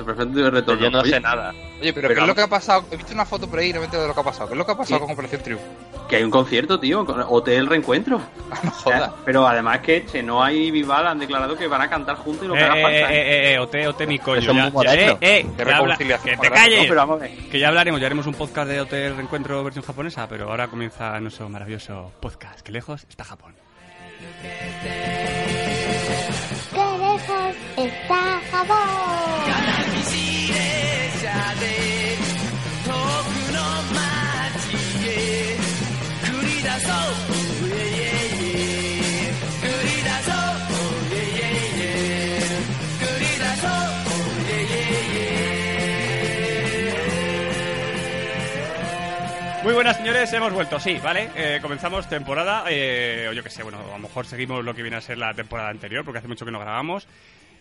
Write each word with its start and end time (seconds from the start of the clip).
El 0.00 0.06
perfecto 0.06 0.38
de 0.38 0.50
retorno. 0.50 0.82
Yo 0.82 0.90
no 0.90 1.00
Oye, 1.00 1.10
sé 1.10 1.20
nada. 1.20 1.50
Oye, 1.80 1.92
pero, 1.92 2.08
Pero 2.08 2.14
¿qué 2.14 2.20
es 2.22 2.26
lo 2.26 2.34
que 2.34 2.40
ha 2.42 2.46
pasado? 2.48 2.84
He 2.90 2.96
visto 2.96 3.12
una 3.12 3.24
foto 3.24 3.48
por 3.48 3.58
ahí 3.58 3.70
y 3.70 3.72
no 3.72 3.78
me 3.80 3.84
entero 3.86 4.02
de 4.02 4.08
lo 4.08 4.14
que 4.14 4.20
ha 4.20 4.24
pasado. 4.24 4.48
¿Qué 4.48 4.54
es 4.54 4.58
lo 4.58 4.66
que 4.66 4.72
ha 4.72 4.76
pasado 4.76 5.00
¿Qué? 5.00 5.04
con 5.06 5.12
Operación 5.14 5.42
Triunfo? 5.42 5.64
Que 6.08 6.16
hay 6.16 6.22
un 6.24 6.30
concierto, 6.30 6.80
tío. 6.80 7.04
con 7.06 7.24
Hotel 7.28 7.66
Reencuentro. 7.66 8.20
no 8.64 8.70
jodas. 8.70 9.10
Pero 9.24 9.46
además 9.46 9.80
que 9.80 10.04
Chenoa 10.06 10.52
y 10.52 10.70
Vival 10.70 11.06
han 11.06 11.18
declarado 11.18 11.56
que 11.56 11.66
van 11.68 11.82
a 11.82 11.88
cantar 11.90 12.16
juntos 12.16 12.44
y 12.44 12.48
lo 12.48 12.54
que 12.54 12.60
Eh, 12.60 12.64
haga 12.64 12.78
eh, 12.78 12.82
falta. 12.82 13.14
eh, 13.14 13.20
eh, 13.20 13.54
eh, 13.54 13.58
ote, 13.58 13.86
ote, 13.88 14.06
mi 14.06 14.18
coño. 14.18 14.40
Eso 14.40 14.50
es 14.50 14.56
ya- 14.56 14.62
muy 14.64 14.72
moderno. 14.72 15.18
ya- 15.20 15.26
eh, 15.28 15.40
eh, 15.40 15.46
que 15.56 15.72
habla- 15.72 15.96
que 15.96 16.04
te 16.36 16.50
calles. 16.50 16.78
No, 16.82 16.88
pero 16.88 16.94
vamos 16.96 17.16
a 17.18 17.22
ver. 17.24 17.30
Que 17.50 17.58
ya 17.58 17.68
hablaremos, 17.68 18.00
ya 18.00 18.06
haremos 18.06 18.26
un 18.26 18.34
podcast 18.34 18.68
de 18.68 18.80
Hotel 18.80 19.14
Reencuentro 19.16 19.62
versión 19.62 19.84
japonesa, 19.84 20.26
pero 20.28 20.48
ahora 20.50 20.68
comienza 20.68 21.18
nuestro 21.20 21.48
maravilloso 21.48 22.12
podcast. 22.20 22.60
Que 22.60 22.72
lejos 22.72 23.04
está 23.08 23.24
Japón. 23.24 23.54
¡Qué 26.72 26.78
lejos 26.78 27.56
está 27.76 28.40
Japón! 28.50 29.09
Muy 49.70 49.76
buenas 49.76 49.98
señores, 49.98 50.32
hemos 50.32 50.52
vuelto, 50.52 50.80
sí, 50.80 50.98
¿vale? 51.00 51.30
Eh, 51.36 51.60
comenzamos 51.62 52.08
temporada, 52.08 52.64
eh, 52.68 53.28
o 53.30 53.32
yo 53.32 53.44
que 53.44 53.50
sé, 53.50 53.62
bueno, 53.62 53.78
a 53.78 53.92
lo 53.92 53.98
mejor 54.00 54.26
seguimos 54.26 54.64
lo 54.64 54.74
que 54.74 54.82
viene 54.82 54.96
a 54.96 55.00
ser 55.00 55.16
la 55.16 55.32
temporada 55.32 55.68
anterior, 55.68 56.04
porque 56.04 56.18
hace 56.18 56.26
mucho 56.26 56.44
que 56.44 56.50
no 56.50 56.58
grabamos. 56.58 57.06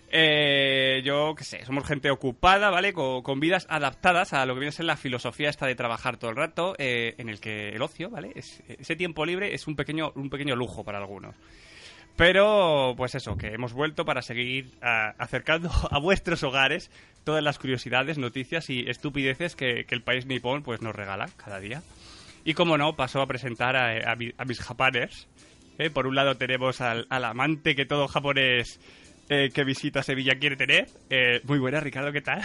Eh, 0.09 1.03
yo 1.05 1.35
qué 1.37 1.43
sé, 1.43 1.63
somos 1.65 1.85
gente 1.85 2.09
ocupada, 2.09 2.71
¿vale? 2.71 2.93
Con, 2.93 3.21
con 3.21 3.39
vidas 3.39 3.67
adaptadas 3.69 4.33
a 4.33 4.43
lo 4.47 4.55
que 4.55 4.61
viene 4.61 4.69
a 4.69 4.71
ser 4.71 4.85
la 4.85 4.97
filosofía 4.97 5.51
esta 5.51 5.67
de 5.67 5.75
trabajar 5.75 6.17
todo 6.17 6.31
el 6.31 6.35
rato, 6.37 6.73
eh, 6.79 7.13
en 7.19 7.29
el 7.29 7.39
que 7.39 7.69
el 7.69 7.81
ocio, 7.83 8.09
¿vale? 8.09 8.31
Es- 8.35 8.63
ese 8.67 8.95
tiempo 8.95 9.23
libre 9.23 9.53
es 9.53 9.67
un 9.67 9.75
pequeño, 9.75 10.11
un 10.15 10.31
pequeño 10.31 10.55
lujo 10.55 10.83
para 10.83 10.97
algunos. 10.97 11.35
Pero, 12.19 12.95
pues 12.97 13.15
eso, 13.15 13.37
que 13.37 13.47
hemos 13.53 13.71
vuelto 13.71 14.03
para 14.03 14.21
seguir 14.21 14.73
ah, 14.81 15.13
acercando 15.17 15.71
a 15.89 15.99
vuestros 15.99 16.43
hogares 16.43 16.91
todas 17.23 17.41
las 17.41 17.57
curiosidades, 17.57 18.17
noticias 18.17 18.69
y 18.69 18.89
estupideces 18.89 19.55
que, 19.55 19.85
que 19.85 19.95
el 19.95 20.01
país 20.03 20.25
nipón 20.25 20.61
pues, 20.61 20.81
nos 20.81 20.93
regala 20.93 21.29
cada 21.37 21.61
día. 21.61 21.81
Y 22.43 22.55
como 22.55 22.77
no, 22.77 22.97
paso 22.97 23.21
a 23.21 23.25
presentar 23.27 23.77
a, 23.77 24.11
a 24.11 24.15
mi- 24.17 24.33
a 24.37 24.43
mis 24.43 24.59
japaners. 24.59 25.29
¿eh? 25.77 25.89
Por 25.89 26.07
un 26.07 26.15
lado 26.15 26.35
tenemos 26.35 26.81
al, 26.81 27.07
al 27.09 27.23
amante 27.23 27.73
que 27.73 27.85
todo 27.85 28.09
japonés 28.09 28.81
eh, 29.29 29.49
que 29.53 29.63
visita 29.63 30.03
Sevilla 30.03 30.37
quiere 30.39 30.57
tener. 30.57 30.89
Eh, 31.09 31.39
muy 31.45 31.57
buena, 31.57 31.79
Ricardo, 31.79 32.11
¿qué 32.11 32.21
tal? 32.21 32.41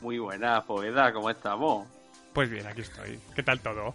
Muy 0.00 0.18
buena, 0.18 0.64
Poeda, 0.64 1.12
¿cómo 1.12 1.28
estamos? 1.28 1.86
Pues 2.32 2.48
bien, 2.48 2.66
aquí 2.66 2.80
estoy. 2.80 3.18
¿Qué 3.36 3.42
tal 3.42 3.60
todo? 3.60 3.92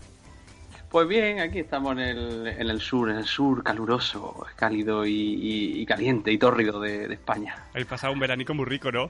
Pues 0.94 1.08
bien, 1.08 1.40
aquí 1.40 1.58
estamos 1.60 1.94
en 1.94 2.00
el, 2.00 2.48
en 2.48 2.70
el 2.70 2.80
sur, 2.80 3.10
en 3.10 3.18
el 3.18 3.26
sur 3.26 3.64
caluroso, 3.64 4.46
cálido 4.56 5.06
y, 5.06 5.12
y- 5.12 5.82
y 5.82 5.86
caliente 5.88 6.32
y 6.32 6.38
tórrido 6.38 6.80
de, 6.80 7.08
de 7.08 7.16
España. 7.16 7.56
Habéis 7.72 7.88
pasado 7.88 8.14
un 8.14 8.20
veranico 8.20 8.54
muy 8.54 8.66
rico, 8.66 8.92
¿no? 8.92 9.10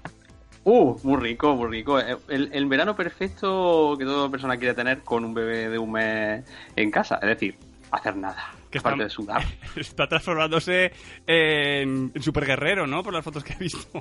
Uh, 0.64 0.98
muy 1.04 1.22
rico, 1.22 1.54
muy 1.58 1.68
rico. 1.70 2.00
El, 2.00 2.50
el 2.54 2.66
verano 2.68 2.96
perfecto 2.96 3.96
que 4.00 4.06
toda 4.06 4.30
persona 4.32 4.56
quiere 4.56 4.74
tener 4.74 5.02
con 5.02 5.26
un 5.26 5.34
bebé 5.34 5.68
de 5.68 5.78
un 5.78 5.92
mes 5.92 6.46
en 6.78 6.90
casa. 6.90 7.16
Es 7.22 7.28
decir, 7.28 7.58
hacer 7.92 8.16
nada. 8.16 8.54
Que 8.72 8.78
está- 8.78 8.96
de 8.96 9.10
sudar. 9.10 9.44
Está 9.76 10.08
transformándose 10.08 10.94
en, 11.28 12.12
en 12.16 12.22
super 12.24 12.46
guerrero, 12.46 12.88
¿no? 12.88 13.04
Por 13.04 13.12
las 13.14 13.26
fotos 13.26 13.44
que 13.44 13.54
he 13.54 13.58
visto. 13.58 14.00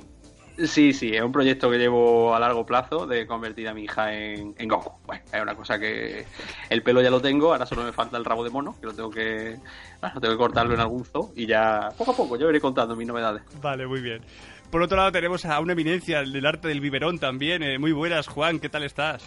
Sí, 0.67 0.93
sí, 0.93 1.15
es 1.15 1.21
un 1.21 1.31
proyecto 1.31 1.69
que 1.71 1.77
llevo 1.79 2.35
a 2.35 2.39
largo 2.39 2.63
plazo 2.65 3.07
de 3.07 3.25
convertir 3.25 3.67
a 3.67 3.73
mi 3.73 3.85
hija 3.85 4.13
en, 4.13 4.53
en 4.57 4.67
Goku. 4.69 4.91
Bueno, 5.05 5.23
es 5.31 5.41
una 5.41 5.55
cosa 5.55 5.79
que 5.79 6.25
el 6.69 6.83
pelo 6.83 7.01
ya 7.01 7.09
lo 7.09 7.21
tengo, 7.21 7.51
ahora 7.53 7.65
solo 7.65 7.83
me 7.83 7.91
falta 7.91 8.17
el 8.17 8.25
rabo 8.25 8.43
de 8.43 8.51
mono, 8.51 8.75
que 8.79 8.85
lo 8.85 8.93
tengo 8.93 9.09
que, 9.09 9.57
bueno, 9.99 10.21
tengo 10.21 10.33
que 10.35 10.37
cortarlo 10.37 10.75
en 10.75 10.79
algún 10.79 11.05
zoo 11.05 11.31
y 11.35 11.47
ya 11.47 11.89
poco 11.97 12.11
a 12.11 12.15
poco 12.15 12.37
yo 12.37 12.49
iré 12.49 12.61
contando 12.61 12.95
mis 12.95 13.07
novedades. 13.07 13.41
Vale, 13.61 13.87
muy 13.87 14.01
bien. 14.01 14.21
Por 14.69 14.81
otro 14.83 14.95
lado 14.97 15.11
tenemos 15.11 15.43
a 15.45 15.59
una 15.59 15.73
eminencia 15.73 16.19
del 16.21 16.45
arte 16.45 16.67
del 16.67 16.81
biberón 16.81 17.17
también. 17.17 17.63
eh, 17.63 17.79
muy 17.79 17.91
buenas, 17.91 18.27
Juan, 18.27 18.59
¿qué 18.59 18.69
tal 18.69 18.83
estás? 18.83 19.23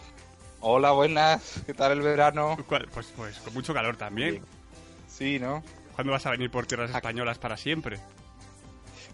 Hola, 0.61 0.93
buenas. 0.93 1.63
¿Qué 1.67 1.75
tal 1.75 1.93
el 1.93 2.03
verano? 2.03 2.57
¿Cuál? 2.69 2.89
Pues, 2.93 3.13
pues 3.17 3.39
con 3.39 3.53
mucho 3.53 3.75
calor 3.75 3.97
también. 3.97 4.43
Sí, 5.09 5.39
¿no? 5.39 5.63
¿Cuándo 5.95 6.13
vas 6.13 6.27
a 6.27 6.31
venir 6.31 6.51
por 6.51 6.67
tierras 6.67 6.91
españolas 6.91 7.39
para 7.39 7.57
siempre? 7.57 7.99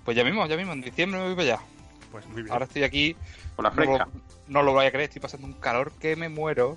Pues 0.04 0.16
ya 0.16 0.24
mismo, 0.24 0.46
ya 0.46 0.56
mismo. 0.56 0.72
En 0.72 0.80
diciembre 0.80 1.20
me 1.20 1.26
voy 1.26 1.36
para 1.36 1.54
allá. 1.54 1.62
Pues 2.12 2.26
muy 2.28 2.42
bien. 2.42 2.52
Ahora 2.52 2.66
estoy 2.66 2.84
aquí. 2.84 3.16
Con 3.56 3.64
la 3.64 3.70
No 3.70 3.74
fresca. 3.76 4.06
lo, 4.06 4.12
no 4.48 4.62
lo 4.62 4.74
vais 4.74 4.88
a 4.88 4.92
creer, 4.92 5.08
estoy 5.08 5.20
pasando 5.22 5.46
un 5.48 5.54
calor 5.54 5.90
que 5.98 6.14
me 6.14 6.28
muero. 6.28 6.76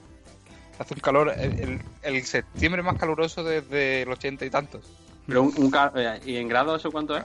Hace 0.80 0.94
un 0.96 1.00
calor, 1.02 1.34
el, 1.38 1.60
el- 1.60 1.82
el 2.02 2.24
septiembre 2.26 2.82
más 2.82 2.98
caluroso 2.98 3.44
desde 3.44 4.02
el 4.02 4.10
ochenta 4.12 4.46
y 4.46 4.50
tantos. 4.50 4.92
Pero 5.28 5.44
un, 5.44 5.54
un 5.58 5.72
eh, 5.96 6.20
¿Y 6.26 6.38
en 6.38 6.48
grado 6.48 6.76
eso 6.76 6.92
cuánto 6.92 7.16
es? 7.18 7.24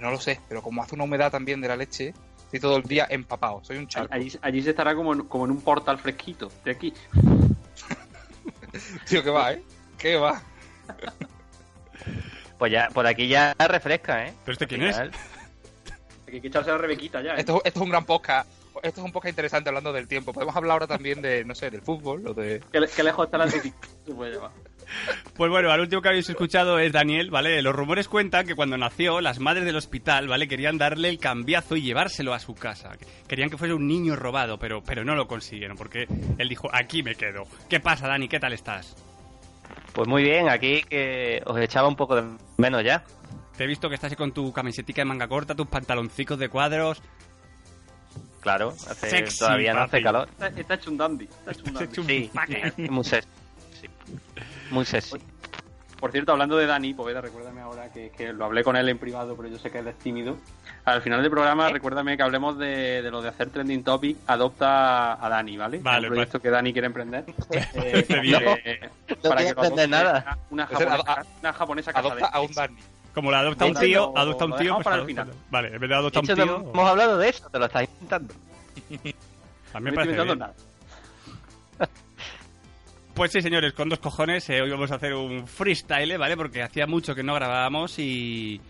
No 0.00 0.10
lo 0.10 0.18
sé, 0.18 0.40
pero 0.48 0.60
como 0.62 0.82
hace 0.82 0.94
una 0.96 1.04
humedad 1.04 1.30
también 1.30 1.60
de 1.60 1.68
la 1.68 1.76
leche, 1.76 2.12
estoy 2.46 2.58
todo 2.60 2.76
el 2.78 2.82
día 2.82 3.06
empapado. 3.08 3.62
Soy 3.64 3.76
un 3.78 3.86
charco. 3.86 4.12
Allí, 4.12 4.32
allí 4.42 4.62
se 4.62 4.70
estará 4.70 4.94
como 4.94 5.12
en, 5.12 5.20
como 5.24 5.44
en 5.44 5.52
un 5.52 5.60
portal 5.60 5.98
fresquito 5.98 6.50
de 6.64 6.70
aquí. 6.72 6.92
Tío, 9.08 9.22
¿qué 9.22 9.30
va, 9.30 9.52
eh? 9.52 9.62
¿Qué 9.98 10.16
va? 10.16 10.42
Pues 12.58 12.72
ya, 12.72 12.88
por 12.92 13.06
aquí 13.06 13.28
ya 13.28 13.54
refresca, 13.58 14.26
¿eh? 14.26 14.34
¿Pero 14.44 14.52
este 14.52 14.66
quién 14.66 14.82
es? 14.82 14.96
Hay 16.34 16.40
que 16.40 16.48
echarse 16.48 16.72
a 16.72 16.76
Rebequita 16.76 17.22
ya. 17.22 17.30
¿eh? 17.30 17.36
Esto, 17.38 17.62
esto 17.64 17.78
es 17.78 17.82
un 17.84 17.90
gran 17.90 18.04
podcast. 18.04 18.50
Esto 18.82 19.00
es 19.00 19.06
un 19.06 19.12
podcast 19.12 19.30
interesante 19.30 19.68
hablando 19.68 19.92
del 19.92 20.08
tiempo. 20.08 20.32
Podemos 20.32 20.56
hablar 20.56 20.72
ahora 20.72 20.88
también 20.88 21.22
de, 21.22 21.44
no 21.44 21.54
sé, 21.54 21.70
del 21.70 21.80
fútbol 21.80 22.26
o 22.26 22.34
de... 22.34 22.60
¿Qué, 22.72 22.80
qué 22.94 23.02
lejos 23.04 23.26
está 23.26 23.38
la. 23.38 23.46
Pues 25.36 25.50
bueno, 25.50 25.70
al 25.70 25.80
último 25.80 26.02
que 26.02 26.08
habéis 26.08 26.28
escuchado 26.28 26.78
es 26.78 26.92
Daniel, 26.92 27.30
¿vale? 27.30 27.62
Los 27.62 27.74
rumores 27.74 28.06
cuentan 28.06 28.46
que 28.46 28.54
cuando 28.54 28.76
nació, 28.76 29.20
las 29.22 29.38
madres 29.38 29.64
del 29.64 29.76
hospital, 29.76 30.28
¿vale? 30.28 30.46
Querían 30.46 30.76
darle 30.76 31.08
el 31.08 31.18
cambiazo 31.18 31.76
y 31.76 31.82
llevárselo 31.82 32.34
a 32.34 32.38
su 32.38 32.54
casa. 32.54 32.90
Querían 33.26 33.48
que 33.48 33.56
fuera 33.56 33.74
un 33.74 33.86
niño 33.86 34.14
robado, 34.14 34.58
pero, 34.58 34.82
pero 34.82 35.02
no 35.02 35.14
lo 35.14 35.26
consiguieron, 35.26 35.76
porque 35.78 36.06
él 36.36 36.48
dijo, 36.48 36.68
aquí 36.72 37.02
me 37.02 37.14
quedo. 37.14 37.44
¿Qué 37.68 37.80
pasa, 37.80 38.08
Dani? 38.08 38.28
¿Qué 38.28 38.38
tal 38.38 38.52
estás? 38.52 38.94
Pues 39.94 40.06
muy 40.06 40.22
bien, 40.22 40.50
aquí 40.50 40.82
que 40.82 41.40
os 41.46 41.58
echaba 41.58 41.88
un 41.88 41.96
poco 41.96 42.16
de 42.16 42.24
menos 42.58 42.84
ya. 42.84 43.04
Te 43.56 43.64
he 43.64 43.66
visto 43.66 43.88
que 43.88 43.94
estás 43.94 44.10
ahí 44.10 44.16
con 44.16 44.32
tu 44.32 44.52
camisetica 44.52 45.02
de 45.02 45.06
manga 45.06 45.28
corta, 45.28 45.54
tus 45.54 45.66
pantaloncicos 45.68 46.38
de 46.38 46.48
cuadros. 46.48 47.00
Claro, 48.40 48.70
hace, 48.70 49.08
Sexy, 49.10 49.38
todavía 49.38 49.72
no 49.72 49.80
hace 49.82 49.90
papi. 49.92 50.02
calor. 50.02 50.28
Está, 50.28 50.48
está 50.48 50.74
hecho 50.74 50.90
un 50.90 50.96
dandy. 50.98 51.24
Está 51.24 51.52
hecho 51.52 51.62
un 51.66 51.74
dandy. 51.74 51.84
hecho 51.90 52.00
un 52.02 52.06
Sí, 52.06 52.30
muy 52.90 53.04
sexy. 53.04 53.28
Sí. 53.80 53.88
Muy 54.70 54.84
sexy. 54.84 55.16
Por 56.00 56.12
cierto, 56.12 56.32
hablando 56.32 56.58
de 56.58 56.66
Dani, 56.66 56.92
Poveda, 56.92 57.22
recuérdame 57.22 57.62
ahora 57.62 57.90
que, 57.90 58.10
que 58.10 58.32
lo 58.34 58.44
hablé 58.44 58.62
con 58.62 58.76
él 58.76 58.86
en 58.90 58.98
privado, 58.98 59.34
pero 59.36 59.48
yo 59.48 59.58
sé 59.58 59.70
que 59.70 59.78
él 59.78 59.88
es 59.88 59.98
tímido. 59.98 60.36
Al 60.84 61.00
final 61.00 61.22
del 61.22 61.30
programa, 61.30 61.70
recuérdame 61.70 62.18
que 62.18 62.22
hablemos 62.22 62.58
de, 62.58 63.00
de 63.00 63.10
lo 63.10 63.22
de 63.22 63.30
hacer 63.30 63.48
trending 63.48 63.82
topic, 63.82 64.18
adopta 64.26 65.14
a 65.24 65.28
Dani, 65.30 65.56
¿vale? 65.56 65.78
Vale, 65.78 66.08
un 66.08 66.12
proyecto 66.14 66.40
que 66.40 66.50
Dani 66.50 66.72
quiere 66.74 66.86
emprender. 66.88 67.24
Que- 67.50 68.90
No 69.22 69.30
para 69.30 69.42
que 69.42 69.48
adopte 69.50 69.88
nada. 69.88 70.38
Una 70.50 70.66
japonesa, 70.66 71.24
una 71.40 71.52
japonesa 71.54 71.90
Adopta 71.94 72.26
a 72.26 72.40
un 72.40 72.52
Dani. 72.52 72.76
Como 73.14 73.30
la 73.30 73.38
adopta 73.40 73.66
un 73.66 73.74
tío, 73.74 74.12
adopta 74.16 74.44
un 74.44 74.56
tío, 74.56 74.74
pues 74.74 74.84
para 74.84 74.96
el 74.96 75.06
final. 75.06 75.30
Vale, 75.50 75.68
en 75.68 75.80
vez 75.80 75.88
de 75.88 75.94
adoptar 75.94 76.22
un 76.22 76.26
tío, 76.26 76.46
no 76.46 76.70
hemos 76.72 76.88
hablado 76.88 77.18
de 77.18 77.28
eso, 77.28 77.48
te 77.48 77.58
lo 77.58 77.66
estás 77.66 77.84
inventando. 77.84 78.34
a 79.72 79.80
mí 79.80 79.84
me 79.84 79.92
parece 79.92 80.12
inventando 80.12 80.24
bien. 80.24 80.38
nada. 80.38 80.54
Pues 83.14 83.30
sí, 83.30 83.40
señores, 83.40 83.72
con 83.74 83.88
dos 83.88 84.00
cojones, 84.00 84.50
eh, 84.50 84.60
hoy 84.60 84.70
vamos 84.70 84.90
a 84.90 84.96
hacer 84.96 85.14
un 85.14 85.46
freestyle. 85.46 86.18
¿vale? 86.18 86.36
Porque 86.36 86.64
hacía 86.64 86.88
mucho 86.88 87.14
que 87.14 87.22
no 87.22 87.34
grabábamos 87.34 87.98
y... 88.00 88.60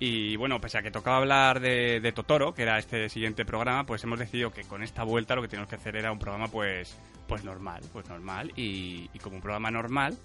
Y 0.00 0.34
bueno, 0.34 0.60
pese 0.60 0.78
a 0.78 0.82
que 0.82 0.90
tocaba 0.90 1.18
hablar 1.18 1.60
de, 1.60 2.00
de 2.00 2.10
Totoro, 2.10 2.54
que 2.54 2.62
era 2.62 2.76
este 2.76 3.08
siguiente 3.08 3.44
programa, 3.44 3.84
pues 3.84 4.02
hemos 4.02 4.18
decidido 4.18 4.50
que 4.50 4.64
con 4.64 4.82
esta 4.82 5.04
vuelta 5.04 5.36
lo 5.36 5.42
que 5.42 5.48
teníamos 5.48 5.68
que 5.68 5.76
hacer 5.76 5.94
era 5.94 6.10
un 6.10 6.18
programa 6.18 6.48
pues, 6.48 6.98
pues 7.28 7.44
normal, 7.44 7.82
pues 7.92 8.08
normal. 8.08 8.50
Y, 8.56 9.08
y 9.12 9.18
como 9.20 9.36
un 9.36 9.42
programa 9.42 9.70
normal, 9.70 10.18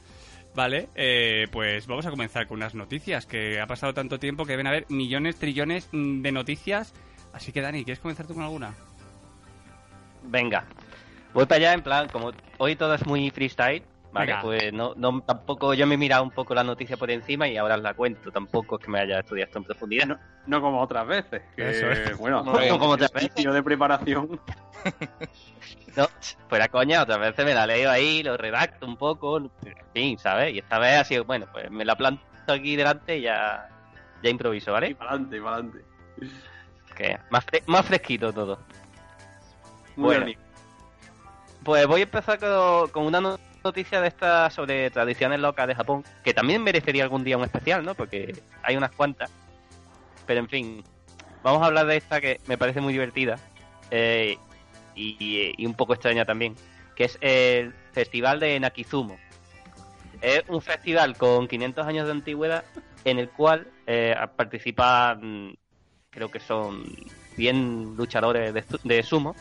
¿vale? 0.57 0.89
Eh, 0.95 1.47
pues 1.51 1.85
vamos 1.85 2.07
a 2.07 2.09
comenzar 2.09 2.47
con 2.47 2.57
unas 2.57 2.73
noticias, 2.73 3.27
que 3.27 3.61
ha 3.61 3.67
pasado 3.67 3.93
tanto 3.93 4.17
tiempo 4.17 4.43
que 4.43 4.53
deben 4.53 4.65
haber 4.65 4.87
millones, 4.89 5.35
trillones 5.37 5.87
mm, 5.91 6.23
de 6.23 6.31
noticias. 6.31 6.95
Así 7.31 7.51
que 7.51 7.61
Dani, 7.61 7.85
¿quieres 7.85 7.99
comenzar 7.99 8.25
tú 8.25 8.33
con 8.33 8.41
alguna? 8.41 8.73
Venga. 10.23 10.65
Voy 11.35 11.45
para 11.45 11.57
allá 11.57 11.73
en 11.73 11.83
plan, 11.83 12.09
como 12.09 12.31
hoy 12.57 12.75
todo 12.75 12.95
es 12.95 13.05
muy 13.05 13.29
freestyle, 13.29 13.83
¿vale? 14.17 14.31
Venga. 14.33 14.41
Pues 14.41 14.73
no, 14.73 14.93
no, 14.95 15.21
tampoco, 15.21 15.73
yo 15.73 15.87
me 15.87 15.95
he 15.95 15.97
mirado 15.97 16.23
un 16.23 16.31
poco 16.31 16.53
la 16.55 16.63
noticia 16.63 16.97
por 16.97 17.09
encima 17.11 17.47
y 17.47 17.57
ahora 17.57 17.75
os 17.75 17.81
la 17.81 17.93
cuento. 17.93 18.31
Tampoco 18.31 18.77
es 18.77 18.85
que 18.85 18.91
me 18.91 18.99
haya 18.99 19.19
estudiado 19.19 19.47
esto 19.47 19.59
en 19.59 19.63
profundidad. 19.65 20.05
No, 20.07 20.19
no 20.45 20.61
como 20.61 20.81
otras 20.81 21.07
veces. 21.07 21.41
Que, 21.55 21.69
Eso 21.69 21.89
es. 21.89 22.17
Bueno, 22.17 22.43
No 22.43 22.79
como 22.79 22.91
otras 22.93 23.11
sitio 23.19 23.53
de 23.53 23.63
preparación. 23.63 24.39
No, 25.95 26.07
fuera 26.47 26.67
coña, 26.67 27.01
otras 27.01 27.17
veces 27.17 27.43
me 27.43 27.55
la 27.55 27.65
leo 27.65 27.89
ahí, 27.89 28.21
lo 28.21 28.37
redacto 28.37 28.85
un 28.85 28.97
poco, 28.97 29.37
en 29.37 29.49
fin, 29.95 30.19
¿sabes? 30.19 30.53
Y 30.53 30.59
esta 30.59 30.77
vez 30.77 30.99
ha 30.99 31.03
sido, 31.03 31.25
bueno, 31.25 31.47
pues 31.51 31.71
me 31.71 31.83
la 31.83 31.95
planto 31.95 32.21
aquí 32.47 32.75
delante 32.75 33.17
y 33.17 33.21
ya, 33.21 33.67
ya 34.21 34.29
improviso, 34.29 34.69
Y 34.69 34.73
¿vale? 34.73 34.95
para 34.95 35.09
adelante, 35.11 35.41
para 35.41 35.55
adelante. 35.55 35.85
Que 36.95 37.17
más, 37.31 37.43
fre- 37.47 37.63
más 37.65 37.83
fresquito 37.83 38.31
todo. 38.31 38.59
Muy 39.95 40.15
Bueno. 40.17 40.31
Pues 41.63 41.87
voy 41.87 42.01
a 42.01 42.03
empezar 42.03 42.37
con, 42.37 42.89
con 42.91 43.05
una 43.07 43.19
no- 43.19 43.39
noticia 43.67 43.99
de 44.01 44.07
esta 44.07 44.49
sobre 44.49 44.89
tradiciones 44.89 45.39
locas 45.39 45.67
de 45.67 45.75
Japón, 45.75 46.03
que 46.23 46.33
también 46.33 46.63
merecería 46.63 47.03
algún 47.03 47.23
día 47.23 47.37
un 47.37 47.43
especial, 47.43 47.83
¿no? 47.83 47.95
Porque 47.95 48.35
hay 48.63 48.77
unas 48.77 48.91
cuantas. 48.91 49.29
Pero 50.25 50.39
en 50.39 50.47
fin, 50.47 50.83
vamos 51.43 51.61
a 51.61 51.65
hablar 51.65 51.85
de 51.85 51.97
esta 51.97 52.21
que 52.21 52.39
me 52.47 52.57
parece 52.57 52.81
muy 52.81 52.93
divertida 52.93 53.37
eh, 53.91 54.37
y, 54.95 55.65
un 55.65 55.73
poco 55.73 55.93
extraña 55.93 56.25
también, 56.25 56.55
que 56.95 57.05
es 57.05 57.17
el 57.21 57.73
Festival 57.91 58.39
de 58.39 58.59
Nakizumo. 58.59 59.17
Es 60.21 60.43
un 60.47 60.61
festival 60.61 61.15
con 61.15 61.47
500 61.47 61.85
años 61.85 62.05
de 62.07 62.11
antigüedad 62.11 62.63
en 63.05 63.19
el 63.19 63.29
cual 63.29 63.67
eh, 63.85 64.15
participan, 64.35 65.55
creo 66.09 66.31
que 66.31 66.39
son 66.39 66.83
100 67.35 67.95
luchadores 67.97 68.53
de 68.83 69.03
sumo. 69.03 69.35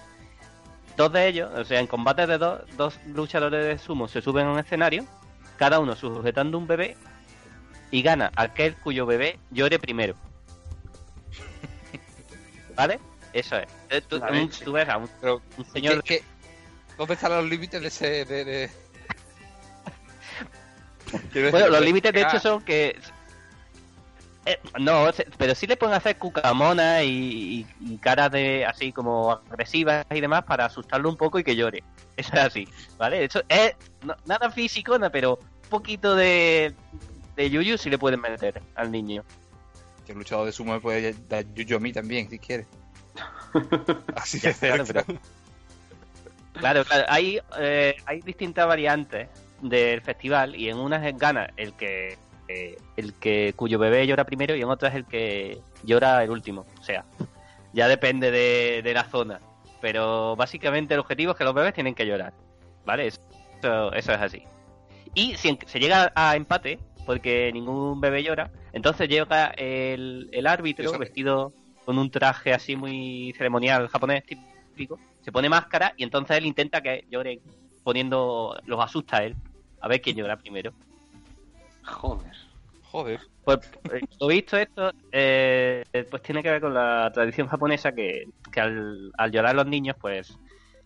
Dos 0.96 1.12
de 1.12 1.28
ellos, 1.28 1.50
o 1.54 1.64
sea, 1.64 1.78
en 1.80 1.86
combates 1.86 2.26
de 2.26 2.38
dos, 2.38 2.60
dos 2.76 2.98
luchadores 3.06 3.64
de 3.66 3.78
sumo 3.78 4.08
se 4.08 4.22
suben 4.22 4.46
a 4.46 4.52
un 4.52 4.58
escenario, 4.58 5.04
cada 5.58 5.78
uno 5.78 5.94
sujetando 5.94 6.56
un 6.58 6.66
bebé, 6.66 6.96
y 7.90 8.02
gana 8.02 8.32
aquel 8.34 8.74
cuyo 8.76 9.04
bebé 9.06 9.38
llore 9.50 9.78
primero. 9.78 10.14
¿Vale? 12.76 12.98
Eso 13.32 13.56
es. 13.58 13.66
Eh, 13.90 14.00
Tú, 14.00 14.16
un- 14.16 14.32
leche. 14.32 14.64
tú 14.64 14.72
ves 14.72 14.88
a 14.88 14.96
un, 14.96 15.08
Pero, 15.20 15.42
un 15.58 15.64
señor... 15.66 16.02
¿qué- 16.02 16.18
qué- 16.20 16.24
¿Dónde 16.96 17.12
están 17.14 17.32
los 17.32 17.44
límites 17.44 17.80
de 17.82 17.88
ese... 17.88 18.24
De, 18.24 18.70
Bueno, 21.50 21.68
los 21.68 21.80
límites 21.82 22.12
de 22.12 22.22
hecho 22.22 22.40
son 22.40 22.62
que... 22.62 22.98
eh, 24.46 24.58
no, 24.80 25.08
pero 25.36 25.54
sí 25.54 25.66
le 25.66 25.76
pueden 25.76 25.94
hacer 25.94 26.16
cucamonas 26.18 27.02
y, 27.02 27.08
y, 27.08 27.66
y 27.80 27.98
caras 27.98 28.30
de 28.30 28.64
así 28.64 28.92
como 28.92 29.32
agresivas 29.32 30.06
y 30.10 30.20
demás 30.20 30.44
para 30.44 30.64
asustarlo 30.66 31.08
un 31.08 31.16
poco 31.16 31.38
y 31.38 31.44
que 31.44 31.56
llore. 31.56 31.82
Eso 32.16 32.32
es 32.34 32.40
así, 32.40 32.68
¿vale? 32.96 33.24
Eso 33.24 33.42
es 33.48 33.74
no- 34.04 34.16
nada 34.24 34.50
físico, 34.50 34.98
no, 34.98 35.10
pero 35.10 35.38
un 35.64 35.68
poquito 35.68 36.14
de, 36.14 36.72
de 37.36 37.50
yuyu 37.50 37.76
sí 37.76 37.90
le 37.90 37.98
pueden 37.98 38.20
meter 38.20 38.62
al 38.74 38.90
niño. 38.90 39.22
Que 40.06 40.12
el 40.12 40.18
luchador 40.18 40.46
de 40.46 40.52
sumo 40.52 40.72
me 40.74 40.80
puede 40.80 41.14
dar 41.28 41.44
yuyo 41.54 41.76
a 41.76 41.80
mí 41.80 41.92
también, 41.92 42.30
si 42.30 42.38
quiere. 42.38 42.66
Así 44.16 44.38
de 44.38 44.54
Claro, 44.54 44.84
Claro, 46.54 46.84
claro. 46.84 47.04
Hay, 47.08 47.40
eh, 47.58 47.94
hay 48.06 48.20
distintas 48.22 48.66
variantes 48.66 49.28
del 49.60 50.00
festival 50.00 50.54
y 50.56 50.68
en 50.68 50.78
unas 50.78 51.02
gana 51.18 51.50
el 51.56 51.74
que 51.74 52.16
eh, 52.48 52.76
el 52.96 53.14
que 53.14 53.52
cuyo 53.56 53.78
bebé 53.78 54.06
llora 54.06 54.24
primero 54.24 54.54
y 54.54 54.62
en 54.62 54.68
otras 54.68 54.94
el 54.94 55.04
que 55.04 55.60
llora 55.84 56.22
el 56.22 56.30
último. 56.30 56.64
O 56.80 56.82
sea, 56.82 57.04
ya 57.72 57.88
depende 57.88 58.30
de, 58.30 58.82
de 58.82 58.94
la 58.94 59.04
zona. 59.04 59.40
Pero 59.80 60.36
básicamente 60.36 60.94
el 60.94 61.00
objetivo 61.00 61.32
es 61.32 61.38
que 61.38 61.44
los 61.44 61.54
bebés 61.54 61.74
tienen 61.74 61.94
que 61.94 62.06
llorar. 62.06 62.32
¿Vale? 62.84 63.08
Eso, 63.08 63.20
eso 63.92 64.12
es 64.12 64.20
así. 64.20 64.42
Y 65.14 65.36
si 65.36 65.58
se 65.66 65.80
llega 65.80 66.12
a 66.14 66.36
empate, 66.36 66.78
porque 67.04 67.50
ningún 67.52 68.00
bebé 68.00 68.22
llora, 68.22 68.50
entonces 68.72 69.08
llega 69.08 69.46
el, 69.56 70.28
el 70.32 70.46
árbitro 70.46 70.98
vestido 70.98 71.52
con 71.86 71.98
un 71.98 72.10
traje 72.10 72.52
así 72.52 72.76
muy 72.76 73.32
ceremonial 73.38 73.88
japonés 73.88 74.24
típico, 74.24 74.98
se 75.22 75.32
pone 75.32 75.48
máscara 75.48 75.94
y 75.96 76.02
entonces 76.02 76.36
él 76.36 76.44
intenta 76.44 76.82
que 76.82 77.06
lloren 77.08 77.40
poniendo, 77.84 78.60
los 78.66 78.80
asusta 78.80 79.18
a 79.18 79.24
él, 79.24 79.36
a 79.80 79.88
ver 79.88 80.00
quién 80.00 80.16
llora 80.16 80.36
primero. 80.36 80.72
Joder. 81.86 82.32
Joder. 82.82 83.20
Pues 83.44 83.58
eh, 83.92 84.00
lo 84.20 84.26
visto 84.26 84.56
esto, 84.56 84.92
eh, 85.12 85.84
pues 86.10 86.22
tiene 86.22 86.42
que 86.42 86.50
ver 86.50 86.60
con 86.60 86.74
la 86.74 87.10
tradición 87.12 87.46
japonesa 87.46 87.92
que, 87.92 88.28
que 88.52 88.60
al, 88.60 89.12
al 89.16 89.30
llorar 89.30 89.54
los 89.54 89.66
niños, 89.66 89.96
pues 90.00 90.36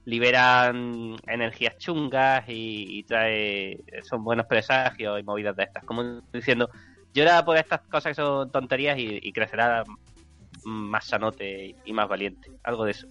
liberan 0.05 1.17
energías 1.27 1.77
chungas 1.79 2.45
y, 2.49 2.99
y 2.99 3.03
trae 3.05 3.79
son 4.03 4.25
buenos 4.25 4.47
presagios 4.47 5.21
y 5.21 5.23
movidas 5.23 5.55
de 5.57 5.65
estas, 5.65 5.85
como 5.85 6.21
diciendo 6.33 6.69
llora 7.15 7.45
por 7.45 7.57
estas 7.57 7.81
cosas 7.83 8.11
que 8.11 8.15
son 8.23 8.51
tonterías 8.51 8.99
y, 8.99 9.19
y 9.23 9.33
crecerá 9.33 9.85
más 10.65 11.05
sanote 11.07 11.75
y 11.85 11.93
más 11.93 12.09
valiente, 12.09 12.51
algo 12.63 12.85
de 12.85 12.91
eso. 12.93 13.07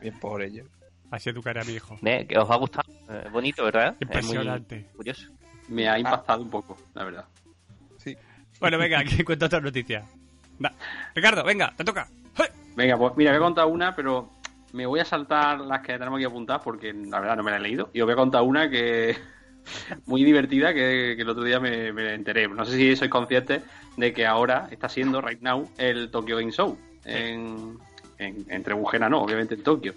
Bien 0.00 0.18
por 0.18 0.42
ello. 0.42 0.64
Así 1.10 1.30
educaré 1.30 1.60
a 1.60 1.64
mi 1.64 1.72
hijo. 1.74 1.98
¿Eh? 2.04 2.26
Que 2.26 2.38
os 2.38 2.50
ha 2.50 2.56
gustado, 2.56 2.88
Eh, 3.08 3.28
bonito, 3.32 3.64
¿verdad? 3.64 3.96
Es 4.00 4.08
muy 4.08 4.16
Impresionante. 4.16 4.86
curioso. 4.94 5.26
Me 5.68 5.88
ha 5.88 5.98
impactado 5.98 6.42
un 6.42 6.50
poco, 6.50 6.76
la 6.94 7.04
verdad. 7.04 7.24
Bueno, 8.60 8.78
venga, 8.78 9.04
que 9.16 9.24
cuento 9.24 9.46
otra 9.46 9.60
noticia. 9.60 10.04
Va. 10.64 10.72
Ricardo, 11.14 11.44
venga, 11.44 11.72
te 11.76 11.84
toca. 11.84 12.08
¡Hey! 12.36 12.46
Venga, 12.76 12.96
pues 12.96 13.16
mira, 13.16 13.30
voy 13.32 13.38
a 13.38 13.42
contar 13.42 13.66
una, 13.66 13.94
pero 13.94 14.30
me 14.72 14.86
voy 14.86 15.00
a 15.00 15.04
saltar 15.04 15.60
las 15.60 15.80
que 15.80 15.92
tenemos 15.92 16.18
aquí 16.18 16.24
apuntadas 16.24 16.62
porque 16.62 16.92
la 16.92 17.20
verdad 17.20 17.36
no 17.36 17.42
me 17.42 17.50
la 17.50 17.58
he 17.58 17.60
leído. 17.60 17.90
Y 17.92 18.00
os 18.00 18.06
voy 18.06 18.14
a 18.14 18.16
contar 18.16 18.42
una 18.42 18.68
que 18.68 19.16
muy 20.06 20.24
divertida 20.24 20.74
que, 20.74 21.14
que 21.16 21.22
el 21.22 21.28
otro 21.28 21.44
día 21.44 21.60
me, 21.60 21.92
me 21.92 22.14
enteré. 22.14 22.48
No 22.48 22.64
sé 22.64 22.76
si 22.76 22.96
sois 22.96 23.10
conscientes 23.10 23.62
de 23.96 24.12
que 24.12 24.26
ahora 24.26 24.68
está 24.70 24.88
siendo, 24.88 25.20
right 25.20 25.40
now, 25.40 25.68
el 25.78 26.10
Tokyo 26.10 26.36
Game 26.36 26.52
Show. 26.52 26.78
En, 27.04 27.78
en, 28.18 28.44
en 28.48 28.62
Trebujena, 28.62 29.08
no, 29.08 29.22
obviamente 29.22 29.54
en 29.54 29.62
Tokio. 29.62 29.94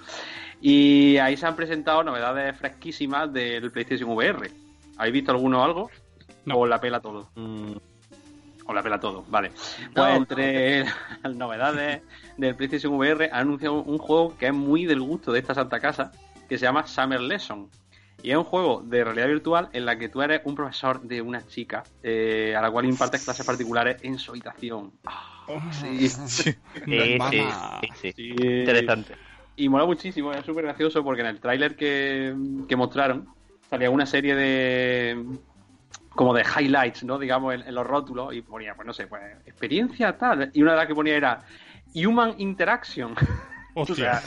Y 0.61 1.17
ahí 1.17 1.35
se 1.35 1.47
han 1.47 1.55
presentado 1.55 2.03
novedades 2.03 2.55
fresquísimas 2.57 3.33
del 3.33 3.71
PlayStation 3.71 4.11
VR. 4.11 4.49
¿Habéis 5.01 5.13
visto 5.13 5.31
alguno 5.31 5.61
o 5.61 5.63
algo? 5.63 5.89
No. 6.45 6.57
¿O 6.57 6.67
la 6.67 6.79
pela 6.79 6.99
todo? 6.99 7.31
Mm, 7.35 7.71
O 8.67 8.73
la 8.73 8.83
pela 8.83 8.99
todo, 8.99 9.25
vale. 9.29 9.49
Pues 9.49 9.95
No. 9.95 10.07
entre 10.15 10.83
las 11.23 11.35
novedades 11.35 12.03
del 12.37 12.55
PlayStation 12.55 12.93
VR 12.93 13.25
han 13.31 13.41
anunciado 13.41 13.81
un 13.81 13.97
juego 13.97 14.37
que 14.37 14.45
es 14.47 14.53
muy 14.53 14.85
del 14.85 15.01
gusto 15.01 15.31
de 15.31 15.39
esta 15.39 15.55
santa 15.55 15.79
casa, 15.79 16.11
que 16.47 16.57
se 16.59 16.65
llama 16.65 16.85
Summer 16.85 17.19
Lesson. 17.19 17.67
Y 18.21 18.29
es 18.29 18.37
un 18.37 18.43
juego 18.43 18.83
de 18.85 19.03
realidad 19.03 19.25
virtual 19.27 19.69
en 19.73 19.85
la 19.87 19.97
que 19.97 20.07
tú 20.07 20.21
eres 20.21 20.41
un 20.45 20.53
profesor 20.53 21.01
de 21.01 21.19
una 21.23 21.47
chica 21.47 21.81
eh, 22.03 22.53
a 22.55 22.61
la 22.61 22.69
cual 22.69 22.85
impartes 22.85 23.23
clases 23.23 23.43
particulares 23.43 23.97
en 24.03 24.19
su 24.19 24.29
habitación. 24.29 24.91
Ah, 25.07 25.47
sí. 25.71 26.07
sí, 26.07 26.27
sí, 26.27 26.51
sí, 27.31 27.87
sí. 27.95 28.13
Sí. 28.15 28.35
Interesante. 28.39 29.15
Y 29.55 29.67
mola 29.67 29.85
muchísimo, 29.85 30.31
es 30.31 30.45
súper 30.45 30.65
gracioso 30.65 31.03
porque 31.03 31.21
en 31.21 31.27
el 31.27 31.39
tráiler 31.39 31.75
que, 31.75 32.35
que 32.67 32.75
mostraron 32.75 33.27
salía 33.71 33.89
una 33.89 34.05
serie 34.05 34.35
de 34.35 35.25
como 36.09 36.33
de 36.33 36.43
highlights, 36.43 37.05
¿no? 37.05 37.17
Digamos, 37.17 37.53
en, 37.55 37.61
en 37.61 37.73
los 37.73 37.87
rótulos 37.87 38.33
y 38.33 38.41
ponía, 38.41 38.75
pues 38.75 38.85
no 38.85 38.93
sé, 38.93 39.07
pues 39.07 39.21
experiencia 39.45 40.17
tal. 40.17 40.51
Y 40.53 40.61
una 40.61 40.71
de 40.71 40.77
las 40.77 40.87
que 40.87 40.93
ponía 40.93 41.15
era 41.15 41.43
Human 41.95 42.35
Interaction. 42.37 43.15
O 43.73 43.85
sea, 43.85 44.21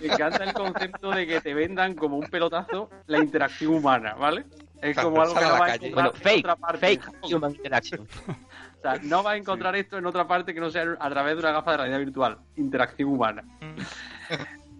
me 0.00 0.06
encanta 0.06 0.44
el 0.44 0.54
concepto 0.54 1.10
de 1.10 1.26
que 1.26 1.42
te 1.42 1.52
vendan 1.52 1.94
como 1.94 2.16
un 2.16 2.26
pelotazo 2.26 2.88
la 3.06 3.18
interacción 3.18 3.74
humana, 3.74 4.14
¿vale? 4.14 4.46
Es 4.80 4.96
como 4.96 5.20
algo 5.20 5.34
que 5.34 5.42
no 5.42 5.48
la 5.48 5.58
vas 5.58 5.62
a 5.62 5.66
calle. 5.72 5.88
encontrar 5.88 5.92
Bueno, 5.92 6.12
en 6.16 6.22
fake, 6.22 6.44
otra 6.46 6.56
parte. 6.56 6.78
fake 6.78 7.02
human 7.30 7.54
interaction. 7.54 8.08
O 8.78 8.80
sea, 8.80 8.98
no 9.02 9.22
vas 9.22 9.34
a 9.34 9.36
encontrar 9.36 9.76
esto 9.76 9.98
en 9.98 10.06
otra 10.06 10.26
parte 10.26 10.54
que 10.54 10.60
no 10.60 10.70
sea 10.70 10.96
a 10.98 11.10
través 11.10 11.34
de 11.34 11.40
una 11.40 11.52
gafa 11.52 11.72
de 11.72 11.76
realidad 11.76 11.98
virtual. 11.98 12.38
Interacción 12.56 13.10
humana. 13.10 13.44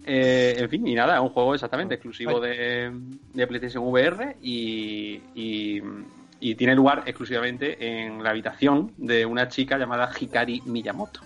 Eh, 0.05 0.55
en 0.57 0.69
fin, 0.69 0.85
y 0.87 0.93
nada, 0.95 1.15
es 1.15 1.21
un 1.21 1.29
juego 1.29 1.53
exactamente 1.53 1.95
exclusivo 1.95 2.39
de, 2.41 2.91
de 3.33 3.47
PlayStation 3.47 3.85
VR 3.87 4.35
y, 4.41 5.21
y- 5.35 5.81
y 6.39 6.55
tiene 6.55 6.75
lugar 6.75 7.03
exclusivamente 7.05 7.77
en 8.03 8.21
la 8.21 8.31
habitación 8.31 8.91
de 8.97 9.25
una 9.25 9.47
chica 9.47 9.77
llamada 9.77 10.11
Hikari 10.19 10.61
Miyamoto. 10.65 11.21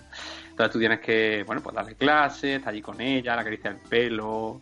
Entonces 0.50 0.72
tú 0.72 0.78
tienes 0.78 1.00
que, 1.00 1.42
bueno, 1.44 1.60
pues 1.60 1.74
darle 1.74 1.96
clases, 1.96 2.58
estar 2.58 2.72
allí 2.72 2.80
con 2.80 3.00
ella, 3.00 3.34
le 3.34 3.40
acariciar 3.40 3.72
el 3.74 3.80
pelo, 3.80 4.60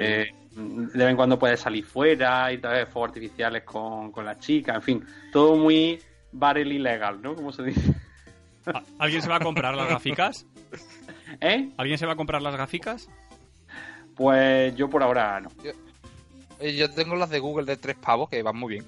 eh, 0.00 0.26
de 0.52 0.98
vez 0.98 1.08
en 1.10 1.16
cuando 1.16 1.38
puedes 1.38 1.60
salir 1.60 1.84
fuera, 1.84 2.50
ir 2.50 2.66
a 2.66 2.70
ver 2.70 2.86
fuegos 2.86 3.08
artificiales 3.10 3.62
con, 3.64 4.10
con 4.10 4.24
la 4.24 4.38
chica, 4.38 4.74
en 4.74 4.82
fin, 4.82 5.04
todo 5.32 5.56
muy 5.56 5.98
barely 6.32 6.78
legal, 6.78 7.20
¿no? 7.20 7.34
Como 7.34 7.52
se 7.52 7.62
dice. 7.64 7.94
¿A- 8.66 8.82
¿Alguien 8.98 9.20
se 9.20 9.28
va 9.28 9.36
a 9.36 9.40
comprar 9.40 9.74
las 9.74 9.88
gaficas? 9.88 10.46
¿Eh? 11.42 11.68
¿Alguien 11.76 11.98
se 11.98 12.06
va 12.06 12.12
a 12.14 12.16
comprar 12.16 12.40
las 12.40 12.56
gaficas? 12.56 13.08
Pues 14.20 14.74
yo 14.76 14.90
por 14.90 15.02
ahora 15.02 15.40
no. 15.40 15.48
Eh, 16.58 16.76
Yo 16.76 16.90
tengo 16.90 17.16
las 17.16 17.30
de 17.30 17.38
Google 17.38 17.64
de 17.64 17.78
tres 17.78 17.96
pavos 17.96 18.28
que 18.28 18.42
van 18.42 18.54
muy 18.54 18.74
bien. 18.74 18.84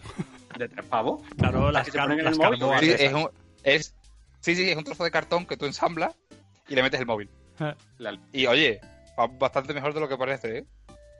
De 0.58 0.68
tres 0.68 0.84
pavos. 0.84 1.22
Claro, 1.38 1.72
las, 1.72 1.86
que 1.86 1.90
se 1.92 1.96
car- 1.96 2.04
ponen 2.08 2.18
en 2.18 2.24
las 2.26 2.34
el 2.34 2.38
móvil, 2.38 2.58
carboas 2.60 2.80
Sí, 2.82 2.90
es 2.98 3.14
un, 3.14 3.30
es, 3.62 3.94
sí, 4.40 4.54
sí, 4.54 4.68
es 4.68 4.76
un 4.76 4.84
trozo 4.84 5.04
de 5.04 5.10
cartón 5.10 5.46
que 5.46 5.56
tú 5.56 5.64
ensamblas 5.64 6.14
y 6.68 6.74
le 6.74 6.82
metes 6.82 7.00
el 7.00 7.06
móvil. 7.06 7.30
Y 8.34 8.44
oye, 8.44 8.78
va 9.18 9.26
bastante 9.26 9.72
mejor 9.72 9.94
de 9.94 10.00
lo 10.00 10.08
que 10.10 10.18
parece, 10.18 10.58
¿eh? 10.58 10.64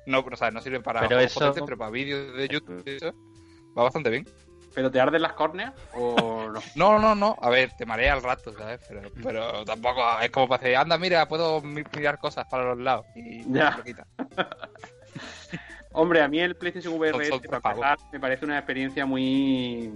No, 0.05 0.19
o 0.21 0.37
sea, 0.37 0.51
no 0.51 0.61
sirve 0.61 0.81
para 0.81 1.01
Pero 1.01 1.15
juegos 1.17 1.31
eso- 1.31 1.41
potentes, 1.41 1.63
pero 1.65 1.79
para 1.79 1.91
vídeos 1.91 2.37
de 2.37 2.49
YouTube 2.49 2.83
y 2.85 2.91
eso, 2.97 3.15
va 3.79 3.85
bastante 3.85 4.11
bien. 4.11 4.27
¿Pero 4.75 4.91
te 4.91 5.01
arden 5.01 5.23
las 5.23 5.33
córneas 5.35 5.75
o 5.95 6.49
no? 6.51 6.61
No, 6.75 6.99
no, 6.99 7.15
no. 7.15 7.37
A 7.41 7.51
ver, 7.51 7.73
te 7.73 7.85
marea 7.87 8.15
al 8.15 8.23
rato, 8.23 8.53
¿sabes? 8.57 8.81
Pero, 8.89 9.03
pero 9.23 9.65
tampoco 9.65 10.03
es 10.21 10.31
como 10.31 10.49
para 10.49 10.63
decir, 10.63 10.77
anda, 10.77 10.97
mira, 10.99 11.27
puedo 11.29 11.61
mi- 11.61 11.83
mirar 11.95 12.19
cosas 12.19 12.47
para 12.47 12.65
los 12.65 12.79
lados. 12.79 13.07
Y 13.15 13.45
Ya. 13.53 13.77
lo 13.77 13.85
quita. 13.85 14.07
Hombre, 15.93 16.23
a 16.23 16.29
mí 16.29 16.41
el 16.41 16.57
PlayStation 16.57 16.95
VR 16.95 17.13
Son- 17.13 17.25
son 17.29 17.37
este, 17.37 17.61
para 17.61 17.97
me 18.11 18.21
parece 18.21 18.45
una 18.45 18.57
experiencia 18.59 19.05
muy 19.05 19.93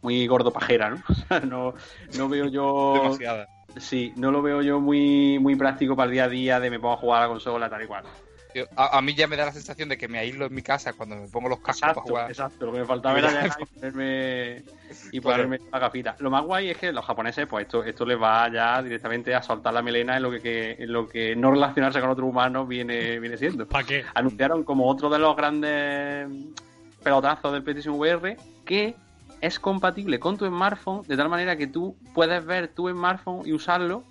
muy 0.00 0.26
gordopajera, 0.26 0.90
¿no? 0.90 0.96
O 1.08 1.14
sea, 1.14 1.40
no, 1.40 1.74
no 2.12 2.28
veo 2.28 2.46
yo 2.46 2.92
Demasiada. 2.94 3.48
Sí, 3.76 4.12
no 4.16 4.30
lo 4.30 4.40
veo 4.40 4.62
yo 4.62 4.80
muy, 4.80 5.38
muy 5.38 5.54
práctico 5.56 5.94
para 5.94 6.06
el 6.06 6.12
día 6.12 6.24
a 6.24 6.28
día 6.28 6.60
de 6.60 6.70
me 6.70 6.78
pongo 6.80 6.94
a 6.94 6.98
jugar 6.98 7.18
a 7.22 7.24
la 7.26 7.28
consola 7.28 7.68
tal 7.68 7.82
y 7.82 7.86
cual. 7.86 8.04
Yo- 8.54 8.64
a, 8.76 8.98
a 8.98 9.02
mí 9.02 9.14
ya 9.14 9.26
me 9.26 9.36
da 9.36 9.46
la 9.46 9.52
sensación 9.52 9.88
de 9.88 9.98
que 9.98 10.08
me 10.08 10.18
aíslo 10.18 10.46
en 10.46 10.54
mi 10.54 10.62
casa 10.62 10.92
cuando 10.94 11.16
me 11.16 11.28
pongo 11.28 11.48
los 11.48 11.60
cascos 11.60 11.80
para 11.94 12.00
jugar. 12.00 12.30
exacto. 12.30 12.66
Lo 12.66 12.72
que 12.72 12.78
me 12.80 12.84
faltaba 12.86 13.18
era 13.18 13.28
llegar 13.30 13.58
y 13.60 13.64
ponerme, 13.66 14.64
y 15.12 15.20
Claro. 15.20 15.42
ponerme 15.44 15.60
la 15.70 15.78
gafita. 15.78 16.16
Lo 16.18 16.30
más 16.30 16.42
guay 16.44 16.70
es 16.70 16.78
que 16.78 16.92
los 16.92 17.04
japoneses, 17.04 17.46
pues 17.46 17.66
esto, 17.66 17.84
esto 17.84 18.06
les 18.06 18.20
va 18.20 18.50
ya 18.52 18.82
directamente 18.82 19.34
a 19.34 19.42
soltar 19.42 19.74
la 19.74 19.82
melena 19.82 20.16
en 20.16 20.22
lo 20.22 20.30
que, 20.30 20.40
que- 20.40 20.76
en 20.78 20.92
lo 20.92 21.08
que 21.08 21.36
no 21.36 21.50
relacionarse 21.50 22.00
con 22.00 22.10
otro 22.10 22.26
humano 22.26 22.66
viene, 22.66 23.18
viene 23.20 23.36
siendo. 23.36 23.66
¿Para 23.66 23.86
qué? 23.86 24.04
Anunciaron 24.14 24.64
como 24.64 24.88
otro 24.88 25.10
de 25.10 25.18
los 25.18 25.36
grandes 25.36 26.28
pelotazos 27.02 27.52
del 27.52 27.62
PlayStation 27.62 27.94
VR 27.96 28.36
que 28.64 28.94
es 29.40 29.60
compatible 29.60 30.18
con 30.18 30.36
tu 30.36 30.46
smartphone 30.46 31.02
de 31.06 31.16
tal 31.16 31.28
manera 31.28 31.56
que 31.56 31.66
tú 31.68 31.96
puedes 32.14 32.44
ver 32.44 32.68
tu 32.68 32.88
smartphone 32.88 33.46
y 33.46 33.52
usarlo 33.52 34.02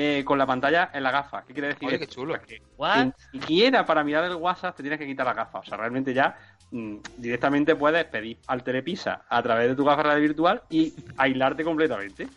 eh, 0.00 0.22
con 0.24 0.38
la 0.38 0.46
pantalla 0.46 0.90
en 0.94 1.02
la 1.02 1.10
gafa. 1.10 1.42
¿Qué 1.44 1.52
quiere 1.52 1.68
decir? 1.68 1.88
Oye, 1.88 1.98
qué 1.98 2.06
chulo. 2.06 2.40
Que 2.40 2.62
¿What? 2.76 3.06
ni 3.32 3.40
siquiera 3.40 3.84
para 3.84 4.04
mirar 4.04 4.22
el 4.26 4.36
WhatsApp 4.36 4.76
te 4.76 4.84
tienes 4.84 4.96
que 5.00 5.06
quitar 5.06 5.26
la 5.26 5.34
gafa. 5.34 5.58
O 5.58 5.64
sea, 5.64 5.76
realmente 5.76 6.14
ya 6.14 6.38
mm, 6.70 6.98
directamente 7.16 7.74
puedes 7.74 8.04
pedir 8.04 8.38
al 8.46 8.62
telepisa 8.62 9.24
a 9.28 9.42
través 9.42 9.68
de 9.70 9.74
tu 9.74 9.84
gafa 9.84 10.04
realidad 10.04 10.22
virtual 10.28 10.62
y 10.70 10.94
aislarte 11.16 11.64
completamente. 11.64 12.28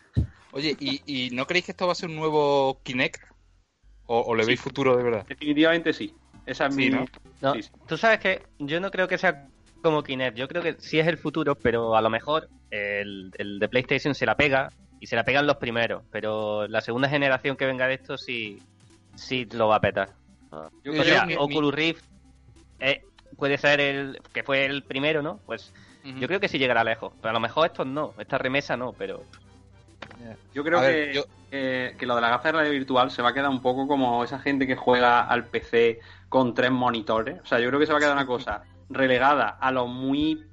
Oye, 0.54 0.76
¿y, 0.80 1.02
y 1.06 1.30
no 1.36 1.46
creéis 1.46 1.66
que 1.66 1.72
esto 1.74 1.86
va 1.86 1.92
a 1.92 1.96
ser 1.96 2.10
un 2.10 2.16
nuevo 2.16 2.82
Kinect? 2.82 3.22
¿O, 4.08 4.20
o 4.22 4.36
le 4.36 4.44
veis 4.44 4.60
futuro 4.60 4.98
de 4.98 5.04
verdad? 5.04 5.26
Definitivamente 5.28 5.94
sí. 5.94 6.16
Esa 6.48 6.66
es 6.66 6.74
Sí, 6.76 6.90
mi. 6.90 6.90
¿no? 6.90 7.06
No, 7.42 7.54
Sí, 7.54 7.62
sí. 7.62 7.70
tú 7.88 7.96
sabes 7.96 8.20
que 8.20 8.42
yo 8.58 8.80
no 8.80 8.90
creo 8.90 9.08
que 9.08 9.20
sea 9.20 9.48
como 9.84 10.02
Kinect. 10.02 10.36
Yo 10.36 10.48
creo 10.48 10.64
que 10.64 10.78
sí 10.80 11.00
es 11.00 11.06
el 11.06 11.20
futuro, 11.20 11.54
pero 11.54 11.96
a 11.96 12.02
lo 12.02 12.10
mejor 12.10 12.50
el, 12.72 13.32
el 13.38 13.60
de 13.60 13.70
PlayStation 13.70 14.16
se 14.16 14.26
la 14.26 14.36
pega 14.36 14.70
y 15.02 15.08
se 15.08 15.16
la 15.16 15.24
pegan 15.26 15.48
los 15.48 15.58
primeros. 15.58 16.04
Pero 16.12 16.68
la 16.68 16.80
segunda 16.80 17.10
generación 17.10 17.58
que 17.58 17.66
venga 17.66 17.88
de 17.88 17.96
esto 17.96 18.18
sí, 18.18 18.62
sí 19.16 19.46
lo 19.52 19.68
va 19.68 19.78
a 19.78 19.82
petar. 19.82 20.14
Yo 20.84 20.92
O 20.92 21.04
sea, 21.04 21.26
mi- 21.26 21.36
Oculus 21.36 21.74
Rift 21.74 22.04
eh, 22.80 23.02
puede 23.36 23.58
ser 23.58 23.82
el 23.82 24.20
que 24.32 24.44
fue 24.44 24.64
el 24.66 24.84
primero, 24.84 25.22
¿no? 25.24 25.40
Pues 25.46 25.74
yo 26.04 26.28
creo 26.28 26.40
que 26.40 26.48
sí 26.48 26.60
llegará 26.60 26.84
lejos. 26.84 27.14
Pero 27.20 27.32
a 27.32 27.34
lo 27.34 27.40
mejor 27.40 27.66
estos 27.68 27.88
no, 27.88 28.14
esta 28.20 28.38
remesa 28.38 28.78
no, 28.78 28.94
pero 28.94 29.24
Yo 30.54 30.64
creo 30.64 30.80
que, 30.82 31.14
yo- 31.16 31.24
que, 31.50 31.96
que 31.98 32.06
lo 32.06 32.16
de 32.16 32.22
la 32.22 32.30
gafa 32.30 32.50
de 32.50 32.52
realidad 32.54 32.74
virtual 32.74 33.10
se 33.12 33.22
va 33.24 33.30
a 33.30 33.34
quedar 33.34 33.50
un 33.50 33.62
poco 33.62 33.88
como 33.88 34.24
esa 34.24 34.40
gente 34.40 34.68
que 34.68 34.76
juega 34.76 35.22
al 35.28 35.46
PC 35.48 36.00
con 36.30 36.54
tres 36.54 36.70
monitores. 36.72 37.40
O 37.42 37.46
sea, 37.46 37.60
yo 37.60 37.68
creo 37.70 37.80
que 37.80 37.88
se 37.88 37.92
va 37.92 37.98
a 37.98 38.02
quedar 38.02 38.14
una 38.16 38.28
cosa 38.28 38.62
relegada 38.90 39.50
a 39.60 39.72
los 39.72 39.88
muy 39.88 40.44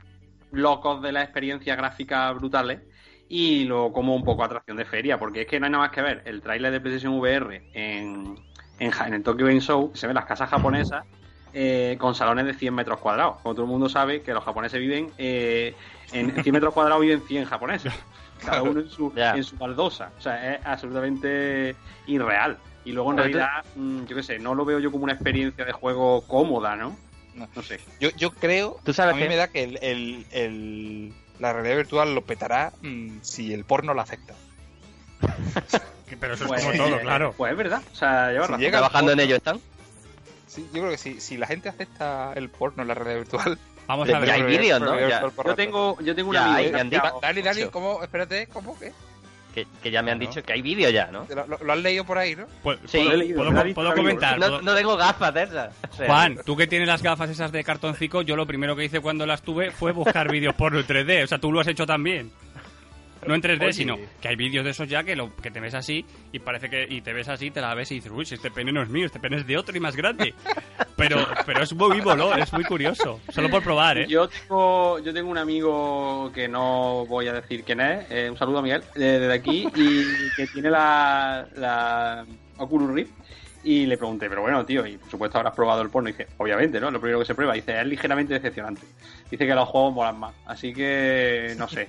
locos 0.53 1.03
de 1.03 1.13
la 1.13 1.23
experiencia 1.23 1.77
gráfica 1.77 2.31
brutales 2.33 2.81
y 3.29 3.65
luego 3.65 3.93
como 3.93 4.15
un 4.15 4.25
poco 4.25 4.43
atracción 4.45 4.77
de 4.77 4.85
feria, 4.85 5.19
porque 5.19 5.43
es 5.43 5.47
que 5.47 5.61
no 5.61 5.67
hay 5.67 5.73
nada 5.73 5.85
más 5.85 5.93
que 5.93 6.03
ver 6.03 6.23
el 6.25 6.41
tráiler 6.41 6.73
de 6.73 6.81
PlayStation 6.81 7.15
VR 7.19 7.63
en, 7.75 8.37
en, 8.79 9.15
el 9.15 9.23
Tokyo 9.23 9.47
Game 9.47 9.61
Show, 9.61 9.91
se 9.95 10.07
ven 10.07 10.15
las 10.15 10.25
casas 10.25 10.49
japonesas 10.49 11.05
eh, 11.53 11.97
con 11.99 12.15
salones 12.15 12.47
de 12.47 12.55
100 12.55 12.75
metros 12.75 12.99
cuadrados. 13.01 13.37
Como 13.43 13.55
todo 13.55 13.65
el 13.65 13.71
mundo 13.71 13.89
sabe 13.89 14.23
que 14.23 14.33
los 14.33 14.45
japoneses 14.45 14.81
viven 14.81 15.11
eh, 15.19 15.75
en 16.13 16.31
en 16.31 16.43
100 16.43 16.53
metros 16.53 16.73
cuadrados 16.75 17.01
viven 17.03 17.21
100 17.23 17.45
japoneses. 17.45 17.93
Cada 18.45 18.63
uno 18.63 18.81
en 18.81 18.89
su, 18.89 19.13
en 19.17 19.43
su 19.43 19.57
baldosa. 19.57 20.13
O 20.17 20.21
sea, 20.21 20.55
es 20.55 20.61
absolutamente 20.65 21.75
irreal. 22.07 22.57
Y 22.85 22.93
luego 22.93 23.11
en 23.11 23.19
realidad, 23.19 23.65
mm, 23.75 24.05
yo 24.05 24.17
qué 24.17 24.23
sé, 24.23 24.39
no 24.39 24.55
lo 24.55 24.65
veo 24.65 24.79
yo 24.79 24.91
como 24.93 25.05
una 25.05 25.13
experiencia 25.13 25.65
de 25.65 25.73
juego 25.73 26.23
cómoda, 26.23 26.77
¿no? 26.77 26.97
No. 27.35 27.49
No 27.55 27.63
sé. 27.63 27.81
Yo, 28.01 28.11
yo 28.17 28.31
creo, 28.31 28.79
Tú 28.85 28.93
sabes 28.93 29.13
a 29.15 29.17
mí 29.17 29.23
que- 29.25 29.29
me 29.29 29.37
da 29.37 29.49
que 29.49 29.65
el, 29.65 29.79
el- 29.83 30.27
el- 30.31 31.13
la 31.39 31.53
realidad 31.53 31.77
virtual 31.77 32.15
lo 32.15 32.23
petará 32.23 32.73
mm, 32.83 33.19
si 33.23 33.53
el 33.53 33.65
porno 33.65 33.95
lo 33.95 34.01
acepta. 34.01 34.35
Pero 36.21 36.35
eso 36.35 36.45
es 36.45 36.49
Pues, 36.49 36.65
como 36.65 36.77
todo, 36.77 37.01
claro. 37.01 37.35
Pues 37.37 37.53
es 37.53 37.59
verdad. 37.59 37.83
O 37.93 37.95
sea, 37.97 38.31
lleva 38.33 38.47
Si 38.47 38.53
llega- 38.55 38.79
trabajando 38.79 39.13
en 39.13 39.19
porno. 39.19 39.23
ello 39.27 39.37
están. 39.37 39.61
Sí, 40.47 40.65
yo 40.73 40.81
creo 40.81 40.91
que 40.91 40.99
si, 40.99 41.21
si 41.21 41.37
la 41.37 41.47
gente 41.47 41.69
acepta 41.69 42.33
el 42.35 42.49
porno 42.49 42.83
en 42.83 42.89
la 42.89 42.95
realidad 42.95 43.17
virtual... 43.19 43.59
Vamos 43.87 44.09
Ya 44.09 44.17
a 44.17 44.21
ver. 44.21 44.31
hay 44.31 44.43
vídeos, 44.43 44.81
¿no? 44.81 44.99
Ya. 45.01 45.23
Yo 45.23 45.55
tengo, 45.55 45.99
yo 46.01 46.15
tengo 46.15 46.29
un 46.31 46.35
Ya, 46.35 46.57
pillado- 46.59 47.21
Dani, 47.23 47.43
Dani. 47.43 47.65
¿cómo? 47.71 48.03
Espérate, 48.03 48.47
¿cómo 48.49 48.79
que? 48.79 48.93
Que, 49.65 49.67
que 49.83 49.91
ya 49.91 50.03
me 50.03 50.11
han 50.11 50.19
dicho 50.19 50.43
que 50.43 50.53
hay 50.53 50.63
vídeo 50.63 50.91
ya, 50.91 51.07
¿no? 51.11 51.27
¿Lo, 51.29 51.47
lo- 51.47 51.59
lo 51.65 51.73
has 51.73 51.79
leído 51.79 52.05
por 52.05 52.19
ahí, 52.19 52.37
no? 52.37 52.47
Pu- 52.63 52.79
Sí. 52.87 52.99
¿Puedo, 52.99 53.17
leído, 53.17 53.43
el 53.43 53.95
comentar? 53.95 54.39
No, 54.39 54.47
¿Puedo- 54.47 54.63
no 54.63 54.75
tengo 54.75 54.97
gafas 54.97 55.35
de 55.35 55.43
esas. 55.43 55.75
O 55.91 55.95
sea, 55.97 56.07
Juan, 56.07 56.39
tú 56.45 56.57
que 56.57 56.67
tienes 56.67 56.87
las 56.87 57.03
gafas 57.03 57.31
esas 57.31 57.51
de 57.53 57.65
cartoncico, 57.65 58.23
yo 58.23 58.37
lo 58.37 58.47
primero 58.47 58.77
que 58.77 58.85
hice 58.85 59.01
cuando 59.01 59.27
las 59.27 59.43
tuve 59.43 59.71
fue 59.71 59.93
buscar 59.93 60.29
vídeos 60.33 60.55
porno 60.55 60.79
en 60.81 60.87
3D. 60.87 61.25
O 61.25 61.27
sea, 61.27 61.39
tú 61.39 61.51
lo 61.53 61.61
has 61.61 61.67
hecho 61.69 61.87
también. 61.87 62.31
No 63.27 63.35
en 63.35 63.43
3D, 63.43 63.63
Oye. 63.63 63.73
sino 63.73 63.97
que 64.21 64.29
hay 64.29 64.37
vídeos 64.37 64.65
de 64.65 64.71
esos 64.71 64.89
ya 64.89 65.03
que, 65.03 65.17
lo, 65.17 65.35
que 65.35 65.51
te 65.51 65.59
ves 65.59 65.75
así 65.75 66.07
y 66.33 66.39
parece 66.39 66.71
que 66.71 66.87
y 66.89 67.01
te 67.01 67.13
ves 67.13 67.29
así, 67.29 67.51
te 67.51 67.61
la 67.61 67.75
ves 67.75 67.91
y 67.91 67.97
dices, 67.97 68.13
uy, 68.15 68.25
si 68.25 68.37
este 68.37 68.51
pene 68.51 68.71
no 68.73 68.81
es 68.81 68.89
mío, 68.89 69.07
este 69.07 69.19
pene 69.19 69.39
es 69.39 69.47
de 69.47 69.57
otro 69.59 69.77
y 69.77 69.81
más 69.81 69.97
grande. 69.97 70.35
Pero, 70.99 71.27
pero 71.47 71.63
es 71.63 71.73
muy 71.73 72.03
molón, 72.03 72.39
es 72.41 72.53
muy 72.53 72.65
curioso. 72.65 73.21
Solo 73.33 73.49
por 73.49 73.63
probar, 73.63 73.99
¿eh? 73.99 74.07
Yo 74.09 74.29
tengo, 74.29 74.99
yo 74.99 75.15
tengo 75.15 75.31
un 75.31 75.39
amigo 75.39 76.31
que 76.35 76.49
no 76.49 77.07
voy 77.07 77.29
a 77.29 77.33
decir 77.33 77.63
quién 77.63 77.81
es, 77.81 78.05
eh, 78.11 78.29
un 78.29 78.37
saludo 78.37 78.59
a 78.59 78.63
Miguel, 78.63 78.83
eh, 78.97 78.99
desde 78.99 79.33
aquí, 79.33 79.69
y 79.75 80.05
que 80.35 80.49
tiene 80.49 80.71
la, 80.71 81.47
la 81.55 82.27
Oculus 82.57 82.91
Rift. 82.91 83.13
Y 83.63 83.87
le 83.87 83.97
pregunté, 83.97 84.29
pero 84.29 84.43
bueno, 84.43 84.65
tío, 84.65 84.87
y 84.87 84.99
por 84.99 85.11
supuesto 85.11 85.39
habrás 85.39 85.55
probado 85.55 85.83
el 85.83 85.91
porno. 85.91 86.09
Y 86.09 86.13
dice, 86.13 86.27
obviamente, 86.37 86.81
¿no? 86.81 86.91
Lo 86.91 87.01
primero 87.01 87.21
que 87.21 87.27
se 87.27 87.35
prueba. 87.35 87.55
Dice, 87.55 87.81
es 87.81 87.87
ligeramente 87.87 88.35
decepcionante. 88.35 88.83
Dice 89.31 89.47
que 89.47 89.55
los 89.55 89.69
juegos 89.69 89.95
molan 89.95 90.19
más. 90.19 90.35
Así 90.47 90.73
que, 90.73 91.55
no 91.59 91.69
sé. 91.69 91.89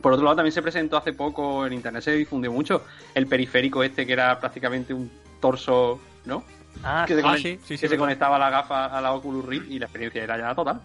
Por 0.00 0.12
otro 0.12 0.24
lado, 0.24 0.36
también 0.36 0.52
se 0.52 0.62
presentó 0.62 0.96
hace 0.96 1.12
poco 1.12 1.64
en 1.66 1.72
internet, 1.72 2.02
se 2.02 2.12
difundió 2.12 2.50
mucho 2.50 2.84
el 3.14 3.28
periférico 3.28 3.84
este 3.84 4.04
que 4.04 4.12
era 4.12 4.40
prácticamente 4.40 4.92
un 4.92 5.10
torso, 5.40 6.00
¿no? 6.24 6.44
Ah, 6.82 7.04
que 7.06 7.14
se, 7.14 7.22
ah, 7.24 7.36
sí, 7.36 7.42
sí, 7.42 7.76
sí, 7.76 7.78
que 7.78 7.88
se 7.88 7.96
conectaba 7.98 8.38
la 8.38 8.50
gafa 8.50 8.86
a 8.86 9.00
la 9.00 9.12
Oculus 9.12 9.44
Rift 9.44 9.70
y 9.70 9.78
la 9.78 9.86
experiencia 9.86 10.22
era 10.24 10.38
ya 10.38 10.54
total. 10.54 10.80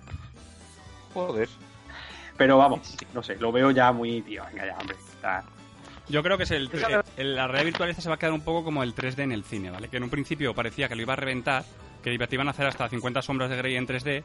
Joder. 1.13 1.49
Pero 2.37 2.57
vamos, 2.57 2.95
no 3.13 3.23
sé, 3.23 3.35
lo 3.37 3.51
veo 3.51 3.71
ya 3.71 3.91
muy, 3.91 4.21
tío, 4.21 4.43
venga 4.51 4.65
ya, 4.67 4.77
hombre. 4.77 4.95
está- 5.15 5.43
Yo 6.07 6.21
creo 6.23 6.37
que 6.37 6.43
es 6.43 6.51
el, 6.51 6.69
¿Tú 6.69 6.77
sabes? 6.77 6.99
el- 7.17 7.35
la 7.35 7.47
realidad 7.47 7.65
virtual 7.65 7.89
esta 7.89 8.01
se 8.01 8.09
va 8.09 8.15
a 8.15 8.19
quedar 8.19 8.33
un 8.33 8.41
poco 8.41 8.63
como 8.63 8.83
el 8.83 8.93
3D 8.93 9.23
en 9.23 9.31
el 9.31 9.43
cine, 9.43 9.71
¿vale? 9.71 9.89
Que 9.89 9.97
en 9.97 10.03
un 10.03 10.09
principio 10.09 10.53
parecía 10.53 10.87
que 10.87 10.95
lo 10.95 11.01
iba 11.01 11.13
a 11.13 11.15
reventar, 11.17 11.63
que 12.03 12.17
te 12.17 12.35
iban 12.35 12.47
a 12.47 12.51
hacer 12.51 12.67
hasta 12.67 12.87
50 12.87 13.21
sombras 13.21 13.49
de 13.49 13.57
Grey 13.57 13.75
en 13.75 13.87
3D, 13.87 14.23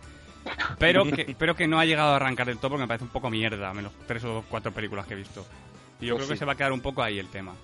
pero 0.78 1.04
que, 1.26 1.34
pero 1.38 1.56
que 1.56 1.66
no 1.66 1.80
ha 1.80 1.84
llegado 1.86 2.12
a 2.12 2.16
arrancar 2.16 2.46
del 2.46 2.58
todo 2.58 2.70
porque 2.72 2.82
me 2.82 2.88
parece 2.88 3.04
un 3.04 3.10
poco 3.10 3.30
mierda, 3.30 3.72
menos 3.72 3.92
tres 4.06 4.22
o 4.24 4.44
cuatro 4.48 4.72
películas 4.72 5.06
que 5.06 5.14
he 5.14 5.16
visto. 5.16 5.46
Y 6.00 6.06
yo 6.06 6.14
Pues 6.14 6.26
creo 6.26 6.34
que 6.34 6.38
se 6.38 6.44
va 6.44 6.52
a 6.52 6.56
quedar 6.56 6.72
un 6.72 6.80
poco 6.82 7.02
ahí 7.02 7.18
el 7.18 7.28
tema. 7.28 7.54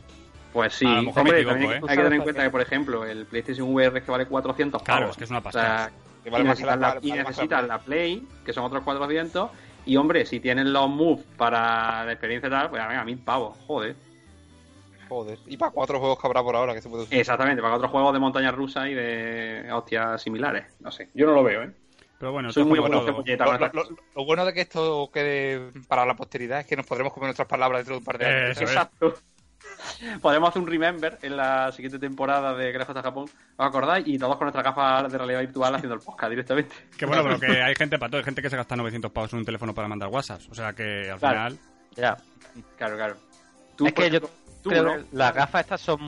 Pues 0.58 0.74
sí, 0.74 0.86
A 0.86 0.96
lo 0.96 1.02
mejor 1.04 1.14
me 1.22 1.30
hombre, 1.30 1.40
equivoco, 1.42 1.72
¿eh? 1.72 1.80
hay 1.88 1.96
que 1.96 2.02
tener 2.02 2.12
en 2.14 2.22
cuenta 2.22 2.42
que, 2.42 2.50
por 2.50 2.60
ejemplo, 2.60 3.04
el 3.06 3.26
PlayStation 3.26 3.72
VR 3.72 4.02
que 4.02 4.10
vale 4.10 4.26
400 4.26 4.82
Claro, 4.82 5.00
pavos. 5.02 5.12
es 5.14 5.18
que 5.18 5.22
es 5.24 5.30
una 5.30 5.38
O 5.38 5.42
pasada. 5.44 5.78
sea, 5.78 5.92
Que 6.24 6.28
y 6.28 6.32
vale 6.32 6.44
necesitas, 6.44 6.80
la- 6.80 6.98
y 7.00 7.12
necesitas 7.12 7.82
Play, 7.84 8.26
que 8.44 8.52
son 8.52 8.64
otros 8.64 8.82
400. 8.82 9.50
Y 9.86 9.96
hombre, 9.96 10.26
si 10.26 10.40
tienes 10.40 10.66
los 10.66 10.88
moves 10.90 11.24
para 11.36 12.04
la 12.04 12.10
experiencia 12.10 12.48
y 12.48 12.50
tal, 12.50 12.70
pues 12.70 12.82
venga, 12.88 13.04
mil 13.04 13.18
pavos, 13.18 13.56
joder. 13.68 13.94
Joder. 15.08 15.38
Y 15.46 15.56
para 15.56 15.70
cuatro 15.70 16.00
juegos 16.00 16.18
que 16.20 16.26
habrá 16.26 16.42
por 16.42 16.56
ahora 16.56 16.74
que 16.74 16.82
se 16.82 16.88
puede 16.88 17.04
usar. 17.04 17.16
Exactamente, 17.16 17.62
para 17.62 17.76
otros 17.76 17.92
juegos 17.92 18.12
de 18.12 18.18
montaña 18.18 18.50
rusa 18.50 18.88
y 18.88 18.94
de 18.94 19.70
hostias 19.72 20.20
similares. 20.20 20.64
No 20.80 20.90
sé, 20.90 21.08
yo 21.14 21.24
no 21.26 21.34
lo 21.34 21.44
veo, 21.44 21.62
¿eh? 21.62 21.70
Pero 22.18 22.32
bueno, 22.32 22.50
Soy 22.50 22.64
muy 22.64 22.80
bueno 22.80 22.96
Lo, 23.00 23.14
con 23.14 23.24
lo- 23.24 23.32
estas 23.32 23.74
lo- 23.74 23.84
lo 24.16 24.24
bueno 24.24 24.44
de 24.44 24.52
que 24.52 24.62
esto 24.62 25.08
quede 25.14 25.70
para 25.86 26.04
la 26.04 26.16
posteridad 26.16 26.58
es 26.58 26.66
que 26.66 26.74
nos 26.74 26.84
podremos 26.84 27.12
comer 27.12 27.28
nuestras 27.28 27.46
palabras 27.46 27.78
dentro 27.78 27.94
de 27.94 27.98
un 28.00 28.04
par 28.04 28.18
de 28.18 28.26
años. 28.26 28.50
Eso 28.56 28.64
es. 28.64 28.70
Exacto. 28.70 29.14
Podemos 30.22 30.48
hacer 30.50 30.62
un 30.62 30.68
remember 30.68 31.18
en 31.22 31.36
la 31.36 31.70
siguiente 31.72 31.98
temporada 31.98 32.54
de 32.54 32.72
Grejos 32.72 32.94
de 32.94 33.02
Japón. 33.02 33.24
¿Os 33.56 33.66
acordáis? 33.66 34.06
Y 34.06 34.18
todos 34.18 34.36
con 34.36 34.46
nuestras 34.46 34.64
gafas 34.64 35.10
de 35.10 35.18
realidad 35.18 35.40
virtual 35.40 35.74
haciendo 35.74 35.94
el 35.94 36.00
podcast 36.00 36.30
directamente. 36.30 36.74
Que 36.96 37.06
bueno, 37.06 37.22
pero 37.24 37.38
que 37.40 37.62
hay 37.62 37.74
gente 37.74 37.98
para 37.98 38.10
todo. 38.10 38.18
Hay 38.18 38.24
gente 38.24 38.42
que 38.42 38.50
se 38.50 38.56
gasta 38.56 38.76
900 38.76 39.10
pavos 39.10 39.32
en 39.32 39.40
un 39.40 39.44
teléfono 39.44 39.74
para 39.74 39.88
mandar 39.88 40.08
WhatsApp. 40.08 40.40
O 40.50 40.54
sea 40.54 40.72
que 40.72 41.10
al 41.10 41.18
Claro. 41.18 41.36
final... 41.50 41.58
ya. 41.96 42.16
Claro, 42.76 42.96
claro. 42.96 43.16
Tú, 43.76 43.86
Es 43.86 43.92
que 43.92 44.02
yo 44.02 44.06
ejemplo, 44.18 44.30
tú, 44.62 44.70
creo 44.70 44.82
¿no? 44.82 44.92
que 44.96 45.04
las 45.12 45.34
gafas 45.34 45.60
estas 45.62 45.80
son... 45.80 46.00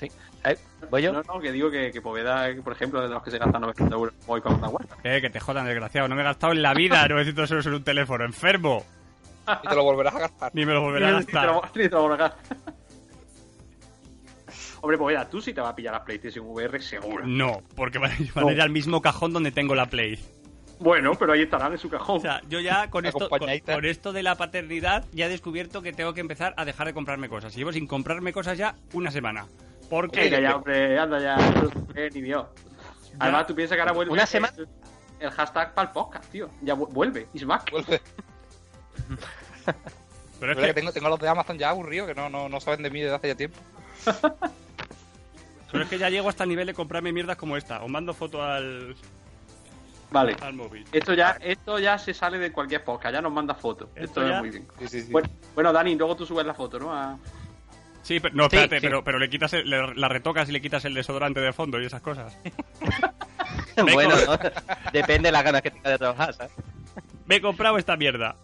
Sí. 0.00 0.08
Eh, 0.44 0.56
¿Voy 0.90 1.02
yo? 1.02 1.12
No, 1.12 1.22
no, 1.22 1.38
que 1.40 1.52
digo 1.52 1.70
que, 1.70 1.90
que 1.92 2.00
Poveda, 2.00 2.48
por 2.64 2.72
ejemplo, 2.72 3.00
de 3.00 3.08
los 3.08 3.22
que 3.22 3.30
se 3.30 3.38
gastan 3.38 3.60
900 3.60 3.96
euros 3.96 4.14
hoy 4.26 4.40
para 4.40 4.56
mandar 4.56 4.70
WhatsApp. 4.70 4.98
Eh, 5.04 5.20
que 5.20 5.30
te 5.30 5.38
jodan, 5.40 5.66
desgraciado. 5.66 6.08
No 6.08 6.14
me 6.16 6.22
he 6.22 6.24
gastado 6.24 6.52
en 6.52 6.62
la 6.62 6.74
vida 6.74 7.06
900 7.06 7.50
euros 7.50 7.66
en 7.66 7.74
un 7.74 7.84
teléfono. 7.84 8.24
Enfermo. 8.24 8.84
Y 9.64 9.68
te 9.68 9.74
lo 9.74 9.84
volverás 9.84 10.14
a 10.14 10.18
gastar. 10.20 10.52
Ni 10.54 10.64
me 10.66 10.72
lo 10.72 10.82
volveré 10.82 11.06
a 11.06 11.10
gastar. 11.12 11.62
ni 11.74 11.82
te 11.88 11.88
lo 11.90 12.02
voy 12.02 12.12
a 12.14 12.16
gastar. 12.16 12.56
Hombre, 14.80 14.98
Poveda, 14.98 15.28
tú 15.28 15.40
sí 15.40 15.54
te 15.54 15.60
vas 15.60 15.70
a 15.70 15.76
pillar 15.76 15.92
la 15.94 16.04
PlayStation 16.04 16.44
VR 16.46 16.80
seguro. 16.82 17.24
No, 17.26 17.62
porque 17.76 17.98
van 17.98 18.10
a 18.12 18.52
ir 18.52 18.60
al 18.60 18.70
mismo 18.70 19.00
cajón 19.00 19.32
donde 19.32 19.52
tengo 19.52 19.74
la 19.74 19.86
Play. 19.86 20.18
Bueno, 20.80 21.14
pero 21.14 21.32
ahí 21.34 21.42
estarán 21.42 21.70
en 21.72 21.78
su 21.78 21.88
cajón. 21.88 22.16
O 22.16 22.20
sea, 22.20 22.40
yo 22.48 22.58
ya 22.58 22.90
con 22.90 23.06
esto, 23.06 23.28
con, 23.28 23.84
esto 23.84 24.12
de 24.12 24.22
la 24.24 24.34
paternidad 24.34 25.04
ya 25.12 25.26
he 25.26 25.28
descubierto 25.28 25.82
que 25.82 25.92
tengo 25.92 26.12
que 26.14 26.20
empezar 26.20 26.54
a 26.56 26.64
dejar 26.64 26.88
de 26.88 26.94
comprarme 26.94 27.28
cosas. 27.28 27.54
Llevo 27.54 27.72
sin 27.72 27.86
comprarme 27.86 28.32
cosas 28.32 28.58
ya 28.58 28.74
una 28.92 29.12
semana. 29.12 29.46
¿Por 29.88 30.10
qué? 30.10 30.22
Venga 30.22 30.40
ya, 30.40 30.56
hombre, 30.56 30.98
anda 30.98 31.20
ya. 31.20 31.36
Eh, 31.94 32.10
ni 32.12 32.20
Dios. 32.22 32.46
Además, 33.20 33.46
tú 33.46 33.54
piensas 33.54 33.76
que 33.76 33.80
ahora 33.82 33.92
vuelve 33.92 34.12
Una 34.12 34.26
semana- 34.26 34.54
el, 34.58 34.66
el 35.20 35.30
hashtag 35.30 35.74
para 35.74 35.88
el 35.88 35.92
podcast, 35.92 36.28
tío. 36.32 36.48
Ya 36.62 36.74
vu- 36.74 36.88
vuelve, 36.90 37.28
is 37.34 37.44
back. 37.46 37.70
Vuelve. 37.70 38.00
Pero 39.64 40.52
es 40.52 40.56
¿Verdad 40.58 40.62
que, 40.62 40.66
que 40.68 40.74
tengo, 40.74 40.92
tengo 40.92 41.08
los 41.08 41.20
de 41.20 41.28
Amazon 41.28 41.56
ya 41.58 41.70
aburridos, 41.70 42.08
que 42.08 42.14
no, 42.14 42.28
no, 42.28 42.48
no 42.48 42.60
saben 42.60 42.82
de 42.82 42.90
mí 42.90 43.00
desde 43.00 43.14
hace 43.14 43.28
ya 43.28 43.34
tiempo. 43.36 43.58
pero 45.70 45.84
es 45.84 45.90
que 45.90 45.98
ya 45.98 46.10
llego 46.10 46.28
hasta 46.28 46.42
el 46.44 46.50
nivel 46.50 46.66
de 46.66 46.74
comprarme 46.74 47.12
mierdas 47.12 47.36
como 47.36 47.56
esta. 47.56 47.82
Os 47.82 47.90
mando 47.90 48.12
foto 48.12 48.42
al, 48.42 48.94
Vale. 50.10 50.36
al 50.40 50.52
móvil. 50.54 50.84
Esto 50.92 51.14
ya, 51.14 51.38
esto 51.40 51.78
ya 51.78 51.96
se 51.98 52.12
sale 52.12 52.38
de 52.38 52.52
cualquier 52.52 52.82
podcast, 52.84 53.14
ya 53.14 53.22
nos 53.22 53.32
manda 53.32 53.54
fotos. 53.54 53.88
Esto 53.94 54.04
Esto, 54.04 54.28
ya- 54.28 54.34
es 54.36 54.40
muy 54.40 54.50
bien. 54.50 54.68
Sí, 54.80 54.88
sí, 54.88 55.02
sí. 55.02 55.12
Bueno, 55.12 55.28
bueno, 55.54 55.72
Dani, 55.72 55.94
luego 55.94 56.16
tú 56.16 56.26
subes 56.26 56.44
la 56.44 56.54
foto, 56.54 56.78
¿no? 56.78 56.92
A- 56.92 57.16
Sí, 58.02 58.18
pero, 58.18 58.34
no, 58.34 58.44
espérate, 58.46 58.80
sí. 58.80 58.86
Pero, 58.86 59.04
pero 59.04 59.20
le 59.20 59.30
quitas 59.30 59.52
el- 59.52 59.70
le- 59.70 59.94
la 59.94 60.08
retocas 60.08 60.48
y 60.48 60.52
le 60.52 60.60
quitas 60.60 60.84
el 60.84 60.92
desodorante 60.94 61.38
de 61.38 61.52
fondo 61.52 61.80
y 61.80 61.86
esas 61.86 62.02
cosas. 62.02 62.36
Bueno, 63.94 64.14
depende 64.92 65.28
de 65.28 65.32
las 65.32 65.42
ganas 65.44 65.62
que 65.62 65.70
tenga 65.70 65.88
de 65.90 65.98
trabajar, 65.98 66.34
¿sabes? 66.34 66.52
Me 67.24 67.36
he 67.36 67.40
comprado 67.40 67.78
esta 67.78 67.96
mierda. 67.96 68.36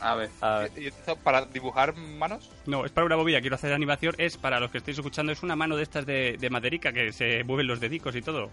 A 0.00 0.14
ver. 0.14 0.28
A 0.40 0.58
ver. 0.58 0.72
¿Y 0.76 0.86
esto 0.88 1.16
para 1.16 1.46
dibujar 1.46 1.96
manos? 1.96 2.50
No, 2.66 2.84
es 2.84 2.92
para 2.92 3.06
una 3.06 3.16
bobilla, 3.16 3.40
quiero 3.40 3.56
hacer 3.56 3.72
animación. 3.72 4.14
Es 4.18 4.36
para 4.36 4.60
los 4.60 4.70
que 4.70 4.78
estéis 4.78 4.98
escuchando, 4.98 5.32
es 5.32 5.42
una 5.42 5.56
mano 5.56 5.76
de 5.76 5.82
estas 5.82 6.04
de, 6.06 6.36
de 6.38 6.50
maderica 6.50 6.92
que 6.92 7.12
se 7.12 7.44
mueven 7.44 7.66
los 7.66 7.80
dedicos 7.80 8.14
y 8.16 8.22
todo. 8.22 8.50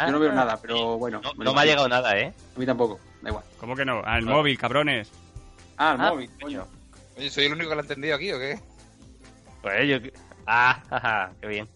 Yo 0.00 0.10
no 0.10 0.18
veo 0.18 0.30
Ah, 0.32 0.34
nada, 0.34 0.58
pero 0.60 0.98
bueno. 0.98 1.20
No, 1.22 1.34
bueno, 1.34 1.50
no 1.50 1.54
me 1.54 1.60
ha 1.60 1.64
llegado 1.64 1.88
nada, 1.88 2.18
¿eh? 2.18 2.32
A 2.56 2.58
mí 2.58 2.66
tampoco, 2.66 2.98
da 3.22 3.30
igual. 3.30 3.44
¿Cómo 3.58 3.76
que 3.76 3.84
no? 3.84 4.02
Al 4.04 4.24
No. 4.24 4.32
móvil, 4.32 4.58
cabrones. 4.58 5.10
Ah, 5.76 5.94
el 5.94 6.00
Ah, 6.00 6.10
móvil, 6.10 6.30
coño. 6.40 6.66
Oye, 7.16 7.30
¿soy 7.30 7.44
el 7.46 7.52
único 7.52 7.68
que 7.70 7.74
lo 7.76 7.80
ha 7.80 7.84
entendido 7.84 8.16
aquí 8.16 8.32
o 8.32 8.38
qué? 8.38 8.58
Pues 9.62 9.88
yo... 9.88 10.10
Ah, 10.46 10.82
jaja, 10.90 11.32
qué 11.40 11.46
bien. 11.46 11.68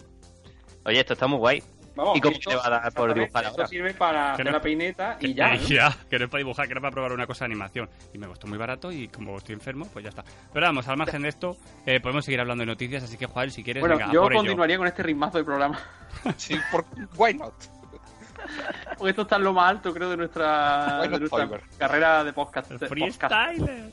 Oye, 0.84 1.00
esto 1.00 1.12
está 1.12 1.26
muy 1.26 1.38
guay. 1.38 1.62
Vamos, 1.96 2.16
¿Y 2.18 2.20
cómo 2.20 2.36
esto- 2.36 2.50
te 2.50 2.56
va 2.56 2.66
a 2.66 2.70
dar 2.70 2.92
por 2.92 3.14
dibujar 3.14 3.44
Esto 3.44 3.56
ahora? 3.56 3.66
sirve 3.68 3.94
para 3.94 4.26
Que 4.26 4.32
hacer 4.34 4.46
no- 4.46 4.52
la 4.52 4.60
peineta 4.60 5.16
Que- 5.18 5.28
y 5.28 5.34
ya. 5.34 5.48
¿no? 5.54 5.60
ya, 5.62 5.96
que 6.10 6.18
no 6.18 6.24
es 6.26 6.30
para 6.30 6.38
dibujar, 6.38 6.66
que 6.66 6.72
era 6.72 6.80
para 6.80 6.92
probar 6.92 7.12
una 7.12 7.26
cosa 7.26 7.44
de 7.46 7.52
animación. 7.52 7.88
Y 8.12 8.18
me 8.18 8.26
costó 8.26 8.46
muy 8.46 8.58
barato 8.58 8.92
y 8.92 9.08
como 9.08 9.36
estoy 9.38 9.54
enfermo, 9.54 9.88
pues 9.92 10.02
ya 10.04 10.10
está. 10.10 10.22
Pero 10.52 10.66
vamos, 10.66 10.86
al 10.88 10.96
margen 10.98 11.22
de 11.22 11.28
esto, 11.30 11.56
eh, 11.86 11.98
podemos 12.00 12.24
seguir 12.24 12.40
hablando 12.40 12.62
de 12.62 12.66
noticias, 12.66 13.02
así 13.02 13.16
que 13.16 13.26
Juan, 13.26 13.50
si 13.50 13.64
quieres, 13.64 13.80
Bueno, 13.80 13.96
venga, 13.96 14.10
a 14.10 14.12
yo 14.12 14.22
por 14.22 14.32
ello. 14.32 14.40
continuaría 14.40 14.78
con 14.78 14.86
este 14.86 15.02
ritmazo 15.02 15.38
del 15.38 15.44
programa. 15.46 15.80
Sí, 16.36 16.56
por... 16.70 16.84
why 17.16 17.34
not? 17.34 17.54
Porque 18.98 19.10
esto 19.10 19.22
está 19.22 19.36
en 19.36 19.44
lo 19.44 19.52
más 19.52 19.70
alto, 19.70 19.92
creo, 19.92 20.08
de 20.10 20.16
nuestra, 20.16 21.00
de 21.02 21.60
carrera 21.78 22.22
de 22.24 22.32
podcast. 22.32 22.70
El 22.70 22.78
de 22.78 22.86
podcast. 22.88 23.20
freestyler. 23.34 23.90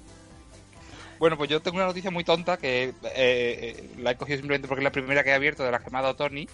Bueno, 1.20 1.38
pues 1.38 1.50
yo 1.50 1.62
tengo 1.62 1.78
una 1.78 1.86
noticia 1.88 2.12
muy 2.12 2.24
tonta 2.24 2.58
que 2.58 2.90
eh, 2.90 2.94
eh, 3.16 3.90
la 4.00 4.12
he 4.12 4.16
cogido 4.18 4.38
simplemente 4.38 4.68
porque 4.68 4.82
es 4.82 4.84
la 4.84 4.92
primera 4.92 5.24
que 5.24 5.30
he 5.30 5.34
abierto 5.34 5.64
de 5.64 5.72
las 5.72 5.82
que 5.82 5.90
me 5.90 5.98
ha 6.00 6.02
dado 6.02 6.16
Tony. 6.16 6.48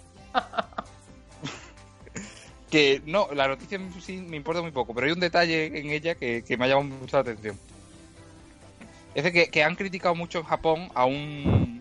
Que 2.70 3.02
no, 3.06 3.28
la 3.34 3.48
noticia 3.48 3.80
sí 4.00 4.18
me 4.18 4.38
importa 4.38 4.62
muy 4.62 4.72
poco, 4.72 4.94
pero 4.94 5.08
hay 5.08 5.14
un 5.14 5.20
detalle 5.20 5.66
en 5.80 5.90
ella 5.90 6.16
que, 6.16 6.44
que 6.44 6.58
me 6.58 6.66
ha 6.66 6.68
llamado 6.70 6.90
mucho 6.90 7.18
la 7.18 7.22
atención. 7.22 7.58
Es 9.16 9.24
de 9.24 9.32
que, 9.32 9.50
que 9.50 9.64
han 9.64 9.76
criticado 9.76 10.16
mucho 10.16 10.40
en 10.40 10.46
Japón 10.46 10.90
a 10.94 11.06
un 11.06 11.80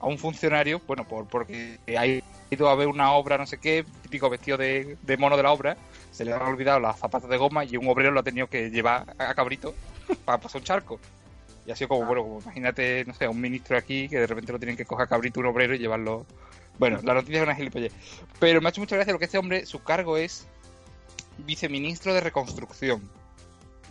a 0.00 0.06
un 0.06 0.18
funcionario, 0.18 0.80
bueno, 0.86 1.06
por 1.06 1.26
porque 1.26 1.78
ha 1.96 2.06
ido 2.06 2.68
a 2.68 2.74
ver 2.74 2.88
una 2.88 3.12
obra, 3.12 3.36
no 3.36 3.46
sé 3.46 3.58
qué, 3.58 3.84
típico 4.02 4.30
vestido 4.30 4.56
de, 4.56 4.96
de 5.02 5.16
mono 5.18 5.36
de 5.36 5.42
la 5.42 5.52
obra, 5.52 5.76
se 6.10 6.24
le 6.24 6.32
han 6.32 6.42
olvidado 6.42 6.80
las 6.80 6.98
zapatas 6.98 7.28
de 7.28 7.36
goma 7.36 7.64
y 7.64 7.76
un 7.76 7.86
obrero 7.86 8.10
lo 8.10 8.20
ha 8.20 8.24
tenido 8.24 8.46
que 8.46 8.70
llevar 8.70 9.14
a 9.18 9.34
cabrito 9.34 9.74
para 10.24 10.38
pasar 10.38 10.60
un 10.60 10.64
charco. 10.64 10.98
Y 11.66 11.70
ha 11.70 11.76
sido 11.76 11.88
como, 11.88 12.06
bueno, 12.06 12.22
como 12.22 12.40
imagínate, 12.40 13.04
no 13.04 13.14
sé, 13.14 13.28
un 13.28 13.40
ministro 13.40 13.76
aquí 13.76 14.08
que 14.08 14.18
de 14.18 14.26
repente 14.26 14.52
lo 14.52 14.58
tienen 14.58 14.76
que 14.76 14.86
coger 14.86 15.04
a 15.04 15.08
cabrito 15.08 15.40
un 15.40 15.46
obrero 15.46 15.74
y 15.74 15.78
llevarlo. 15.78 16.26
Bueno, 16.80 16.98
la 17.04 17.12
noticia 17.12 17.36
es 17.36 17.42
una 17.42 17.54
gilipollez. 17.54 17.92
Pero 18.38 18.62
me 18.62 18.68
ha 18.68 18.70
hecho 18.70 18.80
mucha 18.80 18.96
gracia 18.96 19.12
lo 19.12 19.18
que 19.18 19.26
este 19.26 19.36
hombre, 19.36 19.66
su 19.66 19.82
cargo 19.82 20.16
es 20.16 20.48
viceministro 21.36 22.14
de 22.14 22.22
reconstrucción. 22.22 23.02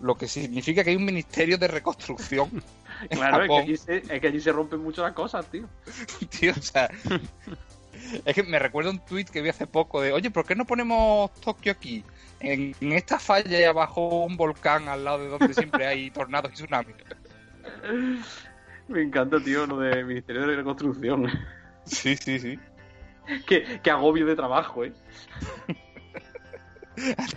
Lo 0.01 0.15
que 0.15 0.27
significa 0.27 0.83
que 0.83 0.89
hay 0.89 0.95
un 0.95 1.05
ministerio 1.05 1.57
de 1.57 1.69
reconstrucción. 1.69 2.49
Claro, 3.11 3.43
es 3.43 3.49
que, 3.49 3.57
allí 3.57 3.77
se, 3.77 3.97
es 3.97 4.19
que 4.19 4.27
allí 4.27 4.41
se 4.41 4.51
rompen 4.51 4.81
mucho 4.81 5.01
las 5.03 5.13
cosas, 5.13 5.45
tío. 5.45 5.69
Tío, 6.37 6.51
o 6.51 6.61
sea. 6.61 6.89
es 8.25 8.35
que 8.35 8.43
me 8.43 8.59
recuerda 8.59 8.89
un 8.89 8.99
tweet 8.99 9.23
que 9.23 9.41
vi 9.41 9.47
hace 9.47 9.67
poco 9.67 10.01
de, 10.01 10.11
oye, 10.11 10.29
¿por 10.31 10.45
qué 10.45 10.53
no 10.53 10.65
ponemos 10.65 11.31
Tokio 11.35 11.71
aquí? 11.71 12.03
En, 12.41 12.75
en 12.81 12.91
esta 12.91 13.19
falla 13.19 13.57
y 13.57 13.63
abajo 13.63 14.25
un 14.25 14.35
volcán 14.35 14.89
al 14.89 15.05
lado 15.05 15.19
de 15.19 15.27
donde 15.29 15.53
siempre 15.53 15.87
hay 15.87 16.11
tornados 16.11 16.51
y 16.51 16.55
tsunamis. 16.55 16.95
Me 18.89 19.01
encanta, 19.01 19.41
tío, 19.41 19.65
lo 19.65 19.79
del 19.79 20.05
Ministerio 20.05 20.45
de 20.45 20.57
Reconstrucción. 20.57 21.29
Sí, 21.85 22.17
sí, 22.17 22.37
sí. 22.39 22.59
qué, 23.47 23.79
qué 23.81 23.91
agobio 23.91 24.25
de 24.25 24.35
trabajo, 24.35 24.83
¿eh? 24.85 24.93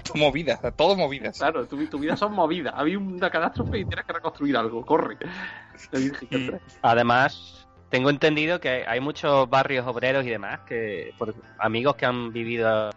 Todo 0.04 0.16
movidas, 0.16 0.60
todo 0.76 0.96
movidas. 0.96 1.38
Claro, 1.38 1.66
tu, 1.68 1.86
tu 1.86 1.98
vida 1.98 2.16
son 2.16 2.32
movidas. 2.32 2.74
Había 2.76 2.98
una 2.98 3.30
catástrofe 3.30 3.78
y 3.78 3.84
tienes 3.84 4.04
que 4.04 4.12
reconstruir 4.12 4.56
algo. 4.56 4.84
Corre. 4.84 5.18
Trae. 5.90 6.60
Además, 6.82 7.68
tengo 7.88 8.10
entendido 8.10 8.60
que 8.60 8.84
hay 8.86 8.98
muchos 8.98 9.48
barrios 9.48 9.86
obreros 9.86 10.24
y 10.24 10.30
demás 10.30 10.60
que 10.66 11.14
por 11.16 11.34
amigos 11.58 11.94
que 11.94 12.06
han 12.06 12.32
vivido 12.32 12.90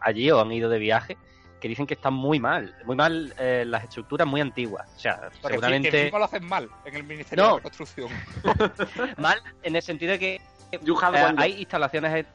allí 0.00 0.30
o 0.30 0.40
han 0.40 0.52
ido 0.52 0.68
de 0.68 0.78
viaje 0.78 1.16
que 1.60 1.68
dicen 1.68 1.86
que 1.86 1.94
están 1.94 2.14
muy 2.14 2.38
mal, 2.38 2.72
muy 2.84 2.94
mal 2.94 3.34
eh, 3.38 3.64
las 3.66 3.82
estructuras 3.84 4.26
muy 4.26 4.40
antiguas. 4.40 4.88
O 4.96 4.98
sea, 5.00 5.28
seguramente 5.42 6.02
encima 6.02 6.18
lo 6.20 6.24
hacen 6.26 6.46
mal 6.46 6.68
en 6.84 6.94
el 6.94 7.02
Ministerio 7.04 7.44
No. 7.44 7.50
de 7.50 7.56
Reconstrucción. 7.56 8.10
mal 9.18 9.42
en 9.62 9.74
el 9.74 9.82
sentido 9.82 10.12
de 10.12 10.18
que 10.20 10.40
eh, 10.72 11.34
hay 11.36 11.52
instalaciones 11.60 12.26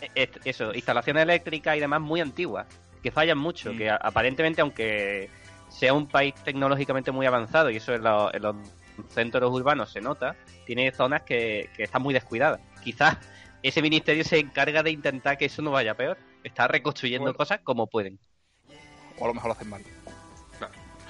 e- 0.00 0.10
e- 0.14 0.30
eso, 0.44 0.74
instalaciones 0.74 1.22
eléctricas 1.22 1.76
y 1.76 1.80
demás 1.80 2.00
muy 2.00 2.20
antiguas 2.20 2.66
que 3.02 3.10
fallan 3.10 3.38
mucho, 3.38 3.72
Mm. 3.72 3.78
que 3.78 3.90
a- 3.90 3.96
aparentemente 3.96 4.60
aunque 4.60 5.30
sea 5.68 5.92
un 5.94 6.06
país 6.06 6.34
tecnológicamente 6.44 7.10
muy 7.12 7.26
avanzado 7.26 7.70
y 7.70 7.76
eso 7.76 7.94
en, 7.94 8.02
los- 8.02 8.32
en 8.34 8.42
los 8.42 8.56
centros 9.10 9.52
urbanos 9.52 9.90
se 9.92 10.00
nota, 10.00 10.36
tiene 10.64 10.90
zonas 10.92 11.22
que, 11.22 11.70
que 11.76 11.82
están 11.84 12.02
muy 12.02 12.14
descuidadas. 12.14 12.60
Quizás 12.82 13.16
ese 13.62 13.82
ministerio 13.82 14.24
se 14.24 14.38
encarga 14.38 14.82
de 14.82 14.90
intentar 14.90 15.36
que 15.38 15.46
eso 15.46 15.60
no 15.62 15.70
vaya 15.70 15.94
peor. 15.94 16.16
Está 16.44 16.68
reconstruyendo 16.68 17.24
Bueno. 17.24 17.36
cosas 17.36 17.60
como 17.62 17.86
pueden. 17.88 18.18
O 19.18 19.24
a 19.24 19.28
lo 19.28 19.34
mejor 19.34 19.48
lo 19.48 19.52
hacen 19.54 19.68
mal. 19.70 19.82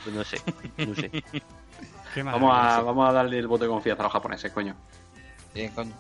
Pues 0.04 0.14
no 0.14 0.22
sé, 0.24 0.40
no 0.78 0.94
sé. 0.94 1.10
Qué 2.14 2.22
Vamos 2.22 2.50
a, 2.50 2.54
maravilloso. 2.54 2.84
vamos 2.86 3.08
a 3.08 3.12
darle 3.12 3.38
el 3.38 3.46
voto 3.48 3.64
de 3.64 3.70
confianza 3.70 4.02
a 4.02 4.04
los 4.04 4.12
japoneses, 4.12 4.52
coño. 4.52 4.74
Bien, 5.52 5.70
coño. 5.72 5.92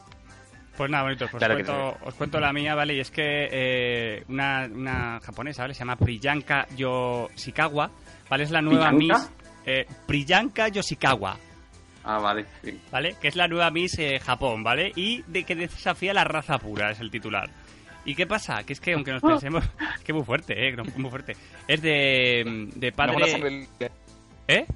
Pues 0.76 0.90
nada, 0.90 1.04
bonitos, 1.04 1.30
pues 1.30 1.40
Claro 1.40 1.56
que 1.56 1.64
cuento, 1.64 1.96
os 2.04 2.14
cuento 2.14 2.38
la 2.40 2.52
mía, 2.52 2.74
¿vale? 2.74 2.94
Y 2.94 3.00
es 3.00 3.10
que 3.10 3.48
eh, 3.50 4.24
una, 4.28 4.68
una 4.70 5.20
japonesa, 5.20 5.62
¿vale? 5.62 5.72
Se 5.74 5.80
llama 5.80 5.96
Priyanka 5.96 6.66
Yoshikawa, 6.76 7.90
¿vale? 8.28 8.44
Es 8.44 8.50
la 8.50 8.60
nueva 8.60 8.90
¿Priyanka? 8.90 9.18
Miss... 9.18 9.30
Eh, 9.64 9.86
Priyanka 10.06 10.68
Yoshikawa, 10.68 11.36
Ah, 12.04 12.18
vale. 12.18 12.44
sí. 12.62 12.78
¿vale? 12.92 13.16
Que 13.20 13.28
es 13.28 13.36
la 13.36 13.48
nueva 13.48 13.70
Miss 13.70 13.98
eh, 13.98 14.20
Japón, 14.20 14.62
¿vale? 14.62 14.92
Y 14.94 15.22
de 15.26 15.42
que 15.44 15.56
desafía 15.56 16.12
la 16.14 16.22
raza 16.24 16.58
pura, 16.58 16.90
es 16.90 17.00
el 17.00 17.10
titular. 17.10 17.48
¿Y 18.04 18.14
qué 18.14 18.26
pasa? 18.26 18.62
Que 18.62 18.74
es 18.74 18.80
que 18.80 18.92
aunque 18.92 19.10
nos 19.12 19.22
pensemos... 19.22 19.64
que 20.04 20.12
muy 20.12 20.22
fuerte, 20.24 20.68
¿eh? 20.68 20.76
Muy 20.96 21.10
fuerte. 21.10 21.32
Es 21.66 21.82
de, 21.82 22.68
de 22.76 22.90
No, 22.90 22.96
padre... 22.96 23.66
¿Eh? 24.46 24.66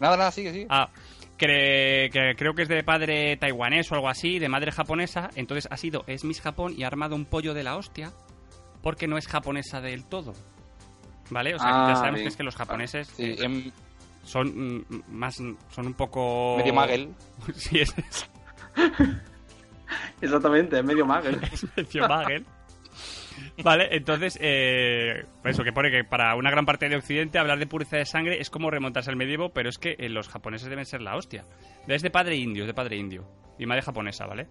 Nada, 0.00 0.16
nada, 0.16 0.30
sigue, 0.30 0.52
sigue. 0.52 0.66
Ah, 0.70 0.88
que, 1.36 2.08
que 2.12 2.34
creo 2.36 2.54
que 2.54 2.62
es 2.62 2.68
de 2.68 2.82
padre 2.84 3.36
taiwanés 3.36 3.90
o 3.90 3.94
algo 3.96 4.08
así, 4.08 4.38
de 4.38 4.48
madre 4.48 4.70
japonesa. 4.72 5.30
Entonces 5.34 5.68
ha 5.70 5.76
sido, 5.76 6.04
es 6.06 6.24
Miss 6.24 6.40
Japón 6.40 6.74
y 6.76 6.84
ha 6.84 6.86
armado 6.86 7.14
un 7.16 7.24
pollo 7.24 7.54
de 7.54 7.62
la 7.62 7.76
hostia 7.76 8.12
porque 8.82 9.06
no 9.06 9.16
es 9.18 9.26
japonesa 9.28 9.80
del 9.80 10.04
todo. 10.04 10.34
¿Vale? 11.30 11.54
O 11.54 11.58
sea, 11.58 11.68
que 11.68 11.74
Ah, 11.74 11.86
ya 11.88 11.96
sabemos 11.96 12.14
bien. 12.16 12.24
que 12.24 12.28
es 12.28 12.36
que 12.36 12.42
los 12.42 12.56
japoneses 12.56 13.08
Sí, 13.08 13.34
em, 13.38 13.70
son 14.24 14.78
mm, 14.78 14.84
más, 15.08 15.36
son 15.36 15.86
un 15.86 15.94
poco... 15.94 16.56
medio 16.58 16.74
magel. 16.74 17.14
sí, 17.54 17.80
es, 17.80 17.94
es 17.96 18.28
Exactamente, 20.20 20.78
es 20.80 20.84
medio 20.84 21.06
magel. 21.06 21.40
medio 21.76 22.08
magel. 22.08 22.46
Vale, 23.62 23.88
entonces, 23.92 24.38
eh, 24.40 25.24
eso 25.44 25.64
que 25.64 25.72
pone 25.72 25.90
que 25.90 26.04
para 26.04 26.34
una 26.36 26.50
gran 26.50 26.64
parte 26.66 26.88
de 26.88 26.96
Occidente 26.96 27.38
hablar 27.38 27.58
de 27.58 27.66
pureza 27.66 27.96
de 27.96 28.04
sangre 28.06 28.40
es 28.40 28.50
como 28.50 28.70
remontarse 28.70 29.10
al 29.10 29.16
medievo, 29.16 29.50
pero 29.50 29.68
es 29.68 29.78
que 29.78 29.96
eh, 29.98 30.08
los 30.08 30.28
japoneses 30.28 30.68
deben 30.68 30.84
ser 30.84 31.00
la 31.02 31.16
hostia. 31.16 31.44
Es 31.86 32.02
de 32.02 32.10
padre 32.10 32.36
indio, 32.36 32.64
es 32.64 32.68
de 32.68 32.74
padre 32.74 32.96
indio. 32.96 33.24
Y 33.58 33.66
madre 33.66 33.82
japonesa, 33.82 34.26
¿vale? 34.26 34.46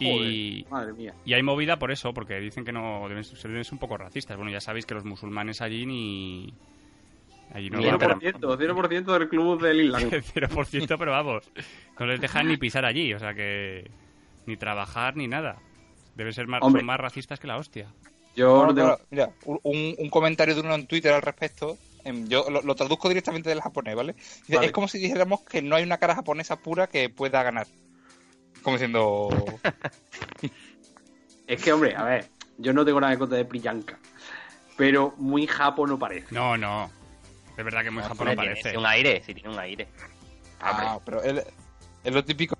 Y, 0.00 0.64
madre 0.70 0.92
mía. 0.94 1.14
y 1.24 1.34
hay 1.34 1.42
movida 1.42 1.78
por 1.78 1.92
eso, 1.92 2.12
porque 2.12 2.40
dicen 2.40 2.64
que 2.64 2.72
no 2.72 3.06
deben, 3.08 3.22
se 3.22 3.46
deben 3.46 3.62
ser 3.64 3.74
un 3.74 3.78
poco 3.78 3.96
racistas. 3.98 4.36
Bueno, 4.36 4.50
ya 4.50 4.60
sabéis 4.60 4.86
que 4.86 4.94
los 4.94 5.04
musulmanes 5.04 5.60
allí 5.60 5.86
ni... 5.86 6.52
Allí 7.52 7.68
no 7.68 7.78
Bien, 7.78 7.98
van- 7.98 8.18
pero- 8.18 8.56
0%, 8.56 8.56
0% 8.58 9.18
del 9.18 9.28
club 9.28 9.60
del 9.62 9.82
Island. 9.82 10.10
0%, 10.34 10.96
pero 10.98 11.10
vamos, 11.12 11.52
no 12.00 12.06
les 12.06 12.20
dejan 12.20 12.48
ni 12.48 12.56
pisar 12.56 12.84
allí, 12.86 13.12
o 13.12 13.18
sea 13.18 13.34
que 13.34 13.90
ni 14.46 14.56
trabajar 14.56 15.16
ni 15.16 15.28
nada. 15.28 15.58
Deben 16.14 16.32
ser 16.32 16.46
más, 16.46 16.62
Hombre. 16.62 16.80
son 16.80 16.86
más 16.86 17.00
racistas 17.00 17.40
que 17.40 17.46
la 17.46 17.56
hostia. 17.56 17.88
Yo 18.34 18.66
No, 18.66 18.72
no 18.72 18.98
mira, 19.10 19.30
un, 19.44 19.94
un 19.98 20.10
comentario 20.10 20.54
de 20.54 20.60
uno 20.60 20.74
en 20.74 20.86
Twitter 20.86 21.12
al 21.12 21.22
respecto. 21.22 21.76
em, 22.04 22.26
Yo 22.28 22.48
lo, 22.50 22.62
lo 22.62 22.74
traduzco 22.74 23.08
directamente 23.08 23.48
del 23.50 23.60
japonés, 23.60 23.94
¿vale? 23.94 24.14
Dice, 24.14 24.54
Vale. 24.56 24.66
Es 24.66 24.72
como 24.72 24.88
si 24.88 24.98
dijéramos 24.98 25.40
que 25.42 25.60
no 25.62 25.76
hay 25.76 25.82
una 25.84 25.98
cara 25.98 26.14
japonesa 26.14 26.56
pura 26.56 26.86
que 26.86 27.08
pueda 27.10 27.42
ganar. 27.42 27.66
Como 28.62 28.76
diciendo. 28.76 29.28
Es 31.46 31.62
que, 31.62 31.72
hombre, 31.72 31.94
a 31.96 32.04
ver, 32.04 32.28
yo 32.58 32.72
no 32.72 32.84
tengo 32.84 33.00
nada 33.00 33.12
en 33.12 33.18
contra 33.18 33.36
de 33.36 33.44
Priyanka. 33.44 33.98
Pero 34.76 35.12
muy 35.18 35.46
japo 35.46 35.86
no 35.86 35.98
parece. 35.98 36.34
No, 36.34 36.56
no. 36.56 36.90
Es 37.56 37.64
verdad 37.64 37.82
que 37.82 37.90
muy 37.90 38.02
No, 38.02 38.08
Japón 38.08 38.28
no 38.28 38.32
tiene 38.34 38.50
parece. 38.50 38.70
sí, 38.70 38.76
un 38.76 38.86
aire, 38.86 39.22
sí 39.24 39.34
tiene 39.34 39.50
un 39.50 39.58
aire. 39.58 39.88
Ah, 40.60 40.98
pero 41.04 41.22
es, 41.22 41.44
es 42.04 42.14
lo 42.14 42.24
típico 42.24 42.56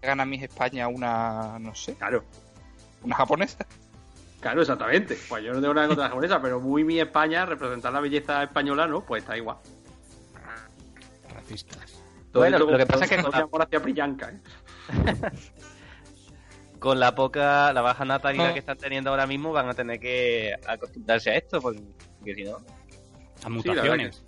que 0.00 0.06
gana 0.06 0.24
Miss 0.24 0.42
España 0.42 0.86
una, 0.86 1.58
no 1.58 1.74
sé, 1.74 1.94
Claro, 1.94 2.22
una 3.02 3.16
japonesa. 3.16 3.66
claro, 4.40 4.60
exactamente. 4.62 5.18
Pues 5.28 5.44
yo 5.44 5.52
no 5.52 5.60
tengo 5.60 5.74
nada 5.74 5.86
contra 5.86 6.04
la 6.04 6.08
japonesa, 6.10 6.40
pero 6.42 6.60
muy 6.60 6.84
mi 6.84 7.00
España, 7.00 7.46
representar 7.46 7.92
la 7.92 8.00
belleza 8.00 8.42
española, 8.42 8.86
¿no? 8.86 9.04
Pues 9.04 9.22
está 9.22 9.36
igual. 9.36 9.56
Racistas. 11.34 12.02
Todo 12.32 12.42
Bueno, 12.42 12.56
esto 12.58 12.70
lo 12.70 12.78
que 12.78 12.86
pasa 12.86 13.04
es 13.04 13.10
que 13.10 13.22
con 13.22 13.34
amor 13.34 13.62
hacia 13.62 13.80
Priyanka, 13.80 14.30
¿eh? 14.30 14.40
Con 16.78 17.00
la 17.00 17.12
poca, 17.14 17.72
la 17.72 17.80
baja 17.80 18.04
natalidad 18.04 18.50
Ah. 18.50 18.52
que 18.52 18.60
están 18.60 18.78
teniendo 18.78 19.10
ahora 19.10 19.26
mismo, 19.26 19.50
van 19.50 19.68
a 19.68 19.74
tener 19.74 19.98
que 19.98 20.54
acostumbrarse 20.64 21.30
a 21.30 21.36
esto, 21.36 21.60
porque, 21.60 21.82
porque 22.18 22.34
si 22.36 22.44
no. 22.44 22.58
A 23.44 23.48
mutaciones. 23.48 24.24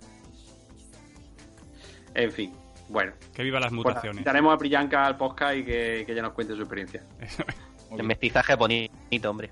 En 2.13 2.29
fin, 2.31 2.53
bueno. 2.89 3.13
que... 3.33 3.43
viva 3.43 3.57
las 3.59 3.71
mutaciones. 3.71 4.17
invitaremos 4.17 4.53
a 4.53 4.57
Priyanka 4.57 5.05
al 5.05 5.15
podcast 5.15 5.55
y 5.55 5.63
que, 5.63 6.03
que 6.05 6.11
ella 6.11 6.23
nos 6.23 6.33
cuente 6.33 6.53
su 6.53 6.61
experiencia. 6.61 7.05
El 7.91 8.03
mestizaje 8.03 8.53
es 8.53 8.57
bonito, 8.59 9.29
hombre. 9.29 9.51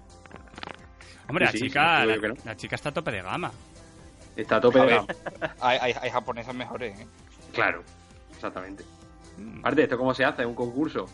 Hombre, 1.28 1.46
la 1.46 1.52
Sí, 1.52 1.60
chica, 1.60 2.02
sí, 2.02 2.08
la, 2.08 2.18
no. 2.46 2.54
chica 2.56 2.76
está 2.76 2.90
a 2.90 2.94
tope 2.94 3.12
de 3.12 3.22
gama. 3.22 3.52
Está 4.36 4.56
a 4.58 4.62
tope 4.62 4.80
A 4.80 4.84
de 4.86 4.96
gama. 4.96 5.08
Hay, 5.60 5.78
hay, 5.82 5.94
hay 6.02 6.10
japonesas 6.10 6.56
mejores, 6.56 7.00
¿eh? 7.00 7.08
Claro, 7.54 7.84
exactamente. 8.34 8.84
Mm. 9.38 9.60
Aparte, 9.60 9.84
¿esto 9.84 9.98
cómo 9.98 10.14
se 10.14 10.24
hace? 10.26 10.46
Un 10.46 10.56
concurso. 10.56 11.08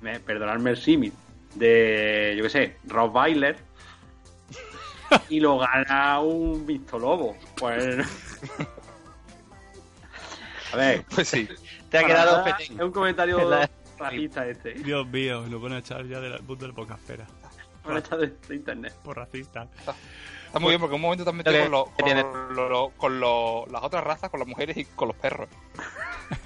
Me, 0.00 0.20
perdonadme 0.20 0.70
el 0.70 0.76
símil. 0.76 1.12
De, 1.54 2.34
yo 2.36 2.44
qué 2.44 2.50
sé, 2.50 2.76
Rob 2.84 3.12
Bailer. 3.12 3.56
y 5.28 5.40
lo 5.40 5.58
gana 5.58 6.20
un 6.20 6.66
Visto 6.66 6.98
Lobo. 6.98 7.36
Pues. 7.56 7.98
A 10.72 10.76
ver. 10.76 11.04
Pues 11.14 11.28
sí. 11.30 11.48
Te 11.90 11.98
ha 11.98 12.04
quedado. 12.06 12.44
Es 12.58 12.70
un 12.70 12.90
comentario 12.92 13.48
La- 13.50 13.68
racista 14.10 14.46
este. 14.46 14.70
¿eh? 14.72 14.80
Dios 14.84 15.06
mío, 15.08 15.44
lo 15.48 15.60
van 15.60 15.72
a 15.74 15.78
echar 15.78 16.06
ya 16.06 16.20
del 16.20 16.40
mundo 16.42 16.64
del 16.66 16.74
podcastera. 16.74 17.26
Me 17.84 17.90
lo 17.90 17.96
he 17.96 18.00
echado 18.00 18.20
de, 18.22 18.34
de 18.48 18.54
internet. 18.54 18.94
Por 19.02 19.16
racista. 19.16 19.68
Está 20.46 20.58
muy 20.60 20.70
bien 20.70 20.80
porque 20.80 20.94
en 20.94 21.00
un 21.00 21.02
momento 21.02 21.24
te 21.24 21.30
has 21.30 21.36
metido 21.36 21.68
Lo 21.68 21.84
con, 21.86 22.08
lo- 22.16 22.30
con, 22.30 22.56
lo- 22.70 22.90
con 22.96 23.20
lo- 23.20 23.66
las 23.70 23.82
otras 23.82 24.04
razas, 24.04 24.30
con 24.30 24.38
las 24.40 24.48
mujeres 24.48 24.76
y 24.76 24.84
con 24.84 25.08
los 25.08 25.16
perros. 25.16 25.48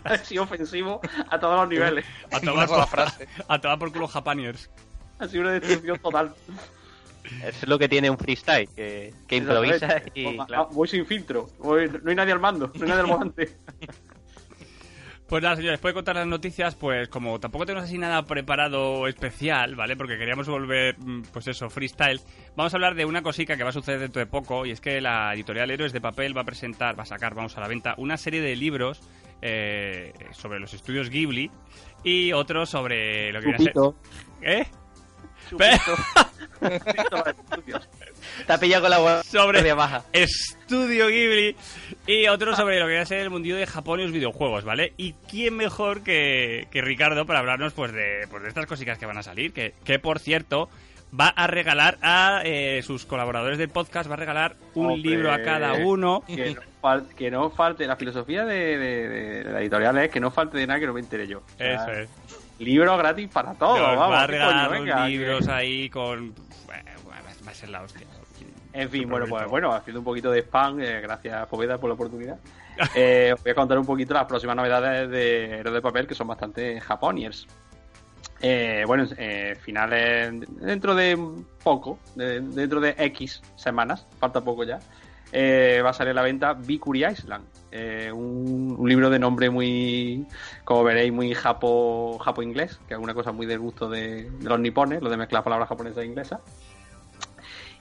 Ha 0.05 0.17
sido 0.19 0.43
ofensivo 0.45 1.01
a 1.31 1.39
todos 1.39 1.61
los 1.61 1.69
niveles. 1.69 2.05
A 2.33 2.41
tomar, 2.41 2.67
por, 2.69 2.87
frase. 2.89 3.29
a 3.47 3.61
tomar 3.61 3.79
por 3.79 3.93
culo 3.93 4.09
Japaniers. 4.09 4.71
Ha 5.19 5.29
sido 5.29 5.43
una 5.43 5.53
destrucción 5.53 5.99
total. 5.99 6.35
Eso 7.43 7.59
es 7.63 7.69
lo 7.69 7.79
que 7.79 7.89
tiene 7.91 8.09
un 8.09 8.17
freestyle, 8.17 8.69
que, 8.75 9.13
que 9.27 9.37
improvisa 9.37 9.75
Exactamente. 9.87 10.21
y. 10.21 10.25
Voy- 10.37 10.47
claro. 10.47 10.69
Voy 10.73 10.89
sin 10.89 11.05
filtro. 11.05 11.51
Voy- 11.59 11.91
no 12.03 12.09
hay 12.11 12.17
nadie 12.17 12.33
al 12.33 12.41
mando. 12.41 12.69
No 12.75 12.83
hay 12.83 12.89
nadie 12.89 13.01
al 13.03 13.07
volante. 13.07 13.57
Pues 15.29 15.43
nada, 15.43 15.57
señores, 15.57 15.75
después 15.75 15.93
de 15.93 15.97
contar 15.97 16.17
las 16.17 16.27
noticias, 16.27 16.75
pues 16.75 17.09
como 17.09 17.39
tampoco 17.39 17.67
tenemos 17.67 17.87
así 17.87 17.99
nada 17.99 18.25
preparado 18.25 19.07
especial, 19.07 19.77
¿vale? 19.77 19.95
Porque 19.95 20.17
queríamos 20.17 20.49
volver, 20.49 20.99
mm, 20.99 21.25
pues 21.31 21.49
eso, 21.49 21.69
freestyle. 21.69 22.19
Vamos 22.57 22.73
a 22.73 22.79
hablar 22.79 22.95
de 22.95 23.05
una 23.05 23.21
cosica 23.21 23.55
que 23.55 23.63
va 23.63 23.69
a 23.69 23.75
suceder 23.75 24.01
dentro 24.01 24.21
de 24.21 24.27
poco, 24.27 24.65
y 24.65 24.71
es 24.71 24.81
que 24.81 25.03
la 25.03 25.35
editorial 25.35 25.71
Héroes 25.71 25.93
de 25.93 26.01
Papel 26.01 26.35
va 26.35 26.41
a 26.41 26.45
presentar, 26.45 26.99
va 26.99 27.03
a 27.03 27.07
sacar, 27.07 27.35
vamos 27.35 27.59
a 27.59 27.61
la 27.61 27.69
venta, 27.69 27.95
una 27.99 28.17
serie 28.17 28.41
de 28.41 28.57
libros 28.57 29.03
eh, 29.43 30.15
sobre 30.33 30.61
los 30.61 30.73
estudios 30.73 31.11
Ghibli 31.11 31.51
y 32.03 32.33
otros 32.33 32.71
sobre 32.71 33.31
lo 33.31 33.41
que 33.41 33.49
viene 33.49 33.71
a 33.71 33.75
ser... 33.75 33.75
¿Eh? 34.41 34.67
Te 38.47 38.53
ha 38.53 38.59
pillado 38.59 38.83
con 38.83 38.91
la 38.91 39.23
Sobre 39.23 39.73
baja. 39.73 40.05
Estudio 40.13 41.09
Ghibli 41.09 41.57
y 42.07 42.27
otro 42.29 42.55
sobre 42.57 42.79
lo 42.81 42.87
que 42.87 42.97
va 42.97 43.03
a 43.03 43.07
ser 43.07 43.21
el 43.21 43.31
mundillo 43.31 43.57
de 43.57 43.67
Japón 43.67 44.01
y 44.01 44.05
los 44.05 44.13
videojuegos, 44.13 44.65
¿vale? 44.65 44.93
Y 44.97 45.15
quién 45.29 45.57
mejor 45.57 46.03
que, 46.03 46.69
que 46.71 46.83
Ricardo 46.83 47.27
para 47.27 47.39
hablarnos 47.41 47.73
pues 47.75 47.93
de, 47.93 48.27
pues 48.31 48.43
de 48.43 48.49
estas 48.49 48.67
cositas 48.67 48.99
que 48.99 49.07
van 49.07 49.19
a 49.19 49.23
salir, 49.23 49.53
que, 49.53 49.75
que 49.85 49.99
por 49.99 50.19
cierto 50.19 50.69
va 51.19 51.29
a 51.29 51.47
regalar 51.47 51.97
a 52.03 52.43
eh, 52.45 52.83
sus 52.83 53.07
colaboradores 53.07 53.57
del 53.57 53.71
podcast, 53.71 54.11
va 54.11 54.15
a 54.15 54.19
regalar 54.19 54.57
un 54.75 54.91
Hombre. 54.93 55.11
libro 55.11 55.33
a 55.33 55.43
cada 55.43 55.73
uno. 55.75 56.23
que, 56.27 56.55
no 56.55 56.61
fal- 56.83 57.09
que 57.15 57.31
no 57.31 57.51
falte, 57.51 57.87
la 57.87 57.97
filosofía 57.97 58.45
de, 58.45 58.77
de- 58.77 59.09
de- 59.09 59.45
de 59.45 59.53
la 59.53 59.61
editorial 59.63 59.97
es 59.99 60.11
que 60.11 60.21
no 60.21 60.31
falte 60.31 60.59
de 60.59 60.67
nada 60.67 60.79
que 60.81 60.87
no 60.87 60.93
me 60.93 61.01
entere 61.01 61.27
yo. 61.27 61.39
O 61.39 61.57
sea, 61.57 61.75
Eso 61.75 61.91
es. 61.93 62.09
Libros 62.59 62.99
gratis 62.99 63.29
para 63.33 63.55
todos, 63.55 63.79
Nos 63.79 63.97
vamos. 63.97 64.13
va 64.17 64.23
a 64.23 64.27
¿qué 64.27 64.33
regalar 64.33 64.69
coño? 64.69 64.95
que- 65.05 65.09
libros 65.11 65.49
ahí 65.49 65.89
con... 65.89 66.35
Bueno, 66.67 66.91
va 67.47 67.51
a 67.51 67.55
ser 67.55 67.71
la 67.71 67.83
hostia. 67.83 68.07
En 68.73 68.89
fin, 68.91 69.09
bueno, 69.09 69.27
pues 69.29 69.47
bueno, 69.49 69.73
haciendo 69.73 70.01
un 70.01 70.05
poquito 70.05 70.31
de 70.31 70.41
spam, 70.43 70.81
eh, 70.81 71.01
gracias 71.01 71.47
Poveda 71.49 71.79
por 71.79 71.89
la 71.89 71.95
oportunidad. 71.95 72.39
Eh, 72.95 73.33
os 73.35 73.43
voy 73.43 73.51
a 73.51 73.55
contar 73.57 73.77
un 73.77 73.85
poquito 73.87 74.15
las 74.15 74.27
próximas 74.27 74.55
novedades 74.55 75.11
de 75.11 75.59
Héroes 75.59 75.75
de 75.75 75.83
Papel 75.83 76.07
que 76.07 76.15
son 76.15 76.29
bastante 76.29 76.81
japoniers. 76.81 77.45
Eh, 78.41 78.85
bueno, 78.87 79.05
eh, 79.17 79.57
finales 79.61 80.33
dentro 80.61 80.95
de 80.95 81.19
poco, 81.65 81.99
de- 82.15 82.41
dentro 82.41 82.81
de 82.81 82.95
X 82.97 83.43
semanas, 83.57 84.07
falta 84.21 84.41
poco 84.43 84.63
ya, 84.63 84.79
eh, 85.33 85.81
va 85.85 85.91
a 85.91 85.93
salir 85.93 86.13
a 86.13 86.15
la 86.15 86.23
venta 86.23 86.53
Bikuri 86.53 87.05
Island, 87.05 87.45
un, 88.15 88.77
un 88.79 88.89
libro 88.89 89.11
de 89.11 89.19
nombre 89.19 89.51
muy, 89.51 90.25
como 90.65 90.85
veréis, 90.85 91.13
muy 91.13 91.35
japo, 91.35 92.17
japo 92.21 92.43
inglés, 92.45 92.79
que 92.87 92.95
es 92.95 93.01
una 93.01 93.13
cosa 93.13 93.33
muy 93.33 93.45
del 93.47 93.59
gusto 93.59 93.89
de, 93.91 94.31
de 94.31 94.49
los 94.49 94.61
nipones, 94.61 95.03
lo 95.03 95.11
de 95.11 95.17
mezclar 95.17 95.43
palabras 95.43 95.69
japonesas 95.69 96.05
e 96.05 96.07
inglesas. 96.07 96.39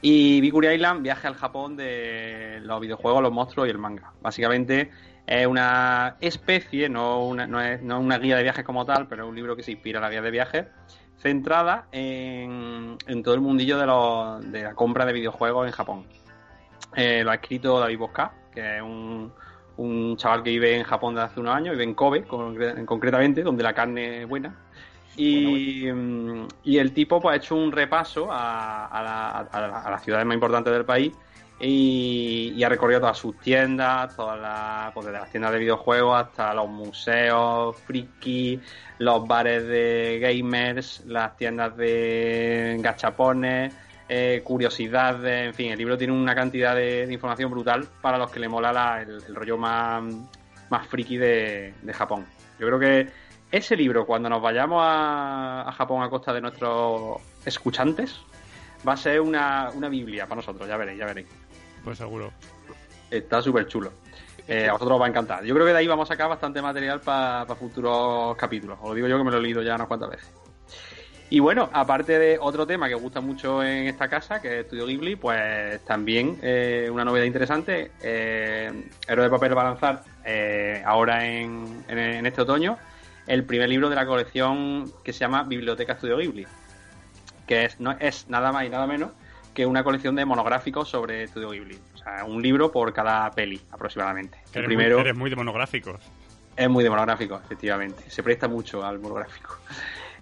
Y 0.01 0.39
Bikuri 0.41 0.67
Island 0.69 1.01
viaja 1.01 1.27
al 1.27 1.35
Japón 1.35 1.75
de 1.75 2.59
los 2.61 2.79
videojuegos, 2.79 3.21
los 3.23 3.31
monstruos 3.31 3.67
y 3.67 3.71
el 3.71 3.77
manga. 3.79 4.13
Básicamente 4.21 4.91
es 5.25 5.47
una 5.47 6.17
especie, 6.21 6.87
no 6.87 7.25
una, 7.25 7.47
no 7.47 7.59
es 7.61 7.81
no 7.81 7.99
una 7.99 8.17
guía 8.19 8.37
de 8.37 8.43
viajes 8.43 8.63
como 8.63 8.85
tal, 8.85 9.07
pero 9.07 9.23
es 9.23 9.29
un 9.29 9.35
libro 9.35 9.55
que 9.55 9.63
se 9.63 9.71
inspira 9.71 9.97
en 9.97 10.03
la 10.03 10.09
guía 10.09 10.21
de 10.21 10.31
viajes, 10.31 10.65
centrada 11.17 11.87
en, 11.91 12.97
todo 13.23 13.33
el 13.33 13.41
mundillo 13.41 13.77
de, 13.79 13.85
los- 13.87 14.51
de 14.51 14.63
la 14.63 14.75
compra 14.75 15.05
de 15.05 15.13
videojuegos 15.13 15.65
en 15.65 15.71
Japón. 15.73 16.05
Eh, 16.95 17.23
lo 17.23 17.31
ha 17.31 17.35
escrito 17.35 17.79
David 17.79 17.97
Bosca, 17.97 18.31
que 18.53 18.77
es 18.77 18.81
un, 18.81 19.33
un 19.77 20.15
chaval 20.15 20.43
que 20.43 20.51
vive 20.51 20.77
en 20.77 20.83
Japón 20.83 21.15
desde 21.15 21.25
hace 21.25 21.39
unos 21.39 21.55
años, 21.55 21.71
vive 21.71 21.83
en 21.83 21.95
Kobe, 21.95 22.25
concre- 22.27 22.85
concretamente, 22.85 23.41
donde 23.41 23.63
la 23.63 23.73
carne 23.73 24.21
es 24.21 24.27
buena. 24.27 24.55
Y, 25.15 25.91
mm, 25.91 26.47
y 26.63 26.77
el 26.77 26.93
tipo 26.93 27.19
pues 27.21 27.33
ha 27.33 27.37
hecho 27.37 27.55
un 27.55 27.71
repaso 27.71 28.31
a, 28.31 28.85
a 28.87 29.01
la- 29.03 29.31
a 29.51 29.61
la- 29.61 29.79
a 29.81 29.91
las 29.91 30.03
ciudades 30.03 30.25
más 30.25 30.35
importantes 30.35 30.71
del 30.73 30.85
país 30.85 31.13
y, 31.59 32.53
y 32.55 32.63
ha 32.63 32.69
recorrido 32.69 32.99
todas 32.99 33.17
sus 33.17 33.39
tiendas, 33.39 34.15
todas 34.15 34.39
las, 34.39 34.93
pues 34.93 35.07
desde 35.07 35.19
las 35.19 35.29
tiendas 35.31 35.51
de 35.53 35.59
videojuegos 35.59 36.21
hasta 36.23 36.53
los 36.53 36.69
museos, 36.69 37.75
friki, 37.81 38.61
los 38.99 39.27
bares 39.27 39.65
de 39.67 40.19
gamers, 40.21 41.03
las 41.07 41.35
tiendas 41.35 41.75
de 41.77 42.77
gachapones, 42.79 43.73
eh, 44.09 44.41
curiosidades, 44.43 45.47
en 45.47 45.53
fin, 45.55 45.71
el 45.71 45.77
libro 45.79 45.97
tiene 45.97 46.13
una 46.13 46.35
cantidad 46.35 46.75
de, 46.75 47.07
de 47.07 47.13
información 47.13 47.49
brutal 47.49 47.87
para 48.01 48.17
los 48.19 48.29
que 48.29 48.39
le 48.39 48.47
mola 48.49 48.71
la- 48.71 49.01
el, 49.01 49.23
el 49.27 49.35
rollo 49.35 49.57
más, 49.57 50.03
más 50.69 50.87
friki 50.87 51.17
de, 51.17 51.73
de 51.81 51.93
Japón. 51.93 52.25
Yo 52.59 52.67
creo 52.67 52.79
que 52.79 53.26
ese 53.51 53.75
libro, 53.75 54.05
cuando 54.05 54.29
nos 54.29 54.41
vayamos 54.41 54.81
a, 54.83 55.61
a 55.67 55.71
Japón 55.71 56.03
a 56.03 56.09
costa 56.09 56.33
de 56.33 56.41
nuestros 56.41 57.17
escuchantes, 57.45 58.15
va 58.87 58.93
a 58.93 58.97
ser 58.97 59.21
una, 59.21 59.69
una 59.73 59.89
Biblia 59.89 60.25
para 60.25 60.37
nosotros, 60.37 60.67
ya 60.67 60.77
veréis, 60.77 60.99
ya 60.99 61.05
veréis. 61.05 61.27
Pues 61.83 61.97
seguro. 61.97 62.31
Está 63.09 63.41
súper 63.41 63.67
chulo. 63.67 63.91
Eh, 64.47 64.67
a 64.67 64.73
vosotros 64.73 64.95
os 64.95 65.01
va 65.01 65.05
a 65.05 65.09
encantar. 65.09 65.43
Yo 65.43 65.53
creo 65.53 65.65
que 65.65 65.73
de 65.73 65.79
ahí 65.79 65.87
vamos 65.87 66.09
a 66.09 66.13
sacar 66.13 66.29
bastante 66.29 66.61
material 66.61 67.01
para 67.01 67.45
futuros 67.55 68.35
capítulos. 68.37 68.77
Os 68.81 68.89
lo 68.89 68.95
digo 68.95 69.07
yo 69.07 69.17
que 69.17 69.23
me 69.23 69.31
lo 69.31 69.37
he 69.37 69.41
leído 69.41 69.61
ya 69.61 69.75
unas 69.75 69.87
cuantas 69.87 70.09
veces. 70.09 70.29
Y 71.29 71.39
bueno, 71.39 71.69
aparte 71.73 72.17
de 72.17 72.37
otro 72.39 72.65
tema 72.65 72.87
que 72.87 72.95
gusta 72.95 73.19
mucho 73.19 73.61
en 73.61 73.87
esta 73.87 74.07
casa, 74.07 74.41
que 74.41 74.47
es 74.59 74.63
Estudio 74.63 74.85
Ghibli, 74.85 75.17
pues 75.17 75.81
también 75.83 76.39
eh, 76.41 76.87
una 76.89 77.03
novedad 77.03 77.25
interesante. 77.25 77.91
Eh, 78.01 78.71
Héroe 79.05 79.25
de 79.25 79.29
Papel 79.29 79.57
va 79.57 79.61
a 79.63 79.65
lanzar 79.65 80.03
eh, 80.23 80.81
ahora 80.85 81.25
en, 81.25 81.83
en- 81.89 81.97
en 81.99 82.25
este 82.25 82.41
otoño 82.43 82.77
el 83.27 83.43
primer 83.43 83.69
libro 83.69 83.89
de 83.89 83.95
la 83.95 84.05
colección 84.05 84.91
que 85.03 85.13
se 85.13 85.19
llama 85.19 85.43
Biblioteca 85.43 85.93
Estudio 85.93 86.17
Ghibli, 86.17 86.47
que 87.45 87.65
es, 87.65 87.79
no, 87.79 87.91
es 87.99 88.27
nada 88.29 88.51
más 88.51 88.65
y 88.65 88.69
nada 88.69 88.87
menos 88.87 89.11
que 89.53 89.65
una 89.65 89.83
colección 89.83 90.15
de 90.15 90.25
monográficos 90.25 90.89
sobre 90.89 91.23
Estudio 91.23 91.49
Ghibli. 91.49 91.77
O 91.95 91.97
sea, 91.97 92.23
un 92.25 92.41
libro 92.41 92.71
por 92.71 92.93
cada 92.93 93.29
peli 93.31 93.59
aproximadamente. 93.71 94.37
Que 94.51 94.59
El 94.59 94.65
eres, 94.65 94.67
primero 94.67 94.95
muy, 94.97 95.01
eres 95.01 95.17
muy 95.17 95.29
de 95.29 95.35
monográficos. 95.35 95.99
es 96.55 96.69
muy 96.69 96.83
de 96.83 96.89
monográfico, 96.89 97.39
efectivamente. 97.43 98.03
Se 98.09 98.23
presta 98.23 98.47
mucho 98.47 98.85
al 98.85 98.99
monográfico. 98.99 99.57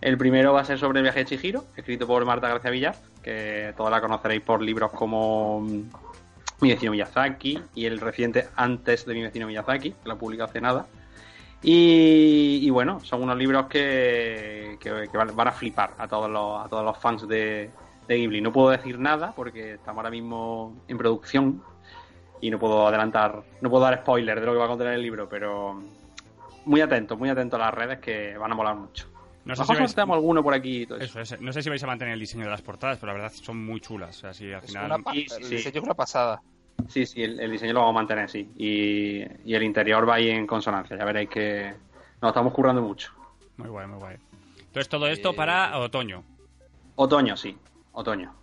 El 0.02 0.18
primero 0.18 0.54
va 0.54 0.62
a 0.62 0.66
ser 0.66 0.78
sobre 0.80 1.00
el 1.00 1.04
viaje 1.04 1.20
de 1.20 1.26
Chihiro, 1.26 1.66
escrito 1.76 2.08
por 2.08 2.24
Marta 2.26 2.48
García 2.48 2.72
Villar, 2.72 2.96
que 3.24 3.74
todos 3.76 3.92
la 3.92 4.02
conoceréis 4.02 4.42
por 4.42 4.62
libros 4.62 4.92
como 4.92 5.62
mm, 5.62 5.84
Mi 6.62 6.70
vecino 6.70 6.92
Miyazaki 6.92 7.62
y 7.74 7.86
el 7.86 8.00
reciente 8.00 8.48
Antes 8.56 9.06
de 9.06 9.14
mi 9.14 9.22
vecino 9.22 9.48
Miyazaki, 9.48 9.92
que 9.92 10.10
lo 10.10 10.18
publicó 10.18 10.44
hace 10.44 10.62
nada. 10.62 10.86
Y, 11.68 12.60
y 12.62 12.70
bueno, 12.70 13.00
son 13.00 13.24
unos 13.24 13.36
libros 13.38 13.66
que, 13.66 14.78
que- 14.80 15.10
que 15.12 15.18
van 15.18 15.48
a 15.48 15.52
flipar 15.52 15.96
a 15.98 16.08
todos 16.08 16.30
los, 16.30 16.64
a 16.64 16.70
todos 16.70 16.86
los 16.86 16.96
fans 17.00 17.28
de, 17.28 17.72
de 18.08 18.16
Ghibli. 18.16 18.40
No 18.40 18.54
puedo 18.54 18.70
decir 18.70 19.00
nada 19.00 19.34
porque 19.36 19.74
estamos 19.74 19.98
ahora 19.98 20.12
mismo 20.12 20.76
en 20.88 20.96
producción 20.96 21.64
y 22.40 22.52
no 22.52 22.60
puedo 22.60 22.88
adelantar, 22.88 23.42
no 23.62 23.70
puedo 23.72 23.84
dar 23.84 23.98
spoiler 23.98 24.40
de 24.40 24.46
lo 24.46 24.52
que 24.52 24.60
va 24.60 24.66
a 24.66 24.68
contener 24.68 24.94
el 24.94 25.02
libro, 25.02 25.28
pero 25.28 25.82
muy 26.66 26.82
atentos, 26.82 27.18
muy 27.18 27.30
atentos 27.30 27.60
a 27.60 27.64
las 27.66 27.74
redes 27.74 27.98
que 27.98 28.38
van 28.38 28.52
a 28.52 28.56
molar 28.56 28.76
mucho. 28.76 29.08
No 29.46 29.54
a 29.54 29.56
sé, 29.56 29.62
lo 29.62 29.66
si 29.66 29.72
mejor 29.74 29.96
vais, 29.96 29.98
alguno 29.98 30.44
por 30.44 30.54
aquí 30.54 30.84
y 30.84 30.86
todo 30.86 31.00
eso. 31.00 31.20
eso 31.20 31.36
es, 31.36 31.42
no 31.42 31.52
sé 31.52 31.64
si 31.64 31.70
vais 31.70 31.84
a 31.84 31.88
mantener 31.88 32.14
el 32.14 32.20
diseño 32.20 32.44
de 32.44 32.52
las 32.52 32.62
portadas, 32.62 33.00
pero 33.00 33.08
la 33.14 33.14
verdad 33.24 33.32
son 33.36 33.66
muy 33.66 33.80
chulas. 33.82 34.18
O 34.18 34.20
sea, 34.20 34.34
si 34.36 34.52
al 34.54 34.62
Es 34.62 34.68
final... 34.68 34.86
una 34.86 35.00
pa- 35.00 35.14
Sí, 35.14 35.26
sí, 35.28 35.36
el 35.36 35.44
sí. 35.50 35.56
diseño 35.56 35.78
es 35.80 35.84
una 35.84 35.94
pasada. 35.96 36.42
Sí, 36.90 37.06
sí, 37.06 37.24
el, 37.24 37.40
el 37.40 37.52
diseño 37.52 37.74
lo 37.74 37.80
vamos 37.82 37.94
a 37.94 38.00
mantener, 38.00 38.30
sí. 38.30 38.50
Y, 38.58 39.24
y 39.50 39.56
el 39.56 39.64
interior 39.64 40.08
va 40.08 40.16
ahí 40.16 40.30
en 40.30 40.46
consonancia. 40.46 40.96
Ya 40.98 41.06
veréis 41.06 41.30
que 41.30 41.74
nos 42.22 42.30
estamos 42.30 42.54
currando 42.54 42.82
mucho. 42.82 43.12
Muy 43.58 43.70
guay, 43.70 43.88
muy 43.88 44.00
guay. 44.00 44.18
Entonces 44.60 44.90
todo 44.90 45.08
esto 45.08 45.32
Eh, 45.32 45.34
para 45.36 45.78
otoño. 45.80 46.24
Otoño, 46.96 47.36
sí. 47.38 47.58
Otoño. 47.94 48.34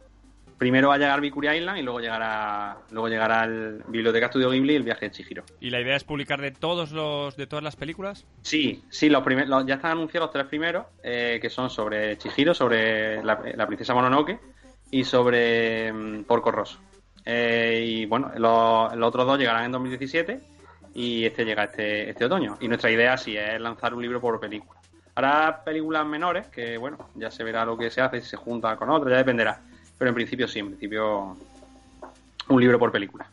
Primero 0.58 0.88
va 0.88 0.94
a 0.94 0.98
llegar 0.98 1.20
Victory 1.20 1.48
Island 1.58 1.78
y 1.78 1.82
luego 1.82 1.98
llegará 2.00 2.78
luego 2.90 3.08
llegará 3.08 3.44
el 3.44 3.82
Biblioteca 3.88 4.28
Studio 4.28 4.50
Ghibli 4.50 4.74
y 4.74 4.76
el 4.76 4.82
viaje 4.84 5.06
de 5.06 5.10
Chihiro. 5.10 5.44
¿Y 5.60 5.70
la 5.70 5.80
idea 5.80 5.96
es 5.96 6.04
publicar 6.04 6.40
de 6.40 6.52
todos 6.52 6.92
los 6.92 7.36
de 7.36 7.46
todas 7.48 7.64
las 7.64 7.74
películas? 7.74 8.24
Sí, 8.42 8.84
sí, 8.88 9.08
los 9.08 9.24
primer- 9.24 9.48
los- 9.48 9.66
ya 9.66 9.74
están 9.74 9.92
anunciados 9.92 10.28
los 10.28 10.32
tres 10.32 10.46
primeros, 10.46 10.86
eh, 11.02 11.38
que 11.42 11.50
son 11.50 11.68
sobre 11.68 12.16
Chihiro, 12.16 12.54
sobre 12.54 13.22
la, 13.24 13.42
la 13.56 13.66
princesa 13.66 13.92
Mononoke 13.92 14.38
y 14.92 15.02
sobre 15.02 15.92
mm, 15.92 16.24
Porco 16.24 16.52
Rosso. 16.52 16.78
Eh, 17.24 17.84
y 17.86 18.06
bueno, 18.06 18.30
los, 18.36 18.94
los 18.96 19.08
otros 19.08 19.26
dos 19.26 19.38
llegarán 19.38 19.64
en 19.66 19.72
2017 19.72 20.40
y 20.94 21.24
este 21.24 21.44
llega 21.44 21.64
este, 21.64 22.10
este 22.10 22.24
otoño. 22.24 22.56
Y 22.60 22.68
nuestra 22.68 22.90
idea 22.90 23.16
sí 23.16 23.36
es 23.36 23.60
lanzar 23.60 23.94
un 23.94 24.02
libro 24.02 24.20
por 24.20 24.38
película. 24.40 24.80
Habrá 25.14 25.62
películas 25.64 26.06
menores, 26.06 26.46
que 26.48 26.78
bueno, 26.78 26.98
ya 27.14 27.30
se 27.30 27.44
verá 27.44 27.64
lo 27.64 27.76
que 27.76 27.90
se 27.90 28.00
hace, 28.00 28.20
si 28.20 28.30
se 28.30 28.36
junta 28.36 28.76
con 28.76 28.88
otras, 28.90 29.10
ya 29.12 29.18
dependerá. 29.18 29.60
Pero 29.98 30.08
en 30.08 30.14
principio 30.14 30.48
sí, 30.48 30.58
en 30.60 30.68
principio 30.68 31.36
un 32.48 32.60
libro 32.60 32.78
por 32.78 32.90
película. 32.90 33.26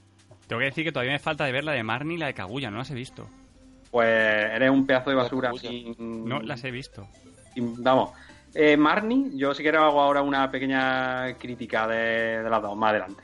Tengo 0.47 0.60
que 0.60 0.65
decir 0.65 0.84
que 0.84 0.91
todavía 0.91 1.13
me 1.13 1.19
falta 1.19 1.45
de 1.45 1.52
ver 1.52 1.63
la 1.63 1.71
de 1.71 1.84
Marnie 1.84 2.15
y 2.15 2.19
la 2.19 2.25
de 2.28 2.34
Kaguya, 2.34 2.69
no 2.69 2.80
las 2.80 2.91
he 2.91 2.95
visto. 2.95 3.28
Pues 3.91 4.08
eres 4.08 4.69
un 4.69 4.86
pedazo 4.86 5.10
de 5.10 5.15
basura 5.15 5.52
sin, 5.60 5.95
No 6.28 6.39
las 6.41 6.63
he 6.63 6.71
visto. 6.71 7.08
sin- 7.54 7.82
vamos. 7.84 8.12
Eh, 8.54 8.75
Marnie, 8.78 9.30
yo 9.36 9.54
si 9.54 9.62
quieres 9.63 9.80
hago 9.82 10.02
ahora 10.02 10.21
una 10.21 10.49
pequeña 10.52 11.34
crítica 11.38 11.88
de, 11.88 12.43
de 12.43 12.49
las 12.49 12.62
dos, 12.62 12.75
más 12.75 12.89
adelante. 12.91 13.23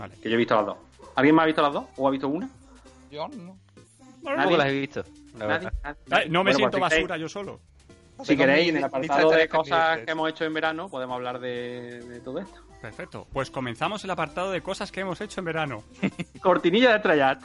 Vale. 0.00 0.16
Que 0.20 0.28
yo 0.28 0.34
he 0.34 0.38
visto 0.38 0.56
las 0.56 0.66
dos. 0.66 0.76
¿Alguien 1.14 1.34
más 1.34 1.42
ha 1.44 1.46
visto 1.46 1.62
las 1.62 1.72
dos? 1.72 1.84
¿O 1.96 2.08
ha 2.08 2.10
visto 2.10 2.28
una? 2.28 2.48
Yo 3.10 3.28
no. 3.28 3.56
Tampoco 4.24 4.56
las 4.56 4.66
he 4.68 4.72
visto, 4.80 5.04
la 5.38 5.46
¿Nadie? 5.46 5.64
verdad. 5.66 5.72
¿Nadie? 5.82 5.96
Ay, 6.10 6.28
no 6.30 6.38
me 6.44 6.50
Bueno, 6.52 6.56
siento 6.58 6.78
pues 6.78 6.92
si 6.92 6.98
basura 7.00 7.16
yo 7.18 7.28
solo. 7.28 7.60
Si 8.22 8.36
queréis, 8.36 8.68
en 8.68 8.76
el 8.78 8.84
apartado 8.84 9.30
de 9.30 9.48
cosas 9.48 9.98
que 10.00 10.10
hemos 10.10 10.28
hecho 10.30 10.44
en 10.44 10.52
verano, 10.52 10.88
podemos 10.88 11.14
hablar 11.16 11.38
de, 11.40 12.00
de 12.00 12.20
todo 12.20 12.38
esto. 12.38 12.60
Perfecto. 12.80 13.26
Pues 13.32 13.50
comenzamos 13.50 14.04
el 14.04 14.10
apartado 14.10 14.50
de 14.50 14.62
cosas 14.62 14.90
que 14.90 15.00
hemos 15.00 15.20
hecho 15.20 15.40
en 15.40 15.44
verano. 15.46 15.82
Cortinilla 16.40 16.90
de 16.90 16.96
estrella. 16.96 17.38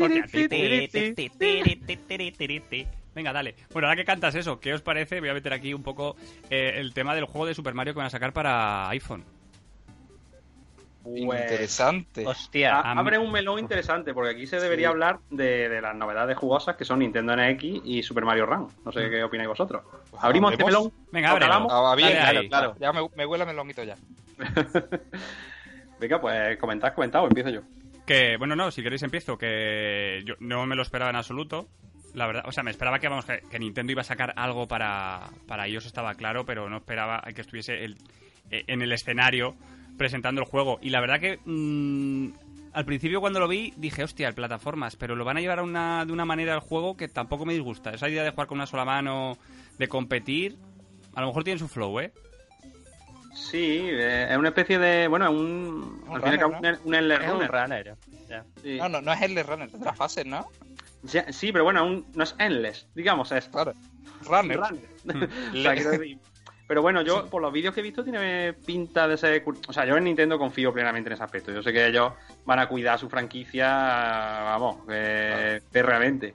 Venga, 3.15 3.31
dale. 3.31 3.55
Bueno, 3.71 3.87
ahora 3.87 3.95
que 3.95 4.05
cantas 4.05 4.35
eso, 4.35 4.59
¿qué 4.59 4.73
os 4.73 4.81
parece? 4.81 5.21
Voy 5.21 5.29
a 5.29 5.33
meter 5.33 5.53
aquí 5.53 5.73
un 5.73 5.83
poco 5.83 6.17
eh, 6.49 6.73
el 6.75 6.93
tema 6.93 7.15
del 7.15 7.25
juego 7.25 7.45
de 7.45 7.55
Super 7.55 7.73
Mario 7.73 7.93
que 7.93 7.97
van 7.99 8.07
a 8.07 8.09
sacar 8.09 8.33
para 8.33 8.89
iPhone. 8.89 9.23
Pues, 11.05 11.41
Interesante. 11.41 12.25
Hostia. 12.25 12.79
a- 12.79 12.93
abre 12.93 13.19
un 13.19 13.31
melón 13.31 13.59
interesante, 13.59 14.11
porque 14.13 14.31
aquí 14.31 14.47
se 14.47 14.59
debería 14.59 14.87
Sí. 14.87 14.91
hablar 14.91 15.19
de, 15.29 15.69
de 15.69 15.79
las 15.81 15.95
novedades 15.95 16.35
jugosas 16.35 16.75
que 16.75 16.83
son 16.83 16.97
Nintendo 16.99 17.35
NX 17.35 17.63
y 17.85 18.01
Super 18.01 18.25
Mario 18.25 18.47
Run. 18.47 18.67
No 18.83 18.91
sé 18.91 19.07
qué 19.09 19.23
opináis 19.23 19.47
vosotros. 19.49 19.83
Pues 20.09 20.23
Abrimos 20.23 20.51
este 20.53 20.65
melón. 20.65 20.91
Venga, 21.11 21.27
¿Lo 21.29 21.33
ábrelo. 21.35 21.51
calamos? 21.51 21.71
Ah, 21.73 21.95
bien, 21.95 22.13
Dale 22.15 22.47
claro. 22.49 22.75
Ya 22.79 22.91
me, 22.91 23.07
me 23.15 23.25
huele 23.25 23.43
a 23.43 23.47
melonito 23.47 23.83
ya. 23.83 23.95
Venga, 25.99 26.19
pues 26.19 26.57
comentad, 26.57 26.93
comentad, 26.93 27.23
o 27.23 27.27
empiezo 27.27 27.49
yo. 27.49 27.61
Que, 28.05 28.37
bueno, 28.37 28.55
no, 28.55 28.71
si 28.71 28.83
queréis 28.83 29.03
empiezo, 29.03 29.37
que 29.37 30.21
yo 30.25 30.35
no 30.39 30.65
me 30.65 30.75
lo 30.75 30.81
esperaba 30.81 31.09
en 31.09 31.15
absoluto. 31.15 31.67
La 32.13 32.27
verdad, 32.27 32.43
o 32.47 32.51
sea, 32.51 32.63
me 32.63 32.71
esperaba 32.71 32.99
que, 32.99 33.07
vamos, 33.09 33.25
que, 33.25 33.41
que 33.49 33.59
Nintendo 33.59 33.91
iba 33.91 34.01
a 34.01 34.05
sacar 34.05 34.33
algo 34.37 34.67
para, 34.67 35.21
para 35.47 35.67
ellos, 35.67 35.85
estaba 35.85 36.13
claro, 36.15 36.45
pero 36.45 36.69
no 36.69 36.77
esperaba 36.77 37.21
que 37.33 37.41
estuviese 37.41 37.83
el- 37.83 37.97
eh, 38.51 38.63
en 38.67 38.81
el 38.81 38.91
escenario 38.91 39.55
presentando 39.97 40.41
el 40.41 40.47
juego. 40.47 40.79
Y 40.81 40.89
la 40.89 40.99
verdad 41.01 41.19
que 41.19 41.39
mm, 41.45 42.33
al 42.73 42.85
principio 42.85 43.21
cuando 43.21 43.39
lo 43.39 43.47
vi 43.47 43.73
dije, 43.77 44.03
hostia, 44.03 44.27
el 44.27 44.33
plataformas, 44.35 44.95
pero 44.95 45.15
lo 45.15 45.25
van 45.25 45.37
a 45.37 45.41
llevar 45.41 45.59
a 45.59 45.63
una, 45.63 46.05
de 46.05 46.11
una 46.13 46.25
manera 46.25 46.53
al 46.53 46.59
juego 46.59 46.97
que 46.97 47.07
tampoco 47.07 47.45
me 47.45 47.53
disgusta. 47.53 47.91
Esa 47.91 48.09
idea 48.09 48.23
de 48.23 48.31
jugar 48.31 48.47
con 48.47 48.57
una 48.57 48.67
sola 48.67 48.85
mano, 48.85 49.37
de 49.77 49.87
competir, 49.87 50.57
a 51.15 51.21
lo 51.21 51.27
mejor 51.27 51.43
tiene 51.43 51.59
su 51.59 51.67
flow, 51.67 51.99
¿eh? 51.99 52.11
Sí, 53.33 53.79
eh, 53.81 54.27
es 54.31 54.37
una 54.37 54.49
especie 54.49 54.79
de. 54.79 55.07
Bueno, 55.07 55.25
es 55.25 55.31
un. 55.31 56.03
Un 56.07 56.15
al 56.15 56.21
fin 56.21 56.31
y 56.31 56.33
al 56.35 56.39
cabo, 56.39 56.53
runner, 56.53 56.79
un, 56.83 56.87
un 56.87 56.95
endless 56.95 57.19
Es 57.21 57.31
un 57.31 57.47
runner. 57.47 57.95
Sí. 58.63 58.77
No, 58.77 58.89
no, 58.89 59.01
no 59.01 59.13
es 59.13 59.19
de 59.35 59.43
runner, 59.43 59.69
las 59.83 59.97
fases, 59.97 60.25
¿no? 60.25 60.47
Sí, 61.05 61.19
sí, 61.29 61.51
pero 61.51 61.65
bueno, 61.65 61.85
un- 61.85 62.05
no 62.15 62.23
es 62.23 62.33
endless, 62.39 62.87
digamos, 62.95 63.31
es 63.33 63.47
Claro. 63.49 63.73
Runner. 64.23 64.57
runner. 64.57 64.89
O 65.53 65.61
sea, 65.61 65.73
decir- 65.73 66.17
Pero 66.67 66.81
bueno, 66.81 67.01
yo 67.03 67.27
por 67.27 67.41
los 67.41 67.53
vídeos 67.53 67.73
que 67.73 67.81
he 67.81 67.83
visto 67.83 68.03
tiene 68.03 68.53
pinta 68.53 69.07
de 69.07 69.17
ser... 69.17 69.43
O 69.67 69.73
sea, 69.73 69.85
yo 69.85 69.97
en 69.97 70.03
Nintendo 70.05 70.39
confío 70.39 70.73
plenamente 70.73 71.09
en 71.09 71.13
ese 71.13 71.23
aspecto. 71.23 71.51
Yo 71.53 71.61
sé 71.61 71.71
que 71.71 71.85
ellos 71.87 72.11
van 72.45 72.57
a 72.59 72.67
cuidar 72.67 72.97
su 72.97 73.07
franquicia, 73.07 73.67
vamos, 73.69 74.77
eh, 74.89 75.61
realmente. 75.71 76.33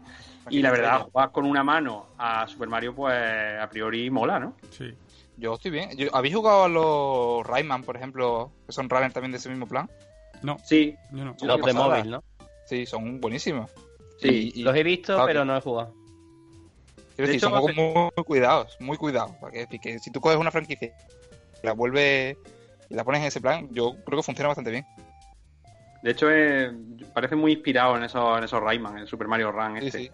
Y 0.48 0.62
la 0.62 0.70
verdad, 0.70 1.00
jugar 1.02 1.32
con 1.32 1.44
una 1.46 1.62
mano 1.64 2.06
a 2.18 2.46
Super 2.46 2.68
Mario, 2.68 2.94
pues 2.94 3.14
a 3.60 3.68
priori 3.68 4.08
mola, 4.10 4.38
¿no? 4.38 4.54
Sí. 4.70 4.92
Yo 5.36 5.54
estoy 5.54 5.70
bien. 5.70 5.90
Yo- 5.96 6.14
¿Habéis 6.14 6.34
jugado 6.34 6.64
a 6.64 6.68
los 6.68 7.46
Rayman, 7.46 7.82
por 7.82 7.96
ejemplo, 7.96 8.52
que 8.66 8.72
son 8.72 8.88
runner 8.88 9.12
también 9.12 9.32
de 9.32 9.38
ese 9.38 9.48
mismo 9.48 9.66
plan? 9.66 9.90
No, 10.42 10.58
Sí, 10.64 10.94
yo 11.12 11.24
no. 11.24 11.36
Los 11.42 11.56
de 11.56 11.62
pasada. 11.62 11.96
móvil, 11.98 12.10
¿no? 12.10 12.24
Sí, 12.66 12.86
son 12.86 13.20
buenísimos. 13.20 13.70
sí. 14.18 14.52
Y- 14.54 14.60
y- 14.60 14.62
Los 14.62 14.76
he 14.76 14.82
visto, 14.82 15.14
claro, 15.14 15.26
pero 15.26 15.40
que- 15.40 15.46
no 15.46 15.56
he 15.56 15.60
jugado. 15.60 15.94
Quiero 17.20 17.26
De 17.26 17.32
decir, 17.32 17.48
hecho, 17.48 17.50
son 17.50 17.60
juegos 17.60 17.76
muy, 17.76 18.10
muy 18.16 18.24
cuidados, 18.24 18.76
muy 18.80 18.96
cuidados. 18.96 19.32
Para 19.36 19.52
que, 19.52 19.58
decir 19.60 19.80
que 19.80 19.98
si 19.98 20.10
tú 20.10 20.20
coges 20.20 20.38
una 20.38 20.50
franquicia 20.50 20.88
y 21.62 21.66
la 21.66 21.72
vuelves 21.72 22.36
y 22.88 22.94
la 22.94 23.04
pones 23.04 23.20
en 23.20 23.26
ese 23.28 23.40
plan, 23.40 23.68
yo 23.72 23.94
creo 24.04 24.18
que 24.18 24.22
funciona 24.22 24.48
bastante 24.48 24.70
bien. 24.70 24.86
De 26.02 26.12
hecho, 26.12 26.30
eh, 26.30 26.72
parece 27.12 27.36
muy 27.36 27.52
inspirado 27.52 27.96
en 27.96 28.04
esos, 28.04 28.38
en 28.38 28.44
esos 28.44 28.60
Rayman, 28.62 28.98
en 28.98 29.06
Super 29.06 29.28
Mario 29.28 29.52
Run 29.52 29.78
Sí, 29.80 29.86
este. 29.86 29.98
sí. 29.98 30.10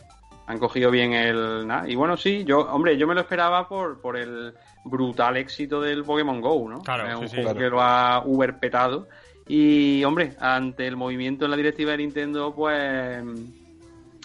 Han 0.49 0.59
cogido 0.59 0.91
bien 0.91 1.13
el... 1.13 1.67
Y 1.89 1.97
bueno, 1.97 2.17
sí, 2.17 2.45
yo, 2.45 2.61
hombre, 2.73 2.97
yo 2.97 3.07
me 3.07 3.15
lo 3.15 3.21
esperaba 3.21 3.69
por, 3.69 4.01
por 4.01 4.17
el 4.17 4.55
brutal 4.85 5.37
éxito 5.37 5.81
del 5.81 6.05
Pokémon 6.05 6.41
GO, 6.41 6.69
¿no? 6.69 6.83
Claro, 6.83 7.05
es 7.07 7.15
sí, 7.15 7.21
un 7.21 7.29
sí. 7.29 7.35
juego 7.37 7.51
Claro. 7.51 7.59
que 7.59 7.71
lo 7.71 7.83
ha 7.83 8.23
uber 8.25 8.59
petado. 8.59 9.09
Y, 9.49 10.05
hombre, 10.05 10.35
ante 10.39 10.87
el 10.87 10.97
movimiento 10.97 11.45
en 11.45 11.51
la 11.53 11.57
directiva 11.57 11.93
de 11.93 11.99
Nintendo, 11.99 12.55
pues... 12.55 13.25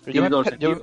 Yo, 0.08 0.22
me, 0.22 0.28
el. 0.28 0.82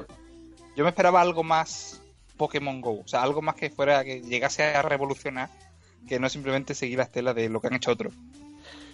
Yo 0.78 0.84
me 0.84 0.90
esperaba 0.90 1.20
algo 1.20 1.42
más 1.42 2.00
Pokémon 2.36 2.80
Go. 2.80 3.00
O 3.00 3.08
sea, 3.08 3.22
algo 3.24 3.42
más 3.42 3.56
que 3.56 3.68
fuera, 3.68 4.04
que 4.04 4.20
llegase 4.22 4.62
a 4.62 4.80
revolucionar, 4.80 5.50
que 6.08 6.20
no 6.20 6.28
simplemente 6.28 6.72
seguir 6.72 6.98
la 6.98 7.04
estela 7.04 7.34
de 7.34 7.48
lo 7.48 7.60
que 7.60 7.66
han 7.66 7.74
hecho 7.74 7.90
otros. 7.90 8.14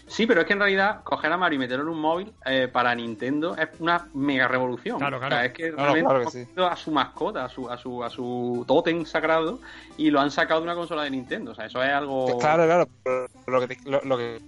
Sí, 0.07 0.27
pero 0.27 0.41
es 0.41 0.47
que 0.47 0.55
en 0.55 0.61
realidad 0.61 1.03
coger 1.05 1.31
a 1.33 1.37
Mario 1.37 1.57
y 1.57 1.61
meterlo 1.61 1.85
en 1.85 1.91
un 1.91 2.01
móvil 2.01 2.33
eh, 2.47 2.69
para 2.73 2.95
Nintendo 2.95 3.55
es 3.57 3.69
una 3.81 4.09
mega 4.15 4.49
revolución. 4.49 4.99
Claro, 4.99 5.19
claro. 5.19 5.35
O 5.35 5.39
sea, 5.39 5.45
es 5.47 5.53
que 5.53 5.71
No, 5.71 5.77
no, 5.77 5.83
realmente 5.83 6.05
claro 6.09 6.21
que 6.21 6.25
han 6.27 6.33
sí. 6.33 6.45
cogido 6.47 6.67
a 6.69 6.77
su 6.77 6.91
mascota, 6.91 7.45
a 7.45 7.49
su, 7.51 7.71
a 7.71 7.77
su, 7.79 8.03
a 8.05 8.09
su 8.11 8.65
tótem 8.67 9.05
sagrado 9.05 9.61
y 9.99 10.11
lo 10.11 10.21
han 10.21 10.31
sacado 10.31 10.61
de 10.61 10.65
una 10.65 10.75
consola 10.75 11.03
de 11.03 11.11
Nintendo. 11.11 11.53
O 11.53 11.55
sea, 11.55 11.67
eso 11.67 11.83
es 11.83 11.91
algo... 11.91 12.39
Claro, 12.39 12.65
claro. 12.65 12.89
pero 13.03 13.29
Lo 13.47 13.61
que, 13.67 13.75
te- 13.77 13.91
lo, 13.91 14.01
lo 14.05 14.17
que 14.17 14.41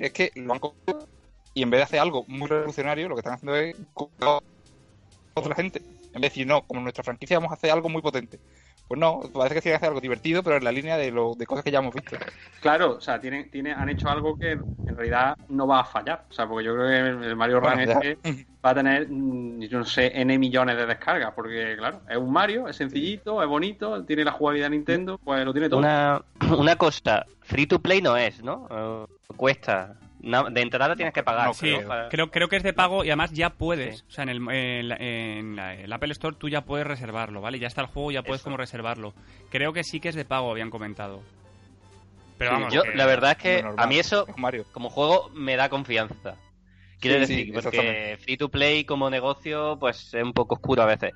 es 0.00 0.12
que 0.12 0.30
lo 0.36 0.52
han 0.52 0.58
cogido 0.60 1.06
y 1.54 1.62
en 1.62 1.70
vez 1.70 1.78
de 1.78 1.84
hacer 1.84 1.98
algo 2.00 2.24
muy 2.28 2.46
revolucionario, 2.48 3.08
lo 3.08 3.14
que 3.16 3.20
están 3.20 3.34
haciendo 3.34 3.56
es 3.56 3.76
otra 5.34 5.54
gente. 5.54 5.82
En 6.16 6.22
vez 6.22 6.32
de 6.32 6.34
decir, 6.34 6.46
no, 6.46 6.62
como 6.62 6.80
nuestra 6.80 7.04
franquicia 7.04 7.36
vamos 7.36 7.52
a 7.52 7.56
hacer 7.56 7.70
algo 7.70 7.90
muy 7.90 8.00
potente. 8.00 8.40
Pues 8.88 8.98
no, 8.98 9.20
parece 9.34 9.56
que 9.56 9.60
quieren 9.60 9.76
hacer 9.76 9.88
algo 9.88 10.00
divertido, 10.00 10.42
pero 10.42 10.56
en 10.56 10.64
la 10.64 10.72
línea 10.72 10.96
de, 10.96 11.10
lo, 11.10 11.34
de 11.34 11.44
cosas 11.44 11.62
que 11.62 11.70
ya 11.70 11.80
hemos 11.80 11.94
visto. 11.94 12.16
Claro, 12.62 12.96
o 12.96 13.00
sea, 13.02 13.20
tiene, 13.20 13.44
tiene, 13.44 13.74
han 13.74 13.90
hecho 13.90 14.08
algo 14.08 14.34
que 14.34 14.52
en 14.52 14.96
realidad 14.96 15.36
no 15.50 15.66
va 15.66 15.80
a 15.80 15.84
fallar. 15.84 16.24
O 16.30 16.32
sea, 16.32 16.48
porque 16.48 16.64
yo 16.64 16.74
creo 16.74 16.88
que 16.88 17.26
el 17.26 17.36
Mario 17.36 17.60
Run 17.60 17.74
Bueno, 17.74 17.84
ya. 17.84 18.00
este 18.00 18.18
va 18.64 18.70
a 18.70 18.74
tener, 18.74 19.08
mm, 19.10 19.60
yo 19.64 19.78
no 19.78 19.84
sé, 19.84 20.10
N 20.18 20.38
millones 20.38 20.78
de 20.78 20.86
descargas. 20.86 21.34
Porque, 21.34 21.74
claro, 21.76 22.00
es 22.08 22.16
un 22.16 22.32
Mario, 22.32 22.66
es 22.66 22.76
sencillito, 22.76 23.42
es 23.42 23.48
bonito, 23.48 24.02
tiene 24.06 24.24
la 24.24 24.32
jugabilidad 24.32 24.70
de 24.70 24.76
Nintendo, 24.76 25.18
pues 25.22 25.44
lo 25.44 25.52
tiene 25.52 25.68
todo. 25.68 25.80
Una, 25.80 26.22
una 26.56 26.76
cosa, 26.76 27.26
free 27.42 27.66
to 27.66 27.78
play 27.78 28.00
no 28.00 28.16
es, 28.16 28.42
¿no? 28.42 28.66
Eh, 28.70 29.34
cuesta. 29.36 29.98
De 30.26 30.60
entrada 30.60 30.96
tienes 30.96 31.14
que 31.14 31.22
pagar. 31.22 31.46
No 31.46 31.54
Sí, 31.54 31.72
creo, 32.10 32.30
creo 32.32 32.48
que 32.48 32.56
es 32.56 32.62
de 32.64 32.72
pago 32.72 33.04
y 33.04 33.08
además 33.08 33.30
ya 33.32 33.50
puedes. 33.50 33.98
Sí. 33.98 34.04
O 34.08 34.10
sea, 34.10 34.24
en 34.24 34.28
el, 34.30 34.48
en, 34.50 34.88
la- 34.88 34.96
en 34.96 35.56
la- 35.56 35.74
el 35.74 35.92
Apple 35.92 36.10
Store 36.12 36.36
tú 36.38 36.48
ya 36.48 36.62
puedes 36.62 36.86
reservarlo, 36.86 37.40
¿vale? 37.40 37.58
Ya 37.60 37.68
está 37.68 37.82
el 37.82 37.86
juego, 37.86 38.10
ya 38.10 38.22
puedes 38.22 38.40
Eso. 38.40 38.44
como 38.46 38.56
reservarlo. 38.56 39.14
Creo 39.50 39.72
que 39.72 39.84
sí 39.84 40.00
que 40.00 40.08
es 40.08 40.14
de 40.16 40.24
pago, 40.24 40.50
habían 40.50 40.70
comentado. 40.70 41.22
Pero 42.38 42.50
Sí, 42.50 42.54
vamos, 42.56 42.74
Yo, 42.74 42.82
la 42.94 43.06
verdad 43.06 43.30
es 43.32 43.36
que 43.38 43.62
normal, 43.62 43.84
a 43.84 43.88
mí 43.88 43.98
eso, 43.98 44.26
es 44.28 44.36
Mario. 44.38 44.64
como 44.72 44.90
juego, 44.90 45.30
me 45.32 45.56
da 45.56 45.68
confianza. 45.68 46.34
Quiero 46.98 47.20
Sí, 47.20 47.26
sí, 47.26 47.36
decir, 47.52 47.54
porque 47.62 48.18
free 48.22 48.36
to 48.36 48.48
play 48.48 48.84
como 48.84 49.08
negocio, 49.10 49.76
pues 49.78 50.12
es 50.12 50.22
un 50.22 50.32
poco 50.32 50.54
oscuro 50.56 50.82
a 50.82 50.86
veces. 50.86 51.12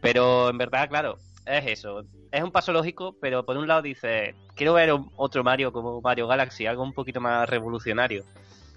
Pero 0.00 0.48
en 0.50 0.58
verdad, 0.58 0.88
claro, 0.88 1.18
es 1.46 1.66
eso. 1.66 2.04
Es 2.32 2.42
un 2.42 2.50
paso 2.50 2.72
lógico, 2.72 3.14
pero 3.20 3.44
por 3.44 3.58
un 3.58 3.68
lado 3.68 3.82
dices, 3.82 4.34
quiero 4.56 4.72
ver 4.72 4.90
otro 5.16 5.44
Mario 5.44 5.70
como 5.70 6.00
Mario 6.00 6.26
Galaxy, 6.26 6.66
algo 6.66 6.82
un 6.82 6.94
poquito 6.94 7.20
más 7.20 7.48
revolucionario. 7.48 8.24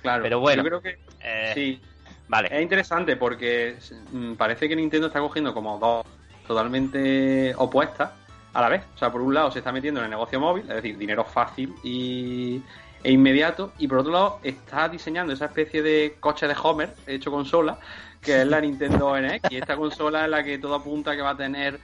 claro, 0.01 0.23
pero 0.23 0.39
bueno. 0.41 0.61
Yo 0.61 0.67
creo 0.67 0.81
que 0.81 0.99
Eh, 1.21 1.51
sí. 1.53 1.81
Vale. 2.27 2.49
Es 2.51 2.61
interesante 2.61 3.15
porque 3.15 3.77
mm, 4.11 4.33
parece 4.33 4.67
que 4.67 4.75
Nintendo 4.75 5.07
está 5.07 5.19
cogiendo 5.19 5.53
como 5.53 5.77
dos 5.77 6.05
totalmente 6.47 7.53
opuestas 7.55 8.11
a 8.53 8.61
la 8.61 8.69
vez. 8.69 8.83
O 8.95 8.97
sea, 8.97 9.11
por 9.11 9.21
un 9.21 9.33
lado 9.33 9.51
se 9.51 9.59
está 9.59 9.71
metiendo 9.71 9.99
en 10.01 10.05
el 10.05 10.09
negocio 10.09 10.39
móvil, 10.39 10.63
es 10.63 10.75
decir, 10.75 10.97
dinero 10.97 11.23
fácil 11.23 11.73
y, 11.83 12.61
e 13.03 13.11
inmediato, 13.11 13.73
y 13.77 13.87
por 13.87 13.99
otro 13.99 14.11
lado 14.11 14.39
está 14.43 14.89
diseñando 14.89 15.33
esa 15.33 15.45
especie 15.45 15.81
de 15.81 16.17
coche 16.19 16.47
de 16.47 16.55
Homer 16.61 16.93
hecho 17.05 17.31
consola, 17.31 17.77
que 18.21 18.41
es 18.41 18.47
la 18.47 18.59
Nintendo 18.61 19.15
NX, 19.19 19.51
y 19.51 19.57
esta 19.57 19.75
consola 19.75 20.25
es 20.25 20.29
la 20.29 20.43
que 20.43 20.57
todo 20.57 20.75
apunta 20.75 21.15
que 21.15 21.21
va 21.21 21.31
a 21.31 21.37
tener 21.37 21.79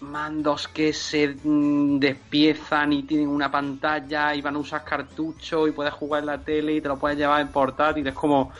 mandos 0.00 0.68
que 0.68 0.92
se 0.92 1.36
mm, 1.42 1.98
despiezan 1.98 2.92
y 2.92 3.02
tienen 3.04 3.28
una 3.28 3.50
pantalla 3.50 4.34
y 4.34 4.42
van 4.42 4.56
a 4.56 4.58
usar 4.58 4.84
cartuchos 4.84 5.68
y 5.68 5.72
puedes 5.72 5.92
jugar 5.94 6.20
en 6.20 6.26
la 6.26 6.38
tele 6.38 6.74
y 6.74 6.80
te 6.80 6.88
lo 6.88 6.98
puedes 6.98 7.16
llevar 7.18 7.40
en 7.40 7.48
portátil. 7.48 8.06
Es 8.06 8.14
como, 8.14 8.52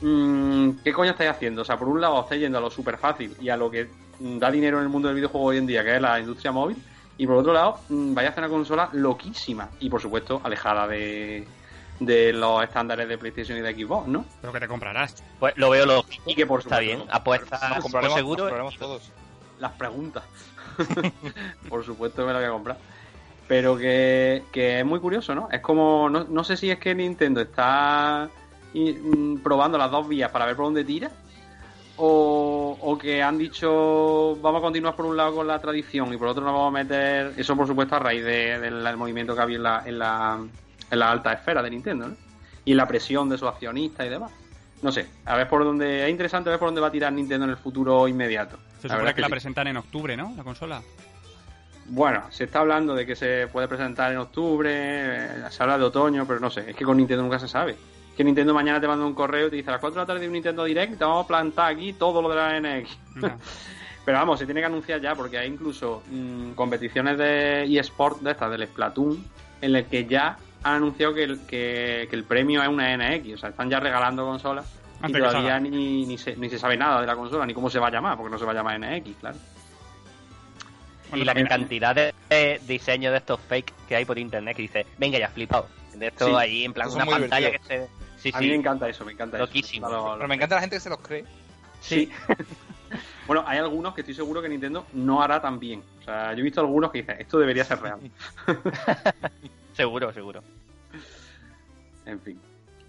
mm, 0.00 0.70
¿qué 0.84 0.92
coño 0.92 1.12
estáis 1.12 1.30
haciendo? 1.30 1.62
O 1.62 1.64
sea, 1.64 1.78
por 1.78 1.88
un 1.88 2.00
lado 2.00 2.20
estáis 2.22 2.40
yendo 2.40 2.58
a 2.58 2.60
lo 2.60 2.70
súper 2.70 2.98
fácil 2.98 3.36
y 3.40 3.48
a 3.48 3.56
lo 3.56 3.70
que 3.70 3.88
mm, 4.18 4.38
da 4.38 4.50
dinero 4.50 4.78
en 4.78 4.84
el 4.84 4.88
mundo 4.88 5.08
del 5.08 5.16
videojuego 5.16 5.46
hoy 5.46 5.58
en 5.58 5.66
día, 5.66 5.84
que 5.84 5.96
es 5.96 6.02
la 6.02 6.18
industria 6.18 6.52
móvil, 6.52 6.76
y 7.16 7.26
por 7.26 7.36
otro 7.36 7.52
lado, 7.52 7.78
mm, 7.88 8.14
vais 8.14 8.28
a 8.28 8.30
hacer 8.30 8.44
una 8.44 8.52
consola 8.52 8.88
loquísima 8.92 9.68
y 9.80 9.88
por 9.90 10.00
supuesto 10.00 10.40
alejada 10.44 10.86
de, 10.88 11.46
de 12.00 12.32
los 12.32 12.62
estándares 12.62 13.08
de 13.08 13.18
PlayStation 13.18 13.58
y 13.58 13.60
de 13.60 13.74
Xbox, 13.74 14.06
¿no? 14.08 14.24
Pero 14.40 14.52
que 14.52 14.60
te 14.60 14.68
comprarás. 14.68 15.22
Pues 15.38 15.54
lo 15.56 15.70
veo 15.70 15.84
lógico. 15.86 16.22
Y 16.30 16.34
que 16.34 16.46
por 16.46 16.60
Está 16.60 16.76
supuesto, 16.76 16.96
bien, 16.98 17.08
apuestas 17.12 17.80
compraremos, 17.82 18.16
seguro. 18.16 18.42
compraremos 18.44 18.76
todos. 18.78 19.12
las 19.58 19.72
preguntas. 19.72 20.22
Por 21.68 21.84
supuesto 21.84 22.24
me 22.26 22.32
la 22.32 22.38
voy 22.38 22.48
a 22.48 22.52
comprar. 22.52 22.78
Pero 23.46 23.76
que, 23.78 24.44
que 24.52 24.80
es 24.80 24.84
muy 24.86 25.00
curioso, 25.00 25.34
¿no? 25.34 25.48
Es 25.50 25.60
como, 25.60 26.08
no, 26.10 26.24
no 26.24 26.44
sé 26.44 26.56
si 26.56 26.70
es 26.70 26.78
que 26.78 26.94
Nintendo 26.94 27.40
está 27.40 28.28
mm, 28.74 29.36
probando 29.38 29.78
las 29.78 29.90
dos 29.90 30.06
vías 30.06 30.30
para 30.30 30.44
ver 30.46 30.54
por 30.56 30.66
dónde 30.66 30.84
tira. 30.84 31.10
O, 32.00 32.78
o 32.80 32.96
que 32.96 33.20
han 33.24 33.38
dicho 33.38 34.36
vamos 34.40 34.60
a 34.60 34.62
continuar 34.62 34.94
por 34.94 35.04
un 35.06 35.16
lado 35.16 35.34
con 35.34 35.48
la 35.48 35.58
tradición 35.60 36.12
y 36.12 36.16
por 36.16 36.28
otro 36.28 36.44
nos 36.44 36.52
vamos 36.52 36.68
a 36.68 36.84
meter 36.84 37.32
eso 37.36 37.56
por 37.56 37.66
supuesto 37.66 37.96
a 37.96 37.98
raíz 37.98 38.22
de- 38.24 38.60
del 38.60 38.96
movimiento 38.96 39.34
que 39.34 39.42
había 39.42 39.56
en 39.56 39.62
la, 39.64 39.82
en 39.84 39.98
la, 39.98 40.38
en 40.92 40.98
la 41.00 41.10
alta 41.10 41.32
esfera 41.32 41.60
de 41.60 41.70
Nintendo 41.70 42.06
¿no? 42.06 42.16
y 42.64 42.74
la 42.74 42.86
presión 42.86 43.28
de 43.28 43.36
sus 43.36 43.48
accionistas 43.48 44.06
y 44.06 44.10
demás 44.10 44.30
no 44.80 44.92
sé 44.92 45.06
a 45.24 45.36
ver 45.36 45.48
por 45.48 45.64
dónde 45.64 46.04
es 46.04 46.10
interesante 46.10 46.50
ver 46.50 46.60
por 46.60 46.68
dónde 46.68 46.80
va 46.80 46.86
a 46.86 46.92
tirar 46.92 47.12
Nintendo 47.12 47.46
en 47.46 47.50
el 47.50 47.56
futuro 47.56 48.06
inmediato 48.06 48.60
Se 48.80 48.88
supone 48.88 49.14
que 49.14 49.20
la 49.20 49.26
sí. 49.26 49.32
presentan 49.32 49.66
en 49.66 49.76
octubre, 49.76 50.16
¿no? 50.16 50.32
La 50.36 50.44
consola. 50.44 50.82
Bueno, 51.86 52.24
se 52.30 52.44
está 52.44 52.60
hablando 52.60 52.94
de 52.94 53.06
que 53.06 53.16
se 53.16 53.48
puede 53.48 53.66
presentar 53.66 54.12
en 54.12 54.18
octubre, 54.18 54.70
eh, 54.72 55.50
se 55.50 55.62
habla 55.62 55.78
de 55.78 55.84
otoño, 55.84 56.26
pero 56.26 56.38
no 56.38 56.50
sé, 56.50 56.70
es 56.70 56.76
que 56.76 56.84
con 56.84 56.98
Nintendo 56.98 57.22
nunca 57.22 57.38
se 57.38 57.48
sabe. 57.48 57.76
Que 58.16 58.24
Nintendo 58.24 58.52
mañana 58.52 58.80
te 58.80 58.86
manda 58.86 59.06
un 59.06 59.14
correo 59.14 59.46
y 59.46 59.50
te 59.50 59.56
dice 59.56 59.70
a 59.70 59.72
las 59.72 59.80
4 59.80 59.94
de 59.94 60.02
la 60.02 60.06
tarde 60.06 60.20
de 60.20 60.26
un 60.26 60.34
Nintendo 60.34 60.64
Direct 60.64 60.98
te 60.98 61.04
vamos 61.04 61.24
a 61.24 61.28
plantar 61.28 61.72
aquí 61.72 61.94
todo 61.94 62.20
lo 62.20 62.28
de 62.28 62.36
la 62.36 62.60
NX. 62.60 62.98
Pero 64.04 64.18
vamos, 64.18 64.38
se 64.38 64.44
tiene 64.44 64.60
que 64.60 64.66
anunciar 64.66 65.00
ya 65.00 65.14
porque 65.14 65.38
hay 65.38 65.48
incluso 65.48 66.02
mm, 66.10 66.52
competiciones 66.52 67.16
de 67.16 67.64
eSport 67.78 68.20
de 68.20 68.32
estas, 68.32 68.50
del 68.50 68.66
Splatoon, 68.66 69.24
en 69.60 69.72
las 69.72 69.84
que 69.84 70.04
ya 70.06 70.38
han 70.62 70.76
anunciado 70.76 71.14
que 71.14 71.24
el, 71.24 71.46
que, 71.46 72.06
que 72.10 72.16
el 72.16 72.24
premio 72.24 72.62
es 72.62 72.68
una 72.68 72.96
NX. 72.96 73.34
O 73.34 73.38
sea, 73.38 73.48
están 73.50 73.70
ya 73.70 73.80
regalando 73.80 74.24
consolas 74.26 74.77
y 75.06 75.12
todavía 75.12 75.60
ni, 75.60 76.04
ni, 76.06 76.18
se, 76.18 76.36
ni 76.36 76.48
se 76.50 76.58
sabe 76.58 76.76
nada 76.76 77.00
de 77.00 77.06
la 77.06 77.14
consola, 77.14 77.46
ni 77.46 77.54
cómo 77.54 77.70
se 77.70 77.78
va 77.78 77.88
a 77.88 77.90
llamar, 77.90 78.16
porque 78.16 78.30
no 78.32 78.38
se 78.38 78.44
va 78.44 78.52
a 78.52 78.54
llamar 78.54 78.78
NX, 78.80 79.16
claro. 79.20 79.36
Y 81.14 81.24
la 81.24 81.34
cantidad 81.34 81.94
de, 81.94 82.12
de 82.28 82.60
diseños 82.66 83.12
de 83.12 83.18
estos 83.18 83.40
fake 83.40 83.72
que 83.88 83.96
hay 83.96 84.04
por 84.04 84.18
internet 84.18 84.56
que 84.56 84.62
dice, 84.62 84.86
venga 84.98 85.18
ya, 85.18 85.28
flipado. 85.28 85.66
De 85.94 86.08
esto 86.08 86.26
Sí, 86.26 86.32
ahí, 86.36 86.64
en 86.64 86.72
plan, 86.74 86.88
una 86.90 87.06
pantalla 87.06 87.50
que 87.50 87.58
se. 87.60 87.88
Sí, 88.18 88.30
A 88.34 88.40
mí 88.40 88.48
me 88.48 88.56
encanta 88.56 88.88
eso, 88.88 89.04
me 89.04 89.12
encanta 89.12 89.38
Loquísimo. 89.38 89.86
eso. 89.86 89.96
Lo- 89.96 90.08
lo- 90.10 90.16
Pero 90.16 90.28
me 90.28 90.34
encanta 90.34 90.56
la 90.56 90.60
gente 90.60 90.76
que 90.76 90.80
se 90.80 90.90
los 90.90 90.98
cree. 91.00 91.24
Sí. 91.80 92.10
bueno, 93.26 93.44
hay 93.46 93.58
algunos 93.58 93.94
que 93.94 94.00
estoy 94.02 94.14
seguro 94.14 94.42
que 94.42 94.48
Nintendo 94.48 94.84
no 94.92 95.22
hará 95.22 95.40
tan 95.40 95.58
bien. 95.58 95.82
O 96.00 96.02
sea, 96.04 96.32
yo 96.34 96.40
he 96.40 96.42
visto 96.42 96.60
algunos 96.60 96.90
que 96.90 96.98
dicen, 96.98 97.16
esto 97.20 97.38
debería 97.38 97.64
ser 97.64 97.80
real. 97.80 98.00
Seguro, 99.72 100.12
seguro. 100.12 100.42
En 102.04 102.20
fin. 102.20 102.40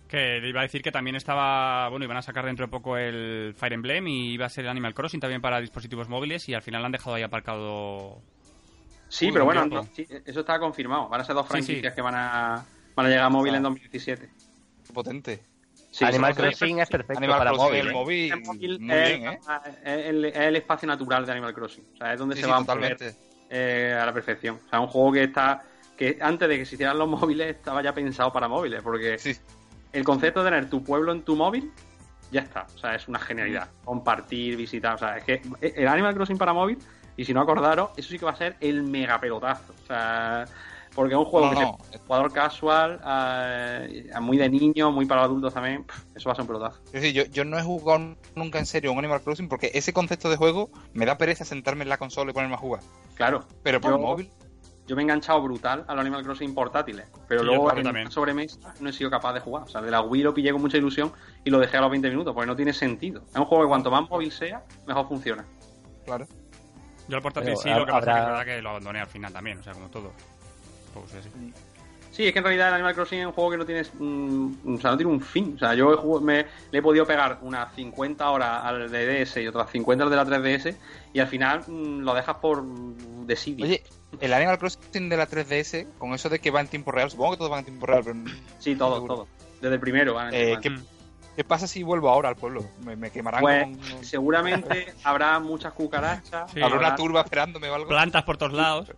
Que 0.09 0.39
le 0.41 0.49
iba 0.49 0.59
a 0.61 0.63
decir 0.63 0.81
que 0.81 0.91
también 0.91 1.15
estaba. 1.15 1.87
Bueno, 1.89 2.03
iban 2.03 2.17
a 2.17 2.21
sacar 2.23 2.43
dentro 2.45 2.65
de 2.65 2.71
poco 2.71 2.97
el 2.97 3.53
Fire 3.55 3.73
Emblem 3.73 4.07
y 4.07 4.33
iba 4.33 4.47
a 4.47 4.49
ser 4.49 4.65
el 4.65 4.71
Animal 4.71 4.95
Crossing 4.95 5.19
también 5.19 5.39
para 5.41 5.61
dispositivos 5.61 6.09
móviles 6.09 6.49
y 6.49 6.55
al 6.55 6.63
final 6.63 6.81
lo 6.81 6.87
han 6.87 6.91
dejado 6.91 7.15
ahí 7.15 7.21
aparcado. 7.23 8.19
Sí, 9.07 9.27
Uy, 9.27 9.31
pero 9.33 9.45
bueno, 9.45 9.61
tiempo. 9.61 9.77
no, 9.83 9.89
sí, 9.95 10.07
eso 10.25 10.39
está 10.39 10.59
confirmado. 10.59 11.07
Van 11.09 11.21
a 11.21 11.23
ser 11.23 11.35
dos 11.35 11.47
franquicias 11.47 11.93
sí. 11.93 11.95
que 11.95 12.01
van 12.01 12.15
a, 12.15 12.65
van 12.95 13.05
a 13.05 13.09
llegar 13.09 13.25
a 13.25 13.29
móvil 13.29 13.53
Ah. 13.53 13.57
en 13.57 13.63
2017. 13.63 14.29
Qué 14.87 14.93
potente. 14.93 15.43
Sí, 15.91 16.05
Animal 16.05 16.35
Crossing 16.35 16.79
es 16.79 16.89
perfecto 16.89 17.17
Animal 17.19 17.37
para 17.39 17.51
Crossing, 17.51 17.67
móvil. 17.67 17.79
el 17.81 17.87
¿eh? 17.87 17.93
móvil, 17.93 18.31
el 18.33 18.41
móvil 18.45 18.79
muy 18.79 18.93
es, 18.95 19.09
bien, 19.19 19.33
¿eh? 19.33 19.39
el, 19.83 20.25
es 20.25 20.35
el 20.35 20.55
espacio 20.55 20.87
natural 20.87 21.25
de 21.25 21.31
Animal 21.31 21.53
Crossing. 21.53 21.83
O 21.93 21.97
sea, 21.97 22.13
es 22.13 22.19
donde 22.19 22.35
Sí, 22.35 22.41
se 22.41 22.45
sí, 22.47 22.51
va 22.51 22.57
a 22.57 22.59
totalmente. 22.61 23.15
eh, 23.49 23.97
a 23.99 24.05
la 24.05 24.13
perfección. 24.13 24.59
O 24.65 24.69
sea, 24.69 24.79
un 24.79 24.87
juego 24.87 25.11
que 25.13 25.23
está 25.23 25.63
que 25.97 26.17
antes 26.21 26.47
de 26.47 26.57
que 26.59 26.65
se 26.65 26.75
hicieran 26.75 26.97
los 26.97 27.07
móviles 27.09 27.55
estaba 27.57 27.81
ya 27.83 27.93
pensado 27.93 28.31
para 28.31 28.47
móviles, 28.47 28.81
porque 28.83 29.17
Sí, 29.17 29.35
el 29.93 30.03
concepto 30.03 30.43
de 30.43 30.51
tener 30.51 30.69
tu 30.69 30.83
pueblo 30.83 31.11
en 31.11 31.23
tu 31.23 31.35
móvil 31.35 31.71
ya 32.31 32.41
está. 32.41 32.67
O 32.75 32.77
sea, 32.77 32.95
es 32.95 33.07
una 33.07 33.19
genialidad. 33.19 33.69
Compartir, 33.83 34.55
visitar. 34.55 34.95
O 34.95 34.97
sea, 34.97 35.17
es 35.17 35.23
que 35.23 35.41
el 35.61 35.87
Animal 35.87 36.13
Crossing 36.13 36.37
para 36.37 36.53
móvil, 36.53 36.77
y 37.17 37.25
si 37.25 37.33
no 37.33 37.41
acordaros, 37.41 37.89
eso 37.97 38.09
sí 38.09 38.19
que 38.19 38.25
va 38.25 38.31
a 38.31 38.35
ser 38.35 38.55
el 38.59 38.83
mega 38.83 39.19
pelotazo. 39.19 39.73
O 39.83 39.87
sea, 39.87 40.45
porque 40.93 41.13
es 41.15 41.19
un 41.19 41.25
juego 41.25 41.47
No, 41.51 41.53
que 41.57 41.65
no. 41.97 41.99
jugador 42.05 42.31
casual, 42.31 42.99
eh, 43.89 44.11
muy 44.21 44.37
de 44.37 44.49
niño, 44.49 44.91
muy 44.91 45.05
para 45.05 45.23
adultos 45.23 45.53
también. 45.53 45.85
Eso 46.15 46.29
va 46.29 46.33
a 46.33 46.35
ser 46.35 46.41
un 46.43 46.47
pelotazo. 46.47 46.81
Yo, 46.93 47.23
yo 47.25 47.45
no 47.45 47.57
he 47.57 47.63
jugado 47.63 48.15
nunca 48.35 48.59
en 48.59 48.65
serio 48.65 48.91
un 48.91 48.99
Animal 48.99 49.21
Crossing 49.21 49.49
porque 49.49 49.71
ese 49.73 49.91
concepto 49.93 50.29
de 50.29 50.35
juego 50.37 50.69
me 50.93 51.05
da 51.05 51.17
pereza 51.17 51.45
sentarme 51.45 51.83
en 51.83 51.89
la 51.89 51.97
consola 51.97 52.31
y 52.31 52.33
ponerme 52.33 52.55
a 52.55 52.59
jugar. 52.59 52.81
Claro. 53.15 53.43
Pero 53.63 53.81
por 53.81 53.91
Yo- 53.91 53.97
móvil, 53.99 54.29
Yo 54.89 54.95
me 54.95 55.03
he 55.03 55.05
enganchado 55.05 55.39
brutal 55.43 55.85
a 55.87 55.93
los 55.93 56.01
Animal 56.01 56.23
Crossing 56.23 56.55
portátiles, 56.55 57.05
pero 57.27 57.41
Sí, 57.41 57.45
luego 57.45 57.71
en 57.71 57.83
también. 57.83 58.09
sobremesa 58.09 58.73
no 58.79 58.89
he 58.89 58.91
sido 58.93 59.11
capaz 59.11 59.33
de 59.33 59.39
jugar. 59.39 59.61
O 59.65 59.67
sea, 59.67 59.81
de 59.81 59.91
la 59.91 60.01
Wii 60.01 60.23
lo 60.23 60.33
pillé 60.33 60.51
con 60.51 60.61
mucha 60.61 60.77
ilusión 60.77 61.11
y 61.43 61.51
lo 61.51 61.59
dejé 61.59 61.77
a 61.77 61.81
los 61.81 61.91
20 61.91 62.09
minutos, 62.09 62.33
porque 62.33 62.47
no 62.47 62.55
tiene 62.55 62.73
sentido. 62.73 63.21
Es 63.29 63.35
un 63.37 63.45
juego 63.45 63.65
que 63.65 63.67
cuanto 63.69 63.91
más 63.91 64.09
móvil 64.09 64.31
sea, 64.31 64.63
mejor 64.87 65.07
funciona. 65.07 65.45
claro. 66.05 66.25
Yo 67.07 67.17
al 67.17 67.21
portátil 67.21 67.49
Pero 67.51 67.61
sí, 67.61 67.69
lo 67.69 67.85
que 67.85 67.91
pasa 67.91 67.97
habrá- 67.97 68.13
es 68.13 68.15
que 68.17 68.21
es 68.21 68.27
verdad 68.31 68.45
que 68.55 68.61
lo 68.63 68.69
abandoné 68.71 68.99
al 69.01 69.07
final 69.07 69.31
también, 69.31 69.59
o 69.59 69.63
sea, 69.63 69.73
como 69.73 69.89
todo. 69.89 70.11
Pues 70.95 71.11
sí, 71.23 71.53
sí. 72.11 72.27
Es 72.27 72.33
que 72.33 72.39
en 72.39 72.45
realidad 72.45 72.67
el 72.69 72.73
Animal 72.75 72.95
Crossing 72.95 73.19
es 73.19 73.25
un 73.25 73.31
juego 73.33 73.51
que 73.51 73.57
no 73.57 73.65
tiene, 73.65 73.83
mm, 73.99 74.75
o 74.75 74.81
sea, 74.81 74.91
no 74.91 74.97
tiene 74.97 75.11
un 75.11 75.21
fin. 75.21 75.53
O 75.55 75.59
sea, 75.59 75.73
yo 75.75 75.93
he 75.93 75.97
jugado- 75.97 76.21
me, 76.25 76.45
le 76.71 76.79
he 76.79 76.81
podido 76.81 77.05
pegar 77.05 77.39
unas 77.41 77.73
50 77.75 78.29
horas 78.29 78.63
al 78.63 78.89
de 78.91 79.05
DS 79.25 79.41
y 79.41 79.47
otras 79.47 79.69
50 79.71 80.03
al 80.03 80.09
de 80.09 80.15
la 80.15 80.25
3DS 80.25 80.75
y 81.13 81.19
al 81.19 81.27
final 81.27 81.63
mm, 81.67 81.99
lo 82.01 82.13
dejas 82.13 82.35
por 82.37 82.63
desidia. 83.25 83.65
Oye, 83.65 83.83
el 84.19 84.33
Animal 84.33 84.57
Crossing 84.57 85.09
de 85.09 85.17
la 85.17 85.27
3DS, 85.27 85.87
con 85.97 86.13
eso 86.13 86.29
de 86.29 86.39
que 86.39 86.51
va 86.51 86.61
en 86.61 86.67
tiempo 86.67 86.91
real, 86.91 87.09
supongo 87.11 87.31
que 87.31 87.37
todos 87.37 87.51
van 87.51 87.59
en 87.59 87.65
tiempo 87.65 87.85
real, 87.85 88.01
pero 88.03 88.17
sí, 88.59 88.75
todo, 88.75 88.95
seguro. 88.95 89.13
todo. 89.15 89.27
Desde 89.61 89.75
el 89.75 89.79
primero. 89.81 90.13
van, 90.13 90.33
Eh, 90.33 90.53
van. 90.53 90.61
¿qué, 90.61 90.75
qué 91.35 91.43
pasa 91.43 91.67
si 91.67 91.83
vuelvo 91.83 92.09
ahora 92.09 92.29
al 92.29 92.35
pueblo? 92.35 92.63
¿Me, 92.85 92.95
me 92.95 93.11
quemarán? 93.11 93.41
Pues 93.41 93.63
con- 93.65 94.03
seguramente 94.05 94.93
habrá 95.03 95.39
muchas 95.39 95.73
cucarachas. 95.73 96.49
Sí. 96.51 96.61
¿Habrá 96.61 96.75
habrá- 96.77 96.87
una 96.87 96.95
turba 96.95 97.21
esperándome 97.21 97.69
o 97.69 97.75
algo? 97.75 97.87
Plantas 97.87 98.23
por 98.23 98.37
todos 98.37 98.53
lados. 98.53 98.91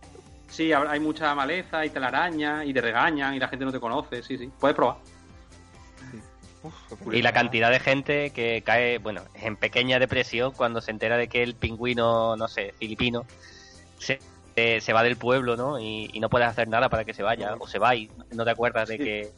Sí, 0.52 0.70
hay 0.70 1.00
mucha 1.00 1.34
maleza 1.34 1.84
y 1.86 1.88
telaraña 1.90 2.62
y 2.62 2.74
te 2.74 2.82
regañan 2.82 3.32
y 3.34 3.38
la 3.38 3.48
gente 3.48 3.64
no 3.64 3.72
te 3.72 3.80
conoce. 3.80 4.22
Sí, 4.22 4.36
sí. 4.36 4.50
Puedes 4.60 4.76
probar. 4.76 4.98
Uf, 6.62 6.74
Y 7.12 7.22
la 7.22 7.32
cantidad 7.32 7.70
de 7.70 7.80
gente 7.80 8.30
que 8.30 8.62
cae, 8.62 8.98
bueno, 8.98 9.22
en 9.34 9.56
pequeña 9.56 9.98
depresión 9.98 10.52
cuando 10.52 10.80
se 10.82 10.90
entera 10.90 11.16
de 11.16 11.28
que 11.28 11.42
el 11.42 11.54
pingüino, 11.54 12.36
no 12.36 12.48
sé, 12.48 12.74
filipino, 12.78 13.24
se, 13.98 14.20
eh, 14.56 14.80
se 14.82 14.92
va 14.92 15.02
del 15.02 15.16
pueblo, 15.16 15.56
¿no? 15.56 15.80
Y, 15.80 16.10
y 16.12 16.20
no 16.20 16.28
puedes 16.28 16.46
hacer 16.46 16.68
nada 16.68 16.88
para 16.90 17.04
que 17.04 17.14
se 17.14 17.22
vaya, 17.22 17.56
o 17.58 17.66
se 17.66 17.78
va 17.78 17.96
y 17.96 18.10
no 18.32 18.44
te 18.44 18.50
acuerdas 18.50 18.88
de 18.90 18.98
Sí. 18.98 19.02
que 19.04 19.30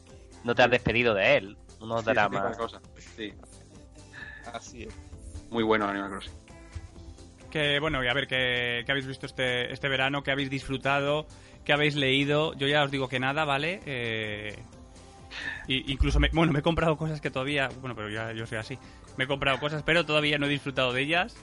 no 0.43 0.53
te 0.53 0.63
has 0.63 0.69
despedido 0.69 1.13
de 1.13 1.37
él. 1.37 1.57
Unos 1.79 2.03
dramas. 2.03 2.57
Así 4.53 4.83
es. 4.83 4.93
Muy 5.49 5.63
bueno 5.63 5.87
Animal 5.87 6.09
Crossing. 6.09 6.33
Que 7.55 7.79
bueno, 7.79 7.99
a 7.99 8.13
ver, 8.13 8.27
¿qué, 8.27 8.83
qué 8.85 8.91
habéis 8.91 9.07
visto 9.07 9.25
este, 9.25 9.71
este 9.71 9.87
verano? 9.87 10.23
¿Qué 10.23 10.31
habéis 10.31 10.49
disfrutado? 10.49 11.25
¿Qué 11.63 11.71
habéis 11.71 11.95
leído? 11.95 12.53
Yo 12.55 12.67
ya 12.67 12.83
os 12.83 12.91
digo 12.91 13.07
que 13.07 13.17
nada, 13.17 13.45
¿vale? 13.45 13.79
Eh, 13.85 14.59
incluso, 15.69 16.19
bueno, 16.33 16.51
me 16.51 16.59
he 16.59 16.61
comprado 16.61 16.97
cosas 16.97 17.21
que 17.21 17.31
todavía, 17.31 17.69
bueno, 17.79 17.95
pero 17.95 18.09
ya 18.09 18.33
yo 18.33 18.45
soy 18.45 18.57
así. 18.57 18.77
Me 19.15 19.23
he 19.23 19.27
comprado 19.27 19.57
cosas, 19.61 19.83
pero 19.83 20.05
todavía 20.05 20.37
no 20.37 20.47
he 20.47 20.49
disfrutado 20.49 20.91
de 20.91 21.03
ellas. 21.03 21.37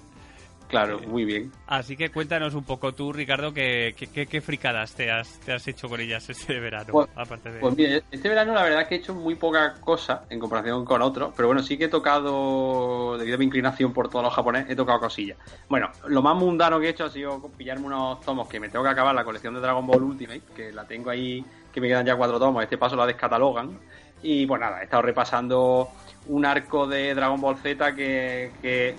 Claro, 0.73 0.99
muy 1.07 1.27
bien. 1.27 1.53
Así 1.67 1.99
que 1.99 2.11
cuéntanos 2.11 2.55
un 2.55 2.65
poco 2.65 2.93
tú, 2.95 3.13
Ricardo, 3.13 3.53
qué, 3.53 3.95
qué, 3.95 4.07
qué- 4.07 4.27
qué 4.27 4.41
fricadas 4.41 4.95
te 4.95 5.11
has, 5.11 5.39
te 5.41 5.53
has 5.53 5.69
hecho 5.69 5.87
con 5.87 6.01
ellas 6.01 6.29
este 6.31 6.59
verano. 6.61 6.93
Pues- 6.93 7.09
aparte 7.15 7.53
de... 7.53 7.61
Pues 7.61 7.77
mira, 7.77 8.01
este 8.11 8.29
verano 8.31 8.55
la 8.55 8.63
verdad 8.63 8.81
es 8.81 8.89
que 8.89 8.95
he 8.95 8.99
hecho 8.99 9.15
muy 9.15 9.35
poca 9.35 9.75
cosa 9.81 10.25
en 10.31 10.41
comparación 10.41 10.85
con 10.87 11.03
otros, 11.03 11.35
pero 11.37 11.49
bueno, 11.49 11.63
sí 11.63 11.77
que 11.77 11.85
he 11.85 11.89
tocado, 11.89 13.19
debido 13.19 13.35
a 13.37 13.39
mi 13.39 13.45
inclinación 13.45 13.93
por 13.93 14.09
todos 14.09 14.25
los 14.25 14.33
japoneses, 14.35 14.71
he 14.71 14.75
tocado 14.77 14.99
cosillas. 15.01 15.37
Bueno, 15.69 15.91
lo 16.09 16.23
más 16.23 16.35
mundano 16.37 16.81
que 16.81 16.87
he 16.87 16.91
hecho 16.91 17.05
ha 17.05 17.11
sido 17.11 17.39
pillarme 17.51 17.85
unos 17.87 18.21
tomos 18.23 18.49
que 18.49 18.59
me 18.59 18.71
tengo 18.71 18.83
que 18.85 18.91
acabar, 18.91 19.15
la 19.15 19.25
colección 19.25 19.53
de 19.53 19.61
Dragon 19.61 19.87
Ball 19.87 20.03
Ultimate, 20.03 20.41
que 20.57 20.73
la 20.73 20.87
tengo 20.87 21.11
ahí, 21.11 21.45
que 21.71 21.83
me 21.83 21.89
quedan 21.89 22.07
ya 22.07 22.17
cuatro 22.17 22.39
tomos, 22.39 22.63
este 22.63 22.79
paso 22.79 22.97
la 22.97 23.07
descatalogan. 23.07 23.79
Y 24.25 24.47
pues 24.47 24.61
nada, 24.61 24.81
he 24.81 24.85
estado 24.85 25.03
repasando 25.03 25.89
un 26.27 26.45
arco 26.47 26.87
de 26.87 27.15
Dragon 27.15 27.41
Ball 27.41 27.57
Z 27.59 27.95
que, 27.95 28.53
que, 28.63 28.97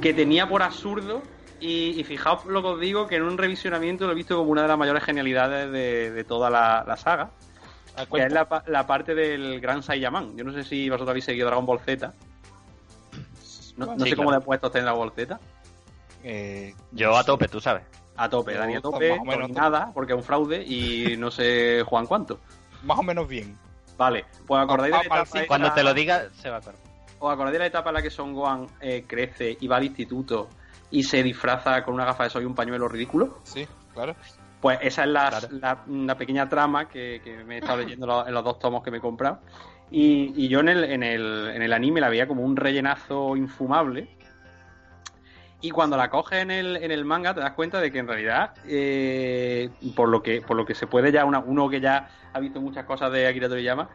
que 0.00 0.14
tenía 0.14 0.48
por 0.48 0.62
absurdo 0.62 1.22
Y, 1.58 1.98
y 1.98 2.04
fijaos 2.04 2.44
lo 2.44 2.60
que 2.60 2.68
os 2.68 2.80
digo, 2.80 3.06
que 3.06 3.16
en 3.16 3.22
un 3.22 3.38
revisionamiento 3.38 4.04
lo 4.06 4.12
he 4.12 4.14
visto 4.14 4.36
como 4.36 4.50
una 4.50 4.62
de 4.62 4.68
las 4.68 4.76
mayores 4.78 5.02
genialidades 5.04 5.72
de, 5.72 6.10
de 6.10 6.24
toda 6.24 6.50
la, 6.50 6.84
la 6.86 6.96
saga. 6.98 7.30
Ah, 7.96 8.04
Que 8.04 8.24
es 8.24 8.32
la, 8.32 8.46
pa- 8.46 8.62
la 8.66 8.86
parte 8.86 9.14
del 9.14 9.58
Gran 9.60 9.82
Saiyaman. 9.82 10.36
Yo 10.36 10.44
no 10.44 10.52
sé 10.52 10.64
si 10.64 10.90
vosotros 10.90 11.08
habéis 11.08 11.24
seguido 11.24 11.46
Dragon 11.46 11.64
Ball 11.64 11.80
Z. 11.80 12.12
No, 13.78 13.86
no 13.96 14.04
Sí, 14.04 14.10
sé 14.10 14.16
cómo 14.16 14.32
de 14.32 14.40
puestos 14.40 14.70
tiene 14.70 14.84
Dragon 14.84 15.00
Ball 15.00 15.12
Z. 15.16 15.40
Eh, 16.24 16.74
Yo 16.92 17.16
a 17.16 17.24
tope, 17.24 17.48
tú 17.48 17.58
sabes. 17.60 17.84
A 18.16 18.28
tope, 18.28 18.52
Dani 18.54 18.74
a 18.74 18.76
más 18.76 18.82
tope, 18.82 19.10
o 19.12 19.24
menos, 19.24 19.48
Tony 19.48 19.52
nada, 19.52 19.90
porque 19.94 20.12
es 20.12 20.16
un 20.18 20.24
fraude 20.24 20.62
y 20.62 21.16
no 21.16 21.30
sé 21.30 21.82
Juan 21.86 22.06
cuánto. 22.06 22.38
Más 22.82 22.98
o 22.98 23.02
menos 23.02 23.26
bien. 23.28 23.56
Vale, 23.96 24.24
pues 24.46 24.62
acordáis 24.62 24.92
de 24.92 24.98
la 24.98 24.98
Ah, 24.98 25.00
el 25.02 25.06
etapa 25.28 25.46
Cuando 25.46 25.72
te 25.72 25.82
lo 25.82 25.94
diga, 25.94 26.24
se 26.32 26.50
va 26.50 26.56
a 26.56 26.58
acordar. 26.58 26.80
¿Os 27.18 27.32
acordáis 27.32 27.52
de 27.54 27.58
la 27.60 27.66
etapa 27.66 27.90
en 27.90 27.94
la 27.94 28.02
que 28.02 28.10
Son 28.10 28.34
Gohan 28.34 28.66
eh, 28.80 29.04
crece 29.06 29.56
y 29.58 29.66
va 29.66 29.76
al 29.76 29.84
instituto 29.84 30.48
y 30.90 31.02
se 31.02 31.22
disfraza 31.22 31.82
con 31.82 31.94
una 31.94 32.04
gafa 32.04 32.24
de 32.24 32.30
sol 32.30 32.42
y 32.42 32.44
un 32.46 32.54
pañuelo 32.54 32.88
ridículo? 32.88 33.38
Sí, 33.42 33.66
claro. 33.94 34.14
Pues 34.60 34.78
esa 34.82 35.04
es 35.04 35.08
la, 35.10 35.28
Claro. 35.30 35.48
la- 35.52 35.84
una 35.86 36.16
pequeña 36.16 36.48
trama 36.48 36.88
que, 36.88 37.20
que 37.24 37.42
me 37.44 37.56
he 37.56 37.58
estado 37.58 37.78
leyendo 37.78 38.04
en 38.06 38.10
los, 38.12 38.28
en 38.28 38.34
los 38.34 38.44
dos 38.44 38.58
tomos 38.58 38.82
que 38.82 38.90
me 38.90 38.98
he 38.98 39.00
comprado. 39.00 39.38
Y, 39.90 40.32
y 40.36 40.48
yo 40.48 40.60
en 40.60 40.68
el, 40.68 40.84
en, 40.84 41.02
el, 41.02 41.50
en 41.54 41.62
el 41.62 41.72
anime 41.72 42.00
la 42.00 42.08
veía 42.08 42.26
como 42.26 42.42
un 42.42 42.56
rellenazo 42.56 43.36
infumable. 43.36 44.08
Y 45.66 45.70
cuando 45.72 45.96
la 45.96 46.10
coges 46.10 46.42
en 46.42 46.52
el, 46.52 46.76
en 46.76 46.92
el 46.92 47.04
manga 47.04 47.34
te 47.34 47.40
das 47.40 47.50
cuenta 47.54 47.80
de 47.80 47.90
que 47.90 47.98
en 47.98 48.06
realidad, 48.06 48.52
eh, 48.68 49.68
por, 49.96 50.08
lo 50.08 50.22
que, 50.22 50.40
por 50.40 50.56
lo 50.56 50.64
que 50.64 50.76
se 50.76 50.86
puede 50.86 51.10
ya, 51.10 51.24
una- 51.24 51.40
uno 51.40 51.68
que 51.68 51.80
ya 51.80 52.08
ha 52.32 52.38
visto 52.38 52.60
muchas 52.60 52.84
cosas 52.84 53.10
de 53.10 53.26
Akira 53.26 53.48
Toriyama, 53.48 53.88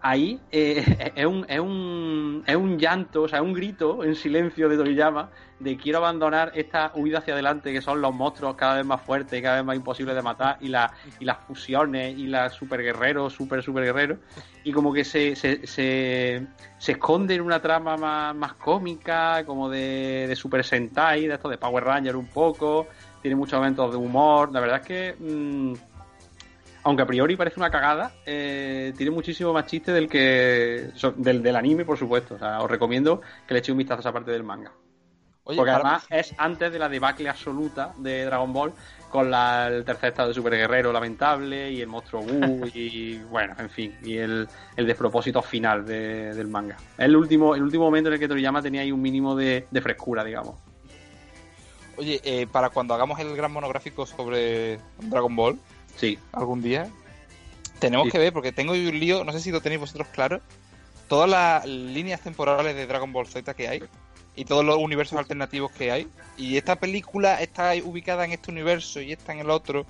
ahí 0.00 0.40
eh, 0.50 1.12
es, 1.16 1.26
un, 1.26 1.44
es, 1.48 1.60
un, 1.60 2.42
es 2.46 2.56
un 2.56 2.78
llanto, 2.78 3.22
o 3.22 3.28
sea, 3.28 3.42
un 3.42 3.52
grito 3.52 4.04
en 4.04 4.14
silencio 4.14 4.68
de 4.68 4.76
Toriyama 4.76 5.30
de 5.58 5.76
quiero 5.76 5.98
abandonar 5.98 6.52
esta 6.54 6.92
huida 6.94 7.18
hacia 7.18 7.34
adelante 7.34 7.72
que 7.72 7.80
son 7.80 8.00
los 8.00 8.14
monstruos 8.14 8.54
cada 8.54 8.76
vez 8.76 8.86
más 8.86 9.02
fuertes 9.02 9.42
cada 9.42 9.56
vez 9.56 9.64
más 9.64 9.74
imposibles 9.74 10.14
de 10.14 10.22
matar 10.22 10.56
y, 10.60 10.68
la, 10.68 10.92
y 11.18 11.24
las 11.24 11.38
fusiones 11.38 12.16
y 12.16 12.28
las 12.28 12.52
super 12.52 12.80
guerreros, 12.80 13.32
super 13.32 13.62
super 13.62 13.82
guerreros 13.82 14.18
y 14.62 14.72
como 14.72 14.92
que 14.92 15.04
se, 15.04 15.34
se, 15.34 15.66
se, 15.66 16.46
se 16.78 16.92
esconde 16.92 17.34
en 17.34 17.40
una 17.40 17.60
trama 17.60 17.96
más, 17.96 18.34
más 18.34 18.52
cómica 18.54 19.44
como 19.44 19.68
de, 19.68 20.26
de 20.28 20.36
Super 20.36 20.64
Sentai, 20.64 21.26
de 21.26 21.34
esto 21.34 21.48
de 21.48 21.58
Power 21.58 21.84
Ranger 21.84 22.16
un 22.16 22.26
poco, 22.26 22.86
tiene 23.22 23.34
muchos 23.34 23.58
momentos 23.58 23.90
de 23.90 23.96
humor, 23.96 24.52
la 24.52 24.60
verdad 24.60 24.80
es 24.82 24.86
que 24.86 25.16
mm, 25.18 25.87
aunque 26.82 27.02
a 27.02 27.06
priori 27.06 27.36
parece 27.36 27.58
una 27.60 27.70
cagada, 27.70 28.12
eh, 28.24 28.92
tiene 28.96 29.10
muchísimo 29.10 29.52
más 29.52 29.66
chiste 29.66 29.92
del 29.92 30.08
que 30.08 30.90
del, 31.16 31.42
del 31.42 31.56
anime, 31.56 31.84
por 31.84 31.98
supuesto. 31.98 32.34
O 32.36 32.38
sea, 32.38 32.60
os 32.60 32.70
recomiendo 32.70 33.20
que 33.46 33.54
le 33.54 33.60
echéis 33.60 33.72
un 33.72 33.78
vistazo 33.78 33.98
a 33.98 34.02
esa 34.02 34.12
parte 34.12 34.30
del 34.30 34.44
manga. 34.44 34.72
Oye, 35.44 35.56
Porque 35.56 35.70
además 35.70 36.06
es 36.10 36.34
antes 36.36 36.70
de 36.70 36.78
la 36.78 36.90
debacle 36.90 37.26
absoluta 37.28 37.94
de 37.96 38.24
Dragon 38.26 38.52
Ball, 38.52 38.74
con 39.10 39.30
la- 39.30 39.68
el 39.68 39.82
tercer 39.82 40.10
estado 40.10 40.28
de 40.28 40.34
Super 40.34 40.52
Guerrero 40.52 40.92
lamentable 40.92 41.70
y 41.72 41.80
el 41.80 41.86
monstruo 41.88 42.20
Buu 42.20 42.66
y 42.74 43.18
bueno, 43.20 43.54
en 43.58 43.70
fin, 43.70 43.96
y 44.04 44.18
el, 44.18 44.46
el 44.76 44.86
despropósito 44.86 45.40
final 45.40 45.86
de- 45.86 46.34
del 46.34 46.48
manga. 46.48 46.76
Es 46.98 47.06
el 47.06 47.16
último, 47.16 47.54
el 47.54 47.62
último 47.62 47.84
momento 47.84 48.08
en 48.10 48.14
el 48.14 48.20
que 48.20 48.28
Toriyama 48.28 48.60
tenía 48.60 48.82
ahí 48.82 48.92
un 48.92 49.00
mínimo 49.00 49.34
de, 49.34 49.66
de 49.70 49.80
frescura, 49.80 50.22
digamos. 50.22 50.56
Oye, 51.96 52.20
eh, 52.22 52.46
para 52.46 52.68
cuando 52.70 52.92
hagamos 52.94 53.18
el 53.18 53.34
gran 53.34 53.50
monográfico 53.50 54.04
sobre 54.06 54.78
Dragon 55.00 55.34
Ball, 55.34 55.58
Sí, 55.98 56.18
algún 56.32 56.62
día, 56.62 56.88
tenemos 57.78 58.06
Sí. 58.06 58.12
que 58.12 58.18
ver, 58.18 58.32
porque 58.32 58.52
tengo 58.52 58.72
un 58.72 58.98
lío, 58.98 59.22
no 59.24 59.32
sé 59.32 59.40
si 59.40 59.50
lo 59.50 59.60
tenéis 59.60 59.80
vosotros 59.82 60.08
claro, 60.12 60.40
todas 61.08 61.28
las 61.28 61.66
líneas 61.66 62.20
temporales 62.20 62.74
de 62.74 62.86
Dragon 62.86 63.12
Ball 63.12 63.26
Z 63.26 63.52
que 63.54 63.68
hay 63.68 63.82
y 64.36 64.44
todos 64.44 64.64
los 64.64 64.76
universos 64.76 65.18
alternativos 65.18 65.70
que 65.72 65.90
hay. 65.90 66.08
Y 66.36 66.56
esta 66.56 66.76
película 66.76 67.40
está 67.42 67.72
ubicada 67.84 68.24
en 68.24 68.32
este 68.32 68.50
universo 68.50 69.00
y 69.00 69.12
esta 69.12 69.32
en 69.32 69.40
el 69.40 69.50
otro. 69.50 69.84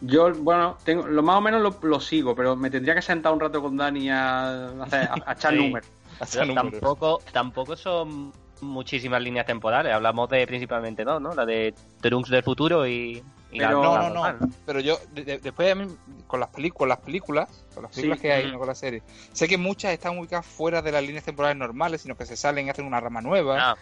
Yo, 0.00 0.32
bueno, 0.34 0.76
tengo, 0.84 1.06
lo 1.06 1.22
más 1.22 1.36
o 1.36 1.40
menos 1.40 1.62
lo, 1.62 1.76
lo 1.88 2.00
sigo, 2.00 2.34
pero 2.34 2.56
me 2.56 2.70
tendría 2.70 2.94
que 2.94 3.00
sentar 3.02 3.32
un 3.32 3.40
rato 3.40 3.62
con 3.62 3.76
Dani 3.76 4.10
a, 4.10 4.66
hacer- 4.82 5.08
a- 5.08 5.30
a 5.30 5.32
echar 5.32 5.52
Sí. 5.56 5.58
números. 5.58 5.88
Tampoco, 6.54 7.22
tampoco 7.32 7.76
son 7.76 8.32
muchísimas 8.60 9.22
líneas 9.22 9.46
temporales. 9.46 9.92
Hablamos 9.94 10.28
de 10.28 10.46
principalmente 10.46 11.04
dos, 11.04 11.20
¿no? 11.22 11.34
La 11.34 11.46
de 11.46 11.74
Trunks 12.02 12.28
del 12.30 12.42
futuro 12.42 12.86
y, 12.86 13.22
Pero- 13.58 13.82
No, 13.82 14.08
no, 14.10 14.32
no. 14.32 14.48
Pero 14.66 14.80
yo, 14.80 14.98
de- 15.12 15.24
de- 15.24 15.38
después 15.38 15.70
a 15.70 15.74
mí, 15.74 15.86
con 16.26 16.40
las 16.40 16.48
películas, 16.50 16.98
las 16.98 17.04
películas, 17.04 17.66
con 17.74 17.82
las 17.84 17.92
películas 17.92 18.18
Sí. 18.18 18.22
que 18.22 18.32
hay, 18.32 18.50
no 18.52 18.58
con 18.58 18.68
las 18.68 18.78
series, 18.78 19.02
sé 19.32 19.46
que 19.48 19.58
muchas 19.58 19.92
están 19.92 20.18
ubicadas 20.18 20.46
fuera 20.46 20.82
de 20.82 20.92
las 20.92 21.02
líneas 21.02 21.24
temporales 21.24 21.56
normales, 21.56 22.00
sino 22.02 22.16
que 22.16 22.26
se 22.26 22.36
salen 22.36 22.66
y 22.66 22.70
hacen 22.70 22.84
una 22.86 23.00
rama 23.00 23.20
nueva 23.20 23.70
Ah, 23.72 23.76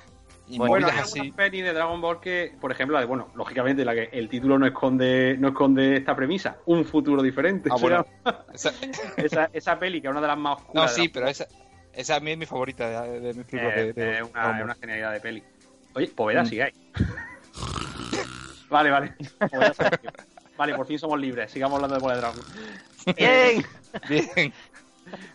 y 0.48 0.58
bueno, 0.58 0.88
hay 0.88 0.98
así. 0.98 1.32
pelis 1.32 1.64
de 1.64 1.72
Dragon 1.72 2.00
Ball 2.00 2.20
que, 2.20 2.54
por 2.60 2.70
ejemplo, 2.72 2.94
la 2.94 3.00
de, 3.00 3.06
bueno, 3.06 3.28
lógicamente 3.34 3.84
la 3.84 3.94
que 3.94 4.10
el 4.12 4.28
título 4.28 4.58
no 4.58 4.66
esconde, 4.66 5.36
no 5.38 5.48
esconde 5.48 5.96
esta 5.96 6.14
premisa, 6.16 6.58
un 6.66 6.84
futuro 6.84 7.22
diferente. 7.22 7.70
Ah, 7.72 7.76
bueno. 7.80 8.04
Esa- 8.52 8.72
esa, 9.16 9.50
esa 9.52 9.78
peli, 9.78 10.00
que 10.02 10.08
es 10.08 10.10
una 10.10 10.20
de 10.20 10.26
las 10.26 10.36
más 10.38 10.58
no, 10.58 10.64
oscuras. 10.64 10.94
sí, 10.94 11.02
de 11.02 11.10
pero 11.10 11.28
esa, 11.28 11.46
esa 11.94 12.16
a 12.16 12.20
mí 12.20 12.32
es 12.32 12.38
mi 12.38 12.46
favorita 12.46 13.02
de, 13.02 13.20
de 13.20 13.34
mis 13.34 13.46
películas 13.46 13.76
de, 13.76 13.88
Eh, 13.88 13.92
de- 13.92 14.18
es, 14.18 14.22
una, 14.30 14.62
una 14.64 14.74
genialidad 14.74 15.12
de 15.12 15.20
peli. 15.20 15.42
Oye, 15.94 16.08
Poveda 16.08 16.42
Mm. 16.42 16.46
sigue 16.46 16.62
ahí. 16.64 16.72
Vale, 18.72 18.90
vale. 18.90 19.14
Vale, 20.56 20.74
por 20.74 20.86
fin 20.86 20.98
somos 20.98 21.18
libres. 21.18 21.50
Sigamos 21.50 21.76
hablando 21.76 21.94
de 21.96 22.00
Bola 22.00 22.14
de 22.14 22.20
Dragon. 22.20 22.44
¡Bien! 23.16 23.64
Bien. 24.08 24.52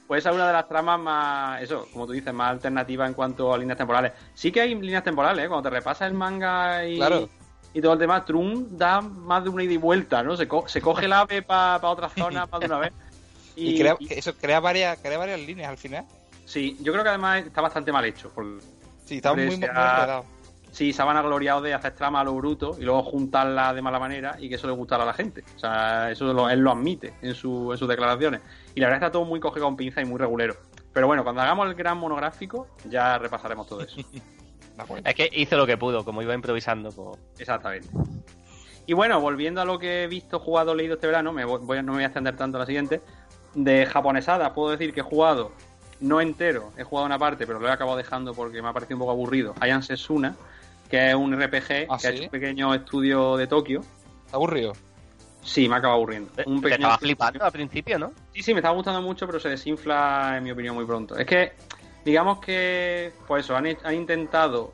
Pues 0.06 0.20
esa 0.20 0.30
es 0.30 0.36
una 0.36 0.48
de 0.48 0.54
las 0.54 0.68
tramas 0.70 1.00
más, 1.00 1.62
eso, 1.62 1.88
como 1.92 2.06
tú 2.06 2.14
dices, 2.14 2.32
más 2.34 2.52
alternativas 2.52 3.08
en 3.10 3.14
cuanto 3.16 3.52
a 3.54 3.58
líneas 3.58 3.78
temporales. 3.78 4.14
Sí 4.36 4.52
que 4.52 4.62
hay 4.62 4.76
líneas 4.76 5.04
temporales, 5.04 5.44
¿eh? 5.44 5.48
cuando 5.50 5.70
te 5.70 5.76
repasas 5.76 6.08
el 6.08 6.14
manga 6.14 6.86
y, 6.86 6.98
Claro. 6.98 7.28
y 7.74 7.82
todo 7.82 7.94
el 7.94 8.00
tema, 8.00 8.24
Trun 8.24 8.78
da 8.78 9.02
más 9.02 9.44
de 9.44 9.50
una 9.50 9.64
ida 9.64 9.74
y 9.74 9.78
vuelta, 9.78 10.22
¿no? 10.24 10.38
Se, 10.38 10.48
co- 10.48 10.68
se 10.68 10.82
coge 10.82 11.06
el 11.06 11.14
ave 11.14 11.42
para 11.42 11.86
otra 11.90 12.10
zona 12.10 12.46
más 12.46 12.60
de 12.62 12.66
una 12.68 12.78
vez. 12.80 12.94
Y, 13.60 13.80
crea, 13.80 13.98
eso 14.12 14.36
crea 14.36 14.60
varias, 14.60 15.00
crea 15.00 15.18
varias 15.18 15.40
líneas 15.40 15.70
al 15.70 15.78
final. 15.78 16.06
Sí, 16.46 16.78
yo 16.80 16.92
creo 16.94 17.04
que 17.04 17.10
además 17.10 17.44
está 17.44 17.60
bastante 17.60 17.92
mal 17.92 18.06
hecho. 18.06 18.30
por- 18.30 18.60
Sí, 19.04 19.16
está 19.16 19.34
muy, 19.34 19.46
muy. 19.48 19.60
Sí, 20.72 20.94
se 20.94 21.02
van 21.04 21.18
agloriados 21.18 21.64
de 21.64 21.74
hacer 21.74 21.94
trama 21.94 22.22
a 22.22 22.24
lo 22.24 22.34
bruto 22.36 22.76
y 22.80 22.84
luego 22.84 23.02
juntarla 23.04 23.74
de 23.74 23.82
mala 23.82 24.00
manera 24.00 24.36
y 24.40 24.48
que 24.50 24.56
eso 24.56 24.68
le 24.68 24.74
gustara 24.74 25.04
a 25.04 25.06
la 25.08 25.14
gente. 25.14 25.44
O 25.56 25.60
sea, 25.60 26.12
eso 26.12 26.32
lo- 26.34 26.50
él 26.50 26.60
lo 26.60 26.72
admite 26.72 27.14
en, 27.22 27.34
su- 27.34 27.72
en 27.72 27.78
sus 27.78 27.88
declaraciones. 27.88 28.42
Y 28.76 28.80
la 28.82 28.88
verdad 28.88 29.04
está 29.08 29.12
todo 29.14 29.26
muy 29.26 29.40
cogido 29.40 29.66
con 29.66 29.76
pinza 29.76 30.02
y 30.02 30.06
muy 30.06 30.20
regulero. 30.20 30.56
Pero 30.94 31.08
bueno, 31.08 31.24
cuando 31.24 31.42
hagamos 31.42 31.68
el 31.68 31.74
gran 31.76 31.98
monográfico 31.98 32.68
ya 32.90 33.18
repasaremos 33.18 33.66
todo 33.68 33.82
eso. 33.82 33.98
Es 35.04 35.16
que 35.16 35.28
hizo 35.34 35.58
lo 35.58 35.66
que 35.66 35.76
pudo, 35.76 36.06
como 36.06 36.22
iba 36.22 36.36
improvisando. 36.36 36.92
Pues... 36.92 37.18
Exactamente. 37.40 37.88
Y 38.86 38.94
bueno, 38.94 39.20
volviendo 39.20 39.60
a 39.60 39.66
lo 39.66 39.80
que 39.80 40.04
he 40.04 40.08
visto, 40.08 40.40
jugado, 40.40 40.76
leído 40.76 40.94
este 40.94 41.08
verano, 41.08 41.34
me 41.34 41.46
voy, 41.46 41.60
voy- 41.64 41.78
no 41.78 41.94
me 41.94 41.98
voy 41.98 42.04
a 42.04 42.08
extender 42.08 42.36
tanto 42.38 42.58
a 42.58 42.60
la 42.60 42.66
siguiente. 42.68 43.02
De 43.56 43.88
japonesada, 43.88 44.54
puedo 44.54 44.70
decir 44.70 44.94
que 44.94 45.00
he 45.00 45.04
jugado, 45.04 45.52
no 46.00 46.22
entero, 46.22 46.72
he 46.78 46.84
jugado 46.84 47.08
una 47.08 47.18
parte, 47.18 47.48
pero 47.48 47.60
lo 47.60 47.68
he 47.68 47.72
acabado 47.72 47.98
dejando 47.98 48.36
porque 48.36 48.62
me 48.62 48.68
ha 48.70 48.74
parecido 48.74 48.98
un 48.98 49.00
poco 49.00 49.12
aburrido. 49.14 49.56
Ayan 49.60 49.82
Setsuna, 49.82 50.36
que 50.90 51.10
es 51.10 51.16
un 51.16 51.34
RPG 51.40 51.88
¿Ah, 51.90 51.98
que 52.00 52.08
ha 52.08 52.12
sí? 52.12 52.18
hecho 52.18 52.24
un 52.24 52.30
pequeño 52.30 52.74
estudio 52.74 53.38
de 53.38 53.48
Tokio. 53.48 53.82
Aburrido. 54.32 54.74
Sí, 55.42 55.68
me 55.70 55.76
ha 55.76 55.78
acabado 55.78 55.98
aburriendo. 55.98 56.30
Un 56.46 56.58
Te 56.58 56.64
pequeño 56.70 56.76
estaba 56.76 56.94
estudio- 56.96 57.08
flipando 57.08 57.46
al 57.46 57.52
principio, 57.52 58.00
¿no? 58.00 58.12
Sí, 58.34 58.44
sí, 58.44 58.54
me 58.54 58.60
estaba 58.60 58.76
gustando 58.76 59.02
mucho, 59.02 59.26
pero 59.26 59.40
se 59.40 59.50
desinfla, 59.50 60.36
en 60.38 60.44
mi 60.44 60.52
opinión, 60.52 60.76
muy 60.76 60.86
pronto. 60.86 61.18
Es 61.18 61.26
que, 61.26 61.54
digamos 62.04 62.40
que, 62.40 63.14
pues 63.28 63.46
eso, 63.46 63.56
han, 63.56 63.66
han 63.84 63.94
intentado, 63.96 64.74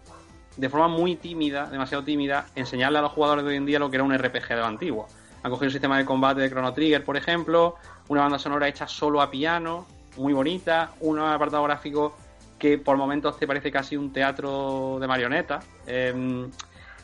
de 0.58 0.70
forma 0.70 0.88
muy 0.88 1.16
tímida, 1.16 1.68
demasiado 1.68 2.04
tímida, 2.04 2.48
enseñarle 2.56 3.00
a 3.00 3.02
los 3.04 3.12
jugadores 3.12 3.44
de 3.44 3.52
hoy 3.52 3.58
en 3.58 3.66
día 3.66 3.80
lo 3.80 3.90
que 3.90 3.98
era 3.98 4.04
un 4.04 4.14
RPG 4.18 4.48
de 4.50 4.56
la 4.56 4.68
antigua. 4.68 5.06
Han 5.44 5.52
cogido 5.52 5.68
un 5.68 5.72
sistema 5.72 5.98
de 5.98 6.06
combate 6.06 6.42
de 6.42 6.50
Chrono 6.50 6.74
Trigger, 6.74 7.04
por 7.04 7.18
ejemplo, 7.18 7.76
una 8.08 8.22
banda 8.22 8.40
sonora 8.40 8.68
hecha 8.68 8.88
solo 8.88 9.22
a 9.22 9.30
piano, 9.30 9.86
muy 10.18 10.34
bonita, 10.34 10.92
un 11.02 11.20
apartado 11.20 11.64
gráfico 11.64 12.16
que 12.64 12.78
por 12.78 12.96
momentos 12.96 13.38
te 13.38 13.46
parece 13.46 13.70
casi 13.74 13.98
un 13.98 14.14
teatro 14.14 14.98
de 15.02 15.06
marionetas. 15.06 15.66
Eh, 15.86 16.48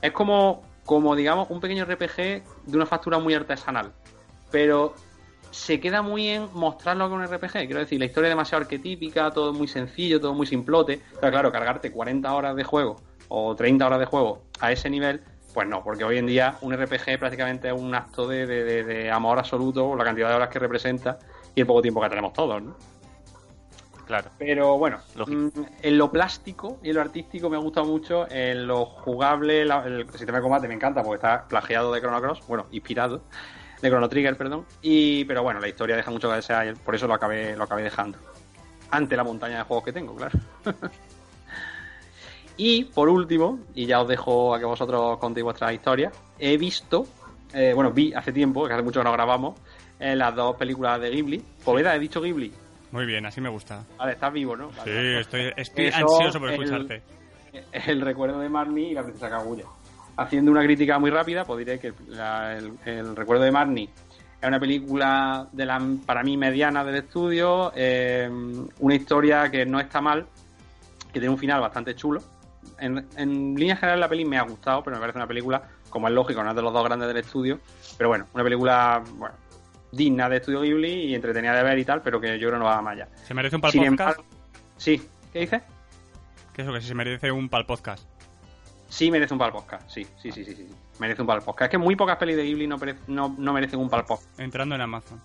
es 0.01 0.11
como, 0.13 0.63
como, 0.85 1.17
digamos, 1.17 1.49
un 1.49 1.59
pequeño 1.59 1.83
RPG 1.83 2.15
de 2.65 2.77
una 2.77 2.85
factura 2.85 3.19
muy 3.19 3.33
artesanal. 3.33 3.91
Pero 4.51 4.93
se 5.51 5.81
queda 5.81 6.01
muy 6.01 6.29
en 6.29 6.47
mostrarlo 6.53 7.09
con 7.09 7.19
un 7.19 7.25
RPG. 7.27 7.51
Quiero 7.67 7.79
decir, 7.79 7.99
la 7.99 8.05
historia 8.05 8.29
es 8.29 8.31
demasiado 8.31 8.61
arquetípica, 8.63 9.31
todo 9.31 9.51
muy 9.51 9.67
sencillo, 9.67 10.21
todo 10.21 10.33
muy 10.33 10.47
simplote. 10.47 11.01
Pero 11.19 11.29
claro, 11.29 11.51
cargarte 11.51 11.91
40 11.91 12.33
horas 12.33 12.55
de 12.55 12.63
juego 12.63 12.95
o 13.27 13.53
30 13.53 13.85
horas 13.85 13.99
de 13.99 14.05
juego 14.05 14.43
a 14.61 14.71
ese 14.71 14.89
nivel, 14.89 15.21
pues 15.53 15.67
no, 15.67 15.83
porque 15.83 16.05
hoy 16.05 16.19
en 16.19 16.25
día 16.27 16.55
un 16.61 16.71
RPG 16.73 17.19
prácticamente 17.19 17.67
es 17.67 17.73
un 17.73 17.93
acto 17.93 18.25
de- 18.29 18.47
de- 18.47 18.83
de 18.85 19.11
amor 19.11 19.37
absoluto 19.39 19.85
por 19.89 19.97
la 19.97 20.05
cantidad 20.05 20.29
de 20.29 20.35
horas 20.35 20.47
que 20.47 20.59
representa 20.59 21.19
y 21.53 21.59
el 21.59 21.67
poco 21.67 21.81
tiempo 21.81 22.01
que 22.01 22.07
tenemos 22.07 22.31
todos, 22.31 22.63
¿no? 22.63 22.77
Claro. 24.09 24.31
Pero 24.39 24.79
bueno, 24.79 24.97
Lógico. 25.15 25.39
mm, 25.55 25.65
en 25.83 25.97
lo 25.99 26.11
plástico 26.11 26.79
y 26.81 26.89
en 26.89 26.95
lo 26.95 27.01
artístico 27.01 27.47
me 27.47 27.57
ha 27.57 27.59
gustado 27.59 27.85
mucho. 27.85 28.25
En 28.31 28.65
lo 28.65 28.85
jugable, 28.85 29.63
la- 29.65 29.85
el 29.85 30.09
sistema 30.09 30.39
de 30.39 30.41
combate 30.41 30.67
me 30.67 30.73
encanta 30.73 31.03
porque 31.03 31.17
está 31.17 31.47
plagiado 31.47 31.93
de 31.93 32.01
Chrono 32.01 32.19
Cross, 32.19 32.41
bueno, 32.47 32.65
inspirado 32.71 33.21
de 33.79 33.87
Chrono 33.87 34.09
Trigger, 34.09 34.35
perdón. 34.35 34.65
Y, 34.81 35.25
pero 35.25 35.43
bueno, 35.43 35.59
la 35.59 35.67
historia 35.67 35.95
deja 35.95 36.09
mucho 36.09 36.27
que 36.27 36.37
desear 36.37 36.73
por 36.83 36.95
eso 36.95 37.05
lo 37.05 37.13
acabé, 37.13 37.55
lo 37.55 37.65
acabé 37.65 37.83
dejando. 37.83 38.17
Ante 38.89 39.15
la 39.15 39.23
montaña 39.23 39.59
de 39.59 39.63
juegos 39.65 39.85
que 39.85 39.93
tengo, 39.93 40.15
claro. 40.15 40.39
Y 42.57 42.85
por 42.85 43.09
último, 43.09 43.59
y 43.75 43.85
ya 43.85 44.01
os 44.01 44.07
dejo 44.07 44.55
a 44.55 44.59
que 44.59 44.65
vosotros 44.65 45.17
contéis 45.19 45.43
vuestra 45.43 45.71
historia, 45.71 46.11
he 46.39 46.57
visto, 46.57 47.05
eh, 47.53 47.73
bueno, 47.75 47.91
vi 47.91 48.11
hace 48.13 48.33
tiempo, 48.33 48.67
que 48.67 48.73
hace 48.73 48.81
mucho 48.83 48.99
que 49.01 49.03
no 49.05 49.13
grabamos, 49.13 49.57
eh, 49.99 50.15
las 50.15 50.35
dos 50.35 50.55
películas 50.57 50.99
de 50.99 51.11
Ghibli. 51.11 51.37
Poveda, 51.63 51.95
he 51.95 51.99
dicho 51.99 52.19
Ghibli. 52.21 52.51
Muy 52.91 53.05
bien, 53.05 53.25
así 53.25 53.39
me 53.41 53.49
gusta. 53.49 53.83
Vale, 53.97 54.13
estás 54.13 54.33
vivo, 54.33 54.55
¿no? 54.55 54.71
Vale, 54.71 55.21
Sí, 55.23 55.37
estoy, 55.59 55.87
ansioso 55.87 56.39
por 56.39 56.49
el- 56.51 56.55
escucharte. 56.61 57.01
el 57.87 58.01
recuerdo 58.01 58.39
de 58.39 58.49
Marnie 58.49 58.89
y 58.89 58.93
la 58.93 59.03
princesa 59.03 59.29
Kaguya. 59.29 59.65
Haciendo 60.17 60.51
una 60.51 60.63
crítica 60.63 60.99
muy 60.99 61.11
rápida, 61.11 61.45
pues 61.45 61.59
diré 61.59 61.79
que 61.79 61.93
la- 62.07 62.57
el, 62.57 62.73
el 62.85 63.15
recuerdo 63.15 63.43
de 63.43 63.51
Marnie 63.51 63.89
es 64.41 64.47
una 64.47 64.59
película 64.59 65.47
de 65.51 65.65
la, 65.65 65.81
para 66.05 66.23
mí 66.23 66.35
mediana 66.37 66.83
del 66.83 66.95
estudio, 66.95 67.71
eh, 67.75 68.29
una 68.79 68.95
historia 68.95 69.49
que 69.51 69.65
no 69.65 69.79
está 69.79 70.01
mal, 70.01 70.25
que 71.13 71.19
tiene 71.19 71.29
un 71.29 71.37
final 71.37 71.61
bastante 71.61 71.95
chulo. 71.95 72.21
En, 72.79 73.05
en 73.17 73.55
línea 73.55 73.75
general 73.75 73.99
la 73.99 74.07
peli 74.09 74.25
me 74.25 74.37
ha 74.37 74.43
gustado, 74.43 74.83
pero 74.83 74.95
me 74.95 75.01
parece 75.01 75.17
una 75.17 75.27
película, 75.27 75.61
como 75.89 76.07
es 76.07 76.13
lógico, 76.13 76.43
no 76.43 76.49
es 76.49 76.55
de 76.55 76.61
los 76.61 76.73
dos 76.73 76.83
grandes 76.83 77.07
del 77.07 77.17
estudio, 77.17 77.59
pero 77.97 78.09
bueno, 78.09 78.25
una 78.33 78.43
película 78.43 79.01
bueno, 79.15 79.35
digna 79.91 80.29
de 80.29 80.37
estudio 80.37 80.61
Ghibli 80.61 81.05
y 81.05 81.15
entretenida 81.15 81.53
de 81.55 81.63
ver 81.63 81.79
y 81.79 81.85
tal, 81.85 82.01
pero 82.01 82.19
que 82.21 82.37
yo 82.39 82.47
creo 82.49 82.59
no 82.59 82.65
va 82.65 82.81
más 82.81 82.93
allá. 82.93 83.07
¿Se 83.23 83.33
merece 83.33 83.55
un 83.55 83.61
pal 83.61 83.71
Sin 83.71 83.81
podcast? 83.85 84.19
embargo, 84.19 84.23
sí, 84.77 85.01
¿qué 85.33 85.39
dices? 85.39 85.61
¿Qué 86.53 86.61
es 86.61 86.67
lo 86.67 86.73
que 86.73 86.81
se 86.81 86.93
merece 86.95 87.31
un 87.31 87.49
pal 87.49 87.65
podcast? 87.65 88.07
Sí 88.87 89.11
merece 89.11 89.33
un 89.33 89.39
pal 89.39 89.51
podcast, 89.51 89.89
sí, 89.89 90.05
sí, 90.21 90.31
sí, 90.31 90.43
sí, 90.43 90.55
sí. 90.55 90.67
Merece 90.99 91.21
un 91.21 91.27
pal 91.27 91.41
podcast. 91.41 91.67
Es 91.67 91.71
que 91.71 91.77
muy 91.77 91.95
pocas 91.95 92.17
pelis 92.17 92.35
de 92.35 92.43
Ghibli 92.43 92.67
no, 92.67 92.77
perece- 92.77 92.99
no, 93.07 93.33
no 93.37 93.53
merecen 93.53 93.79
un 93.79 93.89
pal 93.89 94.03
podcast. 94.05 94.39
Entrando 94.39 94.75
en 94.75 94.81
Amazon. 94.81 95.21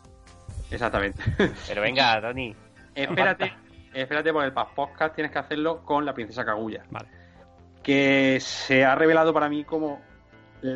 Exactamente. 0.70 1.22
Pero 1.66 1.82
venga, 1.82 2.20
Tony. 2.20 2.54
espérate, 2.94 3.52
espérate 3.92 4.32
por 4.32 4.44
el 4.44 4.52
pal 4.52 4.68
podcast 4.74 5.14
tienes 5.14 5.32
que 5.32 5.38
hacerlo 5.38 5.82
con 5.84 6.04
la 6.04 6.14
princesa 6.14 6.44
Kaguya. 6.44 6.84
Vale. 6.90 7.08
Que 7.82 8.38
se 8.40 8.84
ha 8.84 8.94
revelado 8.94 9.32
para 9.34 9.48
mí 9.48 9.64
como, 9.64 10.00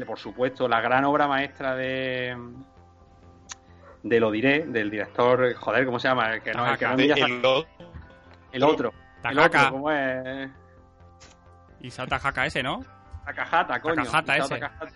por 0.07 0.18
supuesto, 0.18 0.66
la 0.68 0.80
gran 0.80 1.05
obra 1.05 1.26
maestra 1.28 1.74
de... 1.74 2.36
De 4.09 4.21
lo 4.21 4.31
diré, 4.31 4.65
del 4.67 4.91
director, 4.91 5.55
joder, 5.55 5.85
¿cómo 5.87 5.99
se 5.99 6.09
llama? 6.09 6.35
El 6.35 6.43
que 6.43 6.53
no, 6.53 6.67
el 6.71 6.79
que 6.79 6.85
no 6.87 6.91
es 6.93 6.97
De- 6.97 7.03
Miyazaki, 7.05 7.33
el 7.33 7.43
lo- 7.43 7.67
el 8.53 8.63
otro. 8.63 8.93
El 9.17 9.23
Takaka. 9.37 9.59
otro, 9.67 9.73
¿cómo 9.73 9.91
es? 9.93 10.51
Isao 11.81 12.07
Takahata 12.07 12.47
ese, 12.47 12.63
¿no? 12.63 12.85
Takahata, 13.25 13.81
coño. 13.81 13.97
Takahata 13.97 14.37
ese. 14.37 14.49
Takahata. 14.49 14.93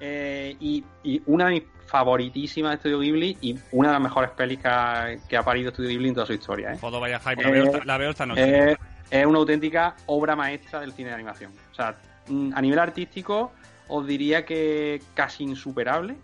Eh, 0.00 0.56
y, 0.58 0.84
y 1.04 1.22
una 1.26 1.46
de 1.46 1.50
mis 1.52 1.62
favoritísimas 1.86 2.70
de 2.72 2.76
Estudio 2.76 2.98
Ghibli 2.98 3.38
y 3.40 3.58
una 3.72 3.88
de 3.88 3.92
las 3.94 4.02
mejores 4.02 4.30
pelis 4.30 4.58
que 4.58 4.68
ha, 4.68 5.06
que 5.28 5.36
ha 5.36 5.42
parido 5.44 5.68
Estudio 5.70 5.90
Ghibli 5.90 6.08
en 6.08 6.14
toda 6.14 6.26
su 6.26 6.32
historia. 6.32 6.72
¿eh? 6.72 6.78
Joder, 6.80 7.00
vaya 7.00 7.20
hype. 7.20 7.42
La, 7.42 7.48
Eh, 7.48 7.52
veo, 7.52 7.84
la 7.84 7.98
veo 7.98 8.10
esta 8.10 8.26
noche. 8.26 8.72
Es, 8.72 8.78
es 9.10 9.26
una 9.26 9.38
auténtica 9.38 9.94
obra 10.06 10.34
maestra 10.34 10.80
del 10.80 10.92
cine 10.92 11.10
de 11.10 11.14
animación. 11.14 11.52
O 11.70 11.74
sea, 11.74 11.94
mm, 12.28 12.52
a 12.54 12.60
nivel 12.60 12.78
artístico 12.80 13.52
os 13.88 14.06
diría 14.06 14.44
que 14.44 15.00
casi 15.14 15.44
insuperable. 15.44 16.16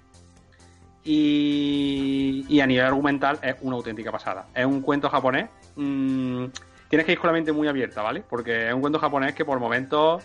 Y, 1.05 2.45
y 2.49 2.61
a 2.61 2.67
nivel 2.67 2.85
argumental 2.85 3.39
es 3.43 3.57
una 3.63 3.77
auténtica 3.77 4.13
pasada. 4.13 4.47
Es 4.55 4.67
un 4.67 4.83
cuento 4.83 5.09
japonés. 5.09 5.49
mm, 5.77 6.47
tienes 6.89 7.07
que 7.07 7.13
ir 7.13 7.19
con 7.19 7.29
la 7.29 7.33
mente 7.33 7.53
muy 7.53 7.69
abierta, 7.69 8.03
¿vale? 8.03 8.23
Porque 8.29 8.69
es 8.69 8.75
un 8.75 8.81
cuento 8.81 8.99
japonés 8.99 9.35
que 9.35 9.45
por 9.45 9.59
momentos. 9.61 10.23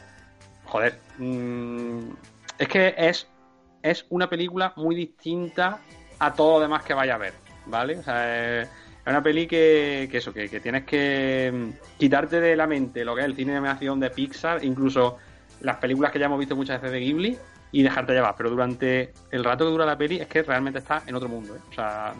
Joder. 0.65 0.99
mm, 1.17 1.99
es 2.57 2.67
que 2.67 2.95
es, 2.97 3.27
es 3.81 4.05
una 4.09 4.29
película 4.29 4.73
muy 4.75 4.95
distinta 4.95 5.79
a 6.19 6.33
todo 6.33 6.55
lo 6.57 6.59
demás 6.61 6.83
que 6.83 6.93
vaya 6.93 7.15
a 7.15 7.17
ver, 7.17 7.33
¿vale? 7.65 7.97
O 7.97 8.03
sea, 8.03 8.61
es, 8.61 8.67
es 8.67 9.07
una 9.07 9.21
peli 9.21 9.47
que, 9.47 10.07
que 10.09 10.17
eso, 10.17 10.33
que, 10.33 10.47
que 10.49 10.59
tienes 10.61 10.85
que 10.85 11.51
mm, 11.53 11.97
quitarte 11.99 12.39
de 12.39 12.55
la 12.55 12.67
mente 12.67 13.03
lo 13.03 13.15
que 13.15 13.21
es 13.21 13.25
el 13.25 13.35
cine 13.35 13.51
de 13.51 13.57
animación 13.57 13.99
de 13.99 14.09
Pixar, 14.09 14.63
incluso 14.63 15.17
las 15.59 15.77
películas 15.77 16.11
que 16.11 16.19
ya 16.19 16.27
hemos 16.27 16.39
visto 16.39 16.55
muchas 16.55 16.81
veces 16.81 16.93
de 16.93 16.99
Ghibli, 16.99 17.37
y 17.73 17.83
dejarte 17.83 18.13
llevar. 18.13 18.35
Pero 18.37 18.49
durante 18.49 19.11
el 19.31 19.43
rato 19.43 19.65
que 19.65 19.71
dura 19.71 19.85
la 19.85 19.97
peli 19.97 20.19
es 20.21 20.27
que 20.27 20.41
realmente 20.43 20.79
está 20.79 21.03
en 21.05 21.15
otro 21.15 21.27
mundo, 21.27 21.55
¿eh? 21.57 21.59
O 21.69 21.73
sea, 21.73 22.13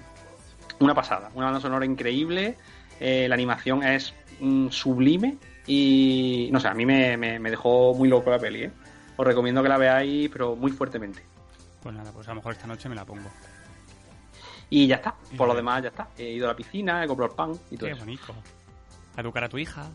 una 0.79 0.93
pasada. 0.93 1.31
Una 1.35 1.45
banda 1.45 1.61
sonora 1.61 1.85
increíble, 1.85 2.57
eh, 2.99 3.27
la 3.29 3.35
animación 3.35 3.83
es 3.83 4.13
mm, 4.41 4.67
sublime 4.69 5.37
y, 5.65 6.49
no 6.51 6.59
sé, 6.59 6.67
a 6.67 6.73
mí 6.73 6.85
me, 6.85 7.15
me- 7.15 7.39
me 7.39 7.49
dejó 7.49 7.93
muy 7.93 8.09
loco 8.09 8.29
la 8.29 8.39
peli, 8.39 8.63
¿eh? 8.63 8.71
Os 9.15 9.25
recomiendo 9.25 9.63
que 9.63 9.69
la 9.69 9.77
veáis, 9.77 10.29
pero 10.29 10.55
muy 10.57 10.71
fuertemente. 10.71 11.21
Pues 11.81 11.95
nada, 11.95 12.11
pues 12.11 12.27
a 12.27 12.31
lo 12.31 12.35
mejor 12.35 12.53
esta 12.53 12.65
noche 12.67 12.89
me 12.89 12.95
la 12.95 13.05
pongo. 13.05 13.29
Y 14.69 14.87
ya 14.87 14.95
está. 14.95 15.13
Por 15.37 15.47
lo 15.47 15.53
demás, 15.53 15.83
ya 15.83 15.89
está. 15.89 16.07
He 16.17 16.31
ido 16.31 16.47
a 16.47 16.49
la 16.51 16.55
piscina, 16.55 17.03
he 17.03 17.07
comprado 17.07 17.35
pan 17.35 17.51
y 17.69 17.77
todo 17.77 17.87
Qué 17.87 17.93
eso. 17.93 18.03
bonito. 18.05 18.33
A 19.15 19.21
educar 19.21 19.43
a 19.43 19.49
tu 19.49 19.59
hija. 19.59 19.85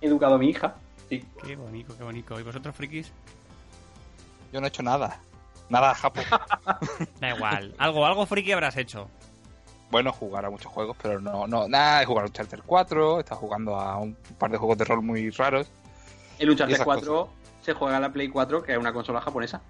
He 0.00 0.06
educado 0.06 0.36
a 0.36 0.38
mi 0.38 0.50
hija. 0.50 0.76
Sí. 1.08 1.24
Qué 1.44 1.56
bonito, 1.56 1.96
qué 1.96 2.04
bonito. 2.04 2.38
¿Y 2.38 2.42
vosotros, 2.44 2.76
frikis? 2.76 3.10
Yo 4.56 4.60
no 4.62 4.66
he 4.66 4.68
hecho 4.68 4.82
nada. 4.82 5.20
Nada, 5.68 5.94
Japo. 5.94 6.22
Da 7.20 7.28
igual. 7.36 7.74
algo, 7.76 8.06
algo 8.06 8.24
friki 8.24 8.52
habrás 8.52 8.74
hecho. 8.78 9.10
bueno, 9.90 10.10
jugar 10.14 10.46
a 10.46 10.50
muchos 10.50 10.72
juegos, 10.72 10.96
pero 11.02 11.20
no, 11.20 11.46
no, 11.46 11.68
nada, 11.68 12.00
he 12.02 12.06
jugado 12.06 12.24
a 12.24 12.28
Uncharted 12.28 12.60
4, 12.64 13.18
he 13.18 13.20
estado 13.20 13.38
jugando 13.38 13.78
a 13.78 13.98
un 13.98 14.14
par 14.38 14.50
de 14.50 14.56
juegos 14.56 14.78
de 14.78 14.86
rol 14.86 15.02
muy 15.02 15.28
raros. 15.28 15.68
El 16.38 16.48
Uncharted 16.48 16.74
esas 16.76 16.86
4 16.86 17.28
se 17.60 17.74
juega 17.74 17.96
en 17.96 18.02
la 18.02 18.10
Play 18.10 18.28
4, 18.28 18.62
que 18.62 18.72
es 18.72 18.78
una 18.78 18.94
consola 18.94 19.20
japonesa. 19.20 19.60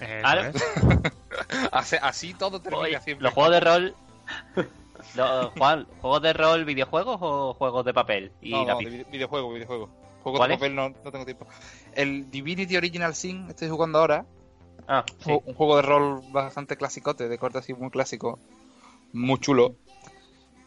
Así, 1.70 1.96
así 2.02 2.34
todo 2.34 2.60
termina 2.60 2.82
Oye, 2.84 3.00
siempre. 3.00 3.22
los 3.24 3.34
juegos 3.34 3.52
de 3.52 3.60
rol. 3.60 3.94
Lo- 5.14 5.50
Juan, 5.52 5.86
¿juegos 6.00 6.22
de 6.22 6.32
rol 6.32 6.64
videojuegos 6.64 7.18
o 7.20 7.54
juegos 7.54 7.84
de 7.84 7.94
papel? 7.94 8.32
Y 8.40 8.50
No, 8.50 8.62
no, 8.62 8.66
lápiz? 8.66 8.84
de 8.86 8.90
vide- 8.90 9.10
videojuego, 9.12 9.52
videojuego. 9.52 9.90
Juegos 10.24 10.40
¿Cuál 10.40 10.50
de 10.50 10.56
papel 10.56 10.74
no, 10.74 10.88
no 10.88 11.12
tengo 11.12 11.24
tiempo. 11.24 11.46
El 11.94 12.30
Divinity 12.30 12.76
Original 12.76 13.14
Sin, 13.14 13.48
estoy 13.48 13.68
jugando 13.68 13.98
ahora. 14.00 14.26
Ah, 14.88 15.04
sí. 15.24 15.30
Un 15.44 15.54
juego 15.54 15.76
de 15.76 15.82
rol 15.82 16.20
bastante 16.32 16.76
clasicote, 16.76 17.28
de 17.28 17.38
corte 17.38 17.58
así 17.58 17.72
muy 17.74 17.90
clásico. 17.90 18.38
Muy 19.12 19.38
chulo. 19.38 19.76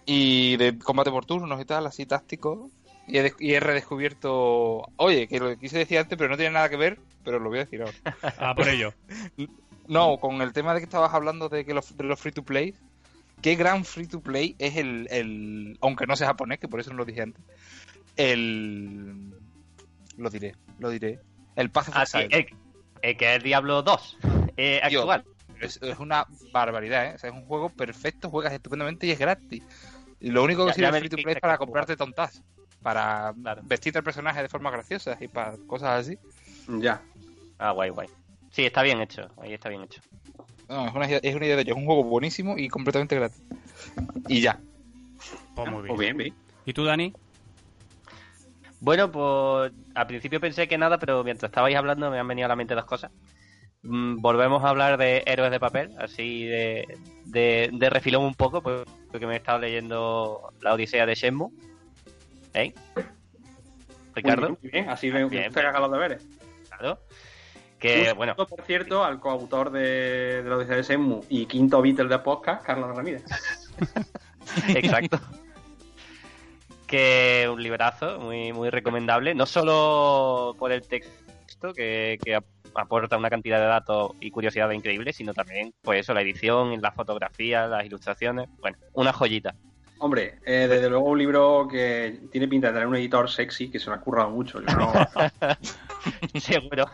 Y 0.05 0.55
de 0.58 0.78
combate 0.80 1.12
por 1.12 1.26
turnos 1.26 1.60
y 1.60 1.66
tal, 1.66 1.86
así 1.88 2.05
táctico. 2.05 2.70
Y 3.08 3.18
he, 3.18 3.24
des- 3.24 3.36
y 3.39 3.53
he 3.53 3.60
redescubierto. 3.60 4.89
Oye, 4.97 5.28
que 5.28 5.39
lo 5.39 5.58
quise 5.58 5.78
decir 5.80 5.97
antes, 5.97 6.18
pero 6.18 6.30
no 6.30 6.38
tiene 6.38 6.53
nada 6.53 6.70
que 6.70 6.78
ver, 6.78 6.99
pero 7.24 7.39
lo 7.39 7.49
voy 7.49 7.60
a 7.60 7.64
decir 7.66 7.82
ahora. 7.82 7.97
Ah, 8.39 8.53
por 8.55 8.68
ello. 8.70 8.93
No, 9.89 10.18
con 10.18 10.41
el 10.41 10.51
tema 10.51 10.74
de 10.74 10.82
que 10.82 10.84
estabas 10.84 11.14
hablando 11.14 11.47
de 11.47 11.64
que 11.64 11.74
los, 11.74 11.95
de 11.95 12.03
los 12.03 12.20
free 12.20 12.34
to 12.34 12.43
play. 12.43 12.76
Qué 13.41 13.55
gran 13.55 13.86
free 13.86 14.05
to 14.08 14.20
play 14.20 14.53
es 14.60 14.76
el, 14.76 15.08
el. 15.10 15.78
Aunque 15.80 16.05
no 16.05 16.16
sea 16.18 16.28
japonés, 16.28 16.60
que 16.60 16.68
por 16.68 16.82
eso 16.82 16.91
no 16.91 16.97
lo 16.97 17.05
dije 17.05 17.22
antes. 17.22 17.41
El. 18.18 19.34
Lo 20.18 20.30
diré, 20.30 20.55
lo 20.80 20.89
diré. 20.89 21.20
El 21.55 21.70
Path 21.72 21.89
of 21.89 21.95
Ah, 21.97 22.05
sí, 22.05 22.18
Exile. 22.20 22.49
el, 23.01 23.09
el 23.09 23.18
que 23.18 23.36
es 23.36 23.43
Diablo 23.43 23.82
2 23.84 24.18
eh, 24.57 24.82
actual. 24.84 25.24
Es, 25.61 25.80
es 25.82 25.97
una 25.99 26.26
barbaridad, 26.51 27.05
¿eh? 27.07 27.13
O 27.15 27.18
sea, 27.18 27.30
es 27.30 27.36
un 27.36 27.45
juego 27.45 27.70
perfecto, 27.70 28.30
juegas 28.30 28.53
estupendamente 28.53 29.07
y 29.07 29.11
es 29.11 29.20
gratis. 29.20 29.63
Y 30.20 30.30
lo 30.32 30.43
único 30.43 30.65
que 30.65 30.74
sirve 30.74 30.88
el 30.89 30.95
free 30.99 31.09
to 31.09 31.18
play 31.18 31.36
es 31.36 31.39
para 31.41 31.55
jugar. 31.55 31.68
comprarte 31.68 31.95
tontas. 31.97 32.43
Para 32.84 33.34
Claro. 33.41 33.61
vestirte 33.65 33.97
al 33.99 34.03
personaje 34.03 34.41
de 34.41 34.49
forma 34.49 34.70
graciosa 34.70 35.18
y 35.20 35.28
para 35.28 35.57
cosas 35.68 36.01
así. 36.05 36.18
Ya. 36.80 37.03
Ah, 37.57 37.72
guay, 37.72 37.89
guay. 37.89 38.07
Sí, 38.51 38.65
está 38.65 38.84
bien 38.84 39.01
hecho. 39.01 39.30
Ahí 39.38 39.53
está 39.53 39.70
bien 39.70 39.82
hecho. 39.84 40.01
No, 40.70 40.88
es, 40.88 40.93
una, 40.93 41.07
idea- 41.07 41.20
es 41.24 41.36
una 41.36 41.45
idea 41.45 41.55
de 41.55 41.61
ellos. 41.63 41.76
Es 41.76 41.82
un 41.82 41.86
juego 41.88 42.03
buenísimo 42.03 42.57
y 42.57 42.68
completamente 42.70 43.15
gratis. 43.15 43.41
Y 44.28 44.41
ya. 44.41 44.59
Pues 45.55 45.70
muy 45.72 45.88
Pues 45.88 45.99
bien. 45.99 46.18
bien, 46.18 46.18
bien. 46.18 46.36
¿Y 46.65 46.74
tú, 46.74 46.84
Dani? 46.84 47.13
Bueno, 48.80 49.11
pues 49.11 49.71
al 49.95 50.07
principio 50.07 50.39
pensé 50.39 50.67
que 50.67 50.78
nada, 50.78 50.97
pero 50.99 51.23
mientras 51.23 51.49
estabais 51.49 51.75
hablando 51.75 52.11
me 52.11 52.19
han 52.19 52.28
venido 52.28 52.45
a 52.45 52.49
la 52.49 52.55
mente 52.55 52.75
dos 52.75 52.86
cosas. 52.86 53.11
Mm, 53.84 54.21
volvemos 54.21 54.63
a 54.63 54.69
hablar 54.69 54.97
de 54.97 55.23
héroes 55.25 55.51
de 55.51 55.59
papel, 55.59 55.91
así 55.99 56.45
de, 56.45 56.86
de, 57.25 57.69
de 57.73 57.89
refilón 57.89 58.23
un 58.23 58.36
poco, 58.36 58.61
pues, 58.61 58.82
porque 59.11 59.25
me 59.25 59.34
he 59.34 59.38
estado 59.38 59.59
leyendo 59.59 60.51
la 60.61 60.73
Odisea 60.73 61.05
de 61.05 61.15
Shenmue. 61.15 61.49
¿Eh? 62.53 62.73
Ricardo, 64.15 64.49
Muy 64.49 64.57
bien, 64.61 64.61
muy 64.61 64.69
bien. 64.71 64.89
Así 64.89 65.11
gusta 65.11 65.61
que 65.61 65.67
haga 65.67 65.80
los 65.80 65.91
deberes. 65.91 66.25
claro. 66.67 66.99
Que 67.80 68.11
Un 68.11 68.17
bueno, 68.17 68.36
por 68.36 68.61
cierto, 68.63 69.03
al 69.03 69.19
coautor 69.19 69.69
de, 69.71 70.41
de 70.41 70.49
la 70.49 70.57
Odisea 70.57 70.78
de 70.78 70.84
Semu 70.84 71.23
y 71.30 71.45
quinto 71.45 71.82
Beatle 71.82 72.07
de 72.07 72.19
podcast, 72.19 72.65
Carlos 72.65 72.95
Ramírez. 72.95 73.23
Exacto. 74.69 75.19
que 76.88 77.47
un 77.51 77.61
librazo 77.61 78.19
muy, 78.19 78.53
muy 78.53 78.69
recomendable, 78.69 79.35
no 79.35 79.45
solo 79.45 80.55
por 80.57 80.71
el 80.71 80.81
texto, 80.88 81.73
que, 81.75 82.17
que 82.23 82.35
ap- 82.35 82.45
aporta 82.75 83.17
una 83.17 83.29
cantidad 83.29 83.59
de 83.59 83.65
datos 83.65 84.11
y 84.19 84.31
curiosidades 84.31 84.75
increíbles, 84.77 85.15
sino 85.15 85.33
también, 85.33 85.73
pues 85.81 85.99
eso, 85.99 86.13
la 86.13 86.21
edición, 86.21 86.79
la 86.81 86.91
fotografía, 86.91 87.67
las 87.67 87.85
ilustraciones, 87.85 88.49
bueno, 88.61 88.77
una 88.93 89.11
joyita. 89.13 89.53
Hombre, 89.99 90.35
eh, 90.45 90.67
desde 90.69 90.89
luego 90.89 91.05
un 91.05 91.17
libro 91.17 91.67
que 91.69 92.19
tiene 92.31 92.47
pinta 92.47 92.67
de 92.67 92.73
tener 92.73 92.88
un 92.88 92.95
editor 92.95 93.29
sexy 93.29 93.69
que 93.71 93.79
se 93.79 93.89
lo 93.89 93.95
ha 93.95 93.99
currado 93.99 94.29
mucho. 94.29 94.59
el 94.59 94.65
libro. 94.67 94.91
Seguro. 96.39 96.85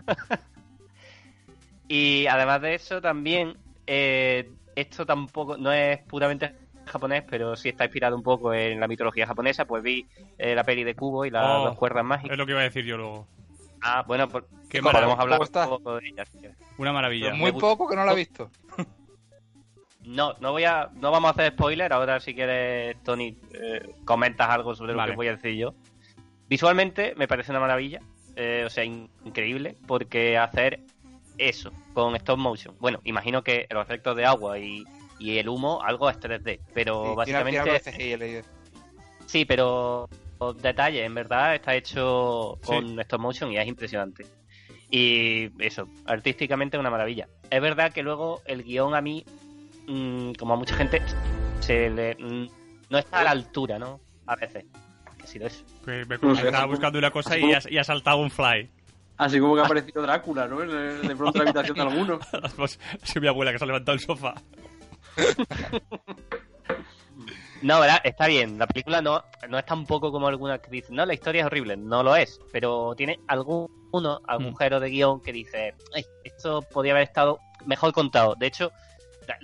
y 1.88 2.26
además 2.28 2.62
de 2.62 2.76
eso, 2.76 3.02
también, 3.02 3.56
eh, 3.86 4.50
esto 4.76 5.06
tampoco 5.06 5.58
no 5.58 5.72
es 5.72 6.00
puramente 6.04 6.54
japonés, 6.86 7.24
pero 7.30 7.56
sí 7.56 7.70
está 7.70 7.86
inspirado 7.86 8.16
un 8.16 8.24
poco 8.24 8.54
en 8.54 8.80
la 8.80 8.88
mitología 8.88 9.26
japonesa, 9.28 9.66
pues 9.66 9.84
vi 9.84 10.06
eh, 10.38 10.56
la 10.56 10.64
peli 10.64 10.84
de 10.84 10.96
Kubo 10.96 11.26
y 11.26 11.30
las 11.30 11.46
Oh, 11.46 11.64
dos 11.66 11.78
cuerdas 11.78 12.04
mágicas. 12.06 12.32
Es 12.32 12.38
lo 12.38 12.46
que 12.46 12.52
iba 12.52 12.62
a 12.62 12.64
decir 12.66 12.86
yo 12.86 12.98
luego. 12.98 13.28
Ah, 13.82 14.04
bueno, 14.08 14.28
pues 14.30 14.46
Qué 14.70 14.82
podemos 14.82 15.20
hablar 15.20 15.42
un 15.42 15.48
poco 15.70 15.96
de 15.98 16.08
ella. 16.08 16.26
si 16.26 16.38
quieres. 16.38 16.58
Una 16.78 16.94
maravilla. 16.94 17.26
Pero 17.28 17.38
muy 17.38 17.52
poco 17.52 17.88
que 17.88 17.96
no 17.96 18.06
la 18.06 18.14
he 18.14 18.16
visto. 18.16 18.50
No, 20.06 20.34
no 20.42 20.52
voy 20.52 20.66
a, 20.66 20.90
no 20.96 21.12
vamos 21.12 21.30
a 21.30 21.32
hacer 21.32 21.54
spoiler. 21.54 21.94
Ahora, 21.94 22.20
si 22.20 22.36
quieres, 22.36 23.02
Tony, 23.04 23.38
eh, 23.54 23.90
comentas 24.04 24.50
algo 24.50 24.76
sobre 24.76 24.94
Vale. 24.94 25.08
lo 25.08 25.14
que 25.14 25.16
voy 25.18 25.28
a 25.30 25.36
decir 25.38 25.56
yo. 25.56 25.74
Visualmente 26.50 27.14
me 27.16 27.26
parece 27.28 27.52
una 27.52 27.62
maravilla, 27.62 28.02
eh, 28.36 28.64
o 28.66 28.70
sea, 28.70 28.84
in- 28.84 29.10
increíble, 29.24 29.78
porque 29.88 30.38
hacer 30.38 30.82
eso 31.38 31.72
con 31.94 32.16
stop 32.18 32.38
motion. 32.38 32.76
Bueno, 32.80 33.00
imagino 33.06 33.44
que 33.44 33.66
los 33.70 33.82
efectos 33.82 34.18
de 34.18 34.26
agua 34.26 34.60
y, 34.60 34.84
y 35.20 35.38
el 35.38 35.50
humo, 35.50 35.82
algo 35.82 36.10
es 36.10 36.20
3D, 36.20 36.60
pero 36.74 37.16
Sí, 37.20 37.24
tiene- 37.26 37.44
tiene 37.44 37.60
algo 37.60 37.72
básicamente 37.72 37.72
de 37.72 37.80
CGI, 37.80 38.12
he 38.14 38.18
leído. 38.18 38.42
sí, 39.26 39.46
pero 39.46 40.10
los 40.40 40.62
detalles, 40.62 41.06
en 41.06 41.14
verdad, 41.16 41.56
está 41.56 41.76
hecho 41.76 42.58
con 42.66 42.96
Sí. 42.96 43.00
stop 43.02 43.20
motion 43.22 43.52
y 43.52 43.58
es 43.58 43.68
impresionante. 43.68 44.26
Y 44.90 45.50
eso, 45.64 45.88
artísticamente 46.06 46.78
una 46.78 46.90
maravilla. 46.92 47.28
Es 47.50 47.62
verdad 47.62 47.92
que 47.92 48.04
luego 48.04 48.42
el 48.46 48.64
guion 48.64 48.94
a 48.94 49.02
mí, 49.02 49.24
mm, 49.88 50.34
como 50.34 50.54
a 50.54 50.58
mucha 50.58 50.76
gente, 50.76 51.02
se 51.62 51.90
le, 51.90 52.16
mm, 52.16 52.48
no 52.90 52.98
está 53.00 53.22
a 53.22 53.24
la 53.24 53.32
altura, 53.32 53.80
¿no? 53.80 54.00
A 54.28 54.36
veces. 54.36 54.66
Que 55.18 55.24
ha 55.24 55.28
sido 55.28 55.48
eso. 55.48 55.64
Que 55.86 56.06
me- 56.06 56.18
No 56.22 56.34
estaba 56.34 56.66
buscando 56.66 57.00
una 57.00 57.10
cosa 57.12 57.38
y 57.38 57.54
ha, 57.54 57.60
y 57.70 57.78
ha 57.78 57.84
saltado 57.84 58.18
un 58.18 58.30
fly. 58.30 58.70
Así 59.18 59.40
como 59.40 59.56
que 59.56 59.62
ha 59.62 59.66
aparecido 59.66 60.02
Drácula, 60.02 60.48
¿no? 60.48 60.60
De 60.60 61.16
pronto 61.16 61.40
en 61.40 61.46
la 61.46 61.52
habitación 61.52 61.76
de 61.78 61.82
alguno. 61.84 62.20
Pues, 62.58 62.80
sido 63.04 63.22
mi 63.22 63.28
abuela 63.28 63.52
que 63.52 63.58
se 63.60 63.64
ha 63.64 63.68
levantado 63.68 63.94
el 63.96 64.00
sofá. 64.02 64.34
No, 67.62 67.80
¿verdad? 67.80 68.02
Está 68.04 68.28
bien. 68.28 68.60
La 68.60 68.68
película 68.68 69.02
no, 69.02 69.24
no 69.48 69.58
es 69.58 69.66
tan 69.66 69.86
poco 69.86 70.12
como 70.12 70.28
alguna 70.28 70.58
que 70.58 70.70
dice, 70.70 70.92
no, 70.92 71.06
la 71.06 71.14
historia 71.14 71.42
es 71.42 71.46
horrible. 71.46 71.78
No 71.78 72.04
lo 72.04 72.14
es. 72.14 72.38
Pero 72.52 72.94
tiene 72.98 73.20
algunos 73.28 73.70
agujeros 74.28 74.82
de 74.82 74.90
guion 74.90 75.22
que 75.22 75.32
dice, 75.32 75.74
"Ay, 75.96 76.04
esto 76.26 76.62
podría 76.62 76.92
haber 76.92 77.04
estado 77.06 77.40
mejor 77.66 77.94
contado. 77.94 78.36
De 78.36 78.48
hecho, 78.48 78.74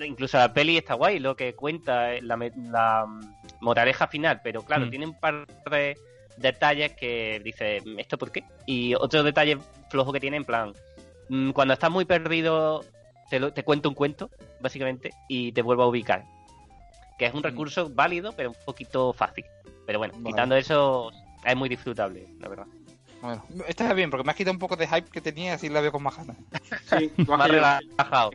incluso 0.05 0.37
la 0.37 0.51
peli 0.53 0.75
está 0.77 0.95
guay, 0.95 1.19
lo 1.19 1.33
que 1.37 1.53
cuenta 1.55 2.13
eh, 2.13 2.21
la, 2.21 2.35
la 2.69 3.05
mm, 3.07 3.21
moraleja 3.61 4.07
final. 4.07 4.41
Pero 4.43 4.63
claro, 4.63 4.87
Mm. 4.87 4.89
tiene 4.89 5.05
un 5.05 5.17
par 5.17 5.45
de 5.71 5.97
detalles 6.35 6.91
que 6.97 7.39
dice, 7.41 7.81
¿esto 7.97 8.17
por 8.17 8.33
qué? 8.33 8.43
Y 8.65 8.95
otro 8.95 9.23
detalle 9.23 9.59
flojo 9.89 10.11
que 10.11 10.19
tiene 10.19 10.35
en 10.35 10.43
plan, 10.45 10.73
mm, 11.29 11.51
cuando 11.51 11.73
estás 11.73 11.89
muy 11.89 12.03
perdido, 12.03 12.83
te, 13.29 13.39
lo- 13.39 13.53
te 13.53 13.63
cuento 13.63 13.89
un 13.89 13.95
cuento, 13.95 14.29
básicamente, 14.61 15.11
y 15.27 15.51
te 15.51 15.61
vuelvo 15.61 15.83
a 15.83 15.87
ubicar 15.87 16.25
que 17.17 17.25
es 17.25 17.33
un 17.33 17.43
recurso 17.43 17.89
válido, 17.93 18.31
pero 18.31 18.51
un 18.51 18.55
poquito 18.65 19.11
fácil. 19.11 19.43
Pero 19.85 19.99
bueno, 19.99 20.13
Vale. 20.19 20.25
quitando 20.29 20.55
eso, 20.55 21.11
es 21.43 21.53
muy 21.55 21.67
disfrutable, 21.67 22.25
la 22.39 22.47
verdad. 22.47 22.65
Bueno, 23.21 23.43
está 23.67 23.91
bien, 23.93 24.09
porque 24.09 24.23
me 24.23 24.31
has 24.31 24.37
quitado 24.37 24.53
un 24.53 24.59
poco 24.59 24.77
de 24.77 24.87
hype 24.87 25.09
que 25.11 25.19
tenía, 25.19 25.55
así 25.55 25.67
la 25.67 25.81
veo 25.81 25.91
con 25.91 26.01
más 26.01 26.15
ganas. 26.15 26.37
Sí, 26.97 27.11
tú 27.25 27.33
has 27.33 27.39
Más 27.39 27.49
relajado. 27.49 28.31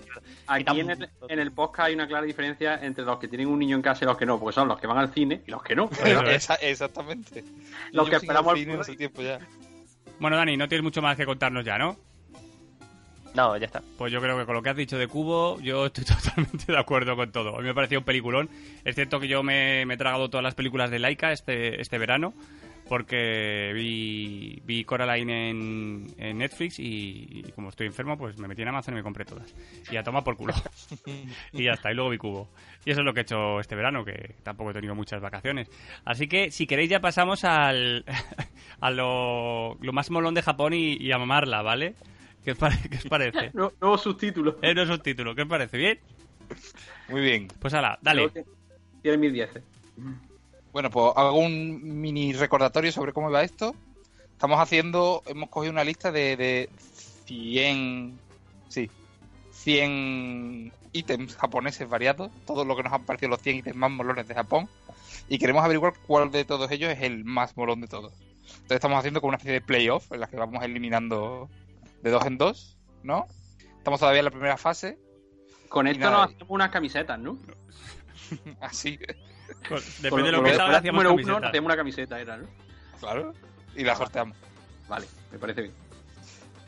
Aquí 0.46 0.80
en 0.80 0.90
el, 0.90 1.08
en 1.30 1.38
el 1.38 1.50
podcast 1.52 1.86
hay 1.88 1.94
una 1.94 2.06
clara 2.06 2.26
diferencia 2.26 2.74
entre 2.82 3.06
los 3.06 3.18
que 3.18 3.26
tienen 3.26 3.48
un 3.48 3.58
niño 3.58 3.74
en 3.76 3.80
casa 3.80 4.04
y 4.04 4.06
los 4.06 4.18
que 4.18 4.26
no, 4.26 4.38
porque 4.38 4.54
son 4.54 4.68
los 4.68 4.78
que 4.78 4.86
van 4.86 4.98
al 4.98 5.10
cine 5.14 5.40
y 5.46 5.50
los 5.50 5.62
que 5.62 5.74
no. 5.74 5.88
Esa- 6.28 6.56
exactamente. 6.56 7.42
Los 7.92 8.04
Yo 8.04 8.10
que 8.10 8.16
esperamos 8.16 8.52
el 8.52 8.58
cine 8.58 8.72
cine. 8.72 8.84
sé 8.84 8.96
tiempo 8.96 9.22
ya. 9.22 9.38
Bueno, 10.20 10.36
Dani, 10.36 10.58
no 10.58 10.68
tienes 10.68 10.82
mucho 10.84 11.00
más 11.00 11.16
que 11.16 11.24
contarnos 11.24 11.64
ya, 11.64 11.78
¿no? 11.78 11.96
No, 13.34 13.56
ya 13.56 13.66
está. 13.66 13.82
Pues 13.98 14.12
yo 14.12 14.20
creo 14.20 14.38
que 14.38 14.46
con 14.46 14.54
lo 14.54 14.62
que 14.62 14.70
has 14.70 14.76
dicho 14.76 14.96
de 14.96 15.08
Cubo, 15.08 15.60
yo 15.60 15.86
estoy 15.86 16.04
totalmente 16.04 16.70
de 16.70 16.78
acuerdo 16.78 17.16
con 17.16 17.32
todo. 17.32 17.56
A 17.56 17.58
mí 17.58 17.64
me 17.64 17.70
ha 17.70 17.74
parecido 17.74 18.00
un 18.00 18.04
peliculón. 18.04 18.48
Es 18.84 18.94
cierto 18.94 19.18
que 19.18 19.28
yo 19.28 19.42
me, 19.42 19.84
me 19.86 19.94
he 19.94 19.96
tragado 19.96 20.30
todas 20.30 20.44
las 20.44 20.54
películas 20.54 20.90
de 20.90 21.00
Laika 21.00 21.32
este, 21.32 21.80
este 21.80 21.98
verano, 21.98 22.32
porque 22.88 23.72
vi, 23.74 24.62
vi 24.64 24.84
Coraline 24.84 25.50
en, 25.50 26.06
en 26.16 26.38
Netflix 26.38 26.78
y, 26.78 27.42
y 27.44 27.52
como 27.56 27.70
estoy 27.70 27.88
enfermo, 27.88 28.16
pues 28.16 28.38
me 28.38 28.46
metí 28.46 28.62
en 28.62 28.68
Amazon 28.68 28.94
y 28.94 28.98
me 28.98 29.02
compré 29.02 29.24
todas. 29.24 29.52
Y 29.90 29.96
a 29.96 30.04
tomar 30.04 30.22
por 30.22 30.36
culo. 30.36 30.54
y 31.52 31.64
ya 31.64 31.72
está, 31.72 31.90
y 31.90 31.94
luego 31.96 32.10
vi 32.10 32.18
Cubo. 32.18 32.48
Y 32.84 32.92
eso 32.92 33.00
es 33.00 33.04
lo 33.04 33.14
que 33.14 33.20
he 33.20 33.22
hecho 33.22 33.58
este 33.58 33.74
verano, 33.74 34.04
que 34.04 34.36
tampoco 34.44 34.70
he 34.70 34.74
tenido 34.74 34.94
muchas 34.94 35.20
vacaciones. 35.20 35.68
Así 36.04 36.28
que, 36.28 36.52
si 36.52 36.68
queréis, 36.68 36.90
ya 36.90 37.00
pasamos 37.00 37.42
al, 37.42 38.04
a 38.80 38.90
lo, 38.92 39.76
lo 39.80 39.92
más 39.92 40.10
molón 40.10 40.34
de 40.34 40.42
Japón 40.42 40.74
y, 40.74 40.96
y 40.98 41.10
a 41.10 41.18
mamarla, 41.18 41.62
¿vale? 41.62 41.96
¿Qué 42.44 42.52
os, 42.52 42.58
pare- 42.58 42.78
qué 42.90 42.96
os 42.98 43.04
parece? 43.06 43.50
No, 43.54 43.72
nuevos 43.80 44.02
subtítulos. 44.02 44.56
Eh, 44.62 44.74
no 44.74 44.86
subtítulo, 44.86 45.34
¿qué 45.34 45.42
os 45.42 45.48
parece? 45.48 45.76
¿Bien? 45.78 45.98
Muy 47.08 47.20
bien. 47.22 47.48
Pues 47.58 47.72
ala, 47.74 47.98
dale. 48.02 48.30
Tiene 49.02 49.16
mil 49.18 49.32
dieces. 49.32 49.62
Bueno, 50.72 50.90
pues 50.90 51.12
hago 51.16 51.38
un 51.38 52.00
mini 52.00 52.32
recordatorio 52.32 52.92
sobre 52.92 53.12
cómo 53.12 53.30
va 53.30 53.42
esto. 53.42 53.74
Estamos 54.32 54.58
haciendo, 54.60 55.22
hemos 55.26 55.48
cogido 55.48 55.72
una 55.72 55.84
lista 55.84 56.10
de, 56.12 56.36
de 56.36 56.68
100, 57.26 58.18
sí, 58.68 58.90
100 59.52 60.72
ítems 60.92 61.36
japoneses 61.36 61.88
variados, 61.88 62.30
todo 62.46 62.64
lo 62.64 62.76
que 62.76 62.82
nos 62.82 62.92
han 62.92 63.04
parecido 63.04 63.30
los 63.30 63.40
100 63.42 63.56
ítems 63.58 63.76
más 63.76 63.90
molones 63.90 64.26
de 64.28 64.34
Japón, 64.34 64.68
y 65.28 65.38
queremos 65.38 65.64
averiguar 65.64 65.94
cuál 66.06 66.30
de 66.30 66.44
todos 66.44 66.70
ellos 66.70 66.90
es 66.90 67.00
el 67.02 67.24
más 67.24 67.56
molón 67.56 67.80
de 67.80 67.86
todos. 67.88 68.12
Entonces 68.46 68.76
estamos 68.76 68.98
haciendo 68.98 69.20
como 69.20 69.28
una 69.30 69.36
especie 69.38 69.54
de 69.54 69.60
playoff 69.60 70.10
en 70.12 70.20
la 70.20 70.26
que 70.26 70.36
vamos 70.36 70.62
eliminando 70.62 71.48
de 72.04 72.10
dos 72.10 72.24
en 72.26 72.38
dos, 72.38 72.78
¿no? 73.02 73.26
Estamos 73.78 73.98
todavía 73.98 74.20
en 74.20 74.26
la 74.26 74.30
primera 74.30 74.56
fase, 74.56 74.98
Con 75.68 75.86
esto 75.88 76.00
nada. 76.04 76.18
nos 76.18 76.26
hacemos 76.26 76.46
unas 76.50 76.70
camisetas, 76.70 77.18
¿no? 77.18 77.38
así, 78.60 78.96
Con- 78.98 79.06
Con- 79.68 79.82
Depende 80.00 80.22
de 80.24 80.32
lo 80.32 80.42
que 80.44 80.54
salga, 80.54 80.78
hacemos 80.78 81.04
número 81.04 81.36
uno, 81.38 81.46
hacemos 81.48 81.66
una 81.66 81.76
camiseta, 81.76 82.20
era, 82.20 82.36
¿no? 82.36 82.46
claro, 83.00 83.34
y 83.74 83.82
la 83.84 83.96
sorteamos. 83.96 84.36
Vale, 84.88 85.06
me 85.32 85.38
parece 85.38 85.62
bien. 85.62 85.74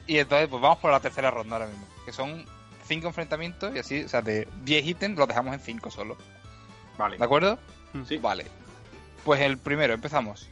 Y 0.06 0.18
entonces, 0.18 0.48
pues 0.48 0.60
vamos 0.62 0.78
por 0.78 0.90
la 0.90 1.00
tercera 1.00 1.30
ronda 1.30 1.56
ahora 1.56 1.66
mismo. 1.68 1.86
Que 2.04 2.12
son 2.12 2.44
cinco 2.86 3.08
enfrentamientos 3.08 3.74
y 3.74 3.78
así, 3.78 4.04
o 4.04 4.08
sea, 4.08 4.22
de 4.22 4.46
10 4.64 4.86
ítems 4.86 5.18
los 5.18 5.26
dejamos 5.28 5.52
en 5.54 5.60
5 5.60 5.90
solo. 5.90 6.16
Vale. 6.96 7.18
¿De 7.18 7.24
acuerdo? 7.24 7.58
Sí. 8.06 8.16
Vale. 8.18 8.46
Pues 9.24 9.40
el 9.40 9.58
primero, 9.58 9.92
empezamos. 9.94 10.48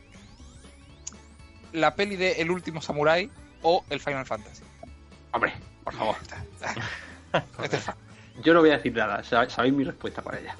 La 1.73 1.95
peli 1.95 2.17
de 2.17 2.33
El 2.43 2.51
último 2.51 2.81
Samurai 2.83 3.31
o 3.63 3.85
el 3.91 4.01
Final 4.01 4.27
Fantasy. 4.27 4.63
Hombre, 5.35 5.53
por 5.83 5.93
favor. 5.95 6.17
Yo 8.43 8.55
no 8.55 8.61
voy 8.61 8.71
a 8.71 8.77
decir 8.77 8.95
nada, 8.95 9.23
sab- 9.23 9.49
sabéis 9.51 9.75
mi 9.75 9.85
respuesta 9.85 10.23
para 10.23 10.39
ella. 10.39 10.57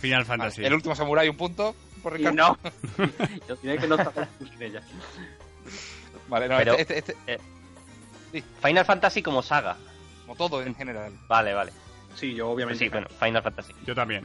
Final 0.00 0.24
Fantasy. 0.26 0.64
El 0.64 0.74
último 0.74 0.94
Samurai, 0.94 1.28
un 1.28 1.36
punto 1.36 1.74
por 2.02 2.14
Y 2.14 2.18
Ricardo. 2.18 2.36
no. 2.36 3.06
Yo 3.48 3.56
diré 3.56 3.78
que 3.78 3.86
no 3.88 3.94
está 3.96 4.28
sin 4.38 4.62
ella. 4.62 4.82
Vale, 6.28 6.48
no, 6.48 6.56
Pero- 6.58 6.74
este, 6.74 6.98
este, 6.98 7.16
este- 7.26 8.42
Final 8.62 8.84
Fantasy 8.84 9.22
como 9.22 9.42
saga. 9.42 9.76
como 10.22 10.34
todo 10.36 10.62
en 10.62 10.74
general. 10.74 11.12
Vale, 11.28 11.54
vale. 11.54 11.72
Sí, 12.16 12.34
yo 12.34 12.48
obviamente. 12.50 12.84
sí, 12.84 12.88
bueno, 12.88 13.06
Final 13.20 13.42
Fantasy. 13.42 13.72
Yo 13.86 13.94
también. 13.94 14.24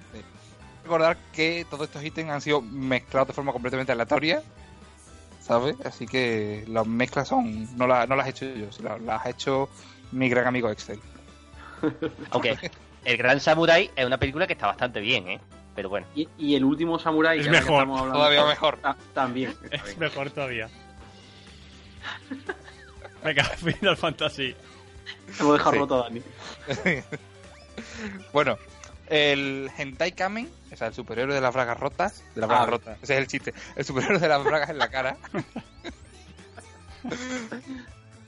Recordar 0.84 1.18
que 1.34 1.66
todos 1.70 1.86
estos 1.88 2.04
ítems 2.04 2.30
han 2.32 2.42
sido 2.42 2.62
mezclados 2.62 3.28
de 3.30 3.34
forma 3.34 3.52
completamente 3.52 3.92
aleatoria. 3.92 4.42
¿Sabes? 5.50 5.76
Así 5.84 6.06
que 6.06 6.64
las 6.68 6.86
mezclas 6.86 7.28
son. 7.28 7.76
No, 7.76 7.88
la- 7.88 8.06
no 8.06 8.16
las 8.16 8.28
he 8.28 8.30
hecho 8.30 8.46
yo, 8.46 8.72
sino 8.72 8.98
las, 9.00 9.26
ha 9.26 9.30
hecho 9.32 9.68
mi 10.12 10.30
gran 10.30 10.46
amigo 10.46 10.70
Excel. 10.70 11.00
Aunque 12.32 12.56
El 13.04 13.18
Gran 13.18 13.40
Samurai 13.40 13.90
es 13.96 14.06
una 14.06 14.18
película 14.20 14.46
que 14.46 14.54
está 14.54 14.68
bastante 14.68 15.00
bien, 15.00 15.28
¿eh? 15.28 15.40
Pero 15.76 15.90
bueno. 15.90 16.06
Y, 16.14 16.30
y 16.38 16.54
el 16.56 16.64
último 16.66 17.00
Samurai. 17.00 17.40
Es 17.40 17.48
que 17.48 17.50
ahora 17.50 17.60
que 17.62 17.66
mejor, 17.66 17.80
estamos 17.82 18.00
hablando- 18.00 18.20
Todavía 18.20 18.46
mejor. 18.46 18.78
Ta- 18.78 18.98
También. 19.16 19.56
Es 19.72 19.98
mejor 19.98 20.30
todavía. 20.30 20.70
Venga, 23.24 23.44
Final 23.58 23.98
Fantasy. 23.98 24.56
Hemos 25.40 25.54
dejado 25.54 25.72
Sí. 25.72 25.78
roto 25.80 25.96
a 25.96 26.04
Dani. 26.04 26.22
Bueno, 28.34 28.58
el 29.10 29.70
Hentai 29.78 30.12
Kamen, 30.14 30.50
o 30.72 30.76
sea, 30.76 30.88
el 30.88 30.94
superhéroe 30.94 31.34
de 31.36 31.42
las 31.42 31.54
bragas 31.54 31.80
rotas. 31.80 32.24
De 32.36 32.42
las 32.42 32.48
bragas 32.50 32.68
Ah, 32.68 32.72
rotas, 32.72 32.98
ese 33.02 33.14
es 33.16 33.20
el 33.20 33.28
chiste. 33.28 33.54
El 33.76 33.86
superhéroe 33.86 34.20
de 34.20 34.28
las 34.28 34.44
bragas 34.44 34.70
en 34.70 34.78
la 34.78 34.90
cara. 34.90 35.18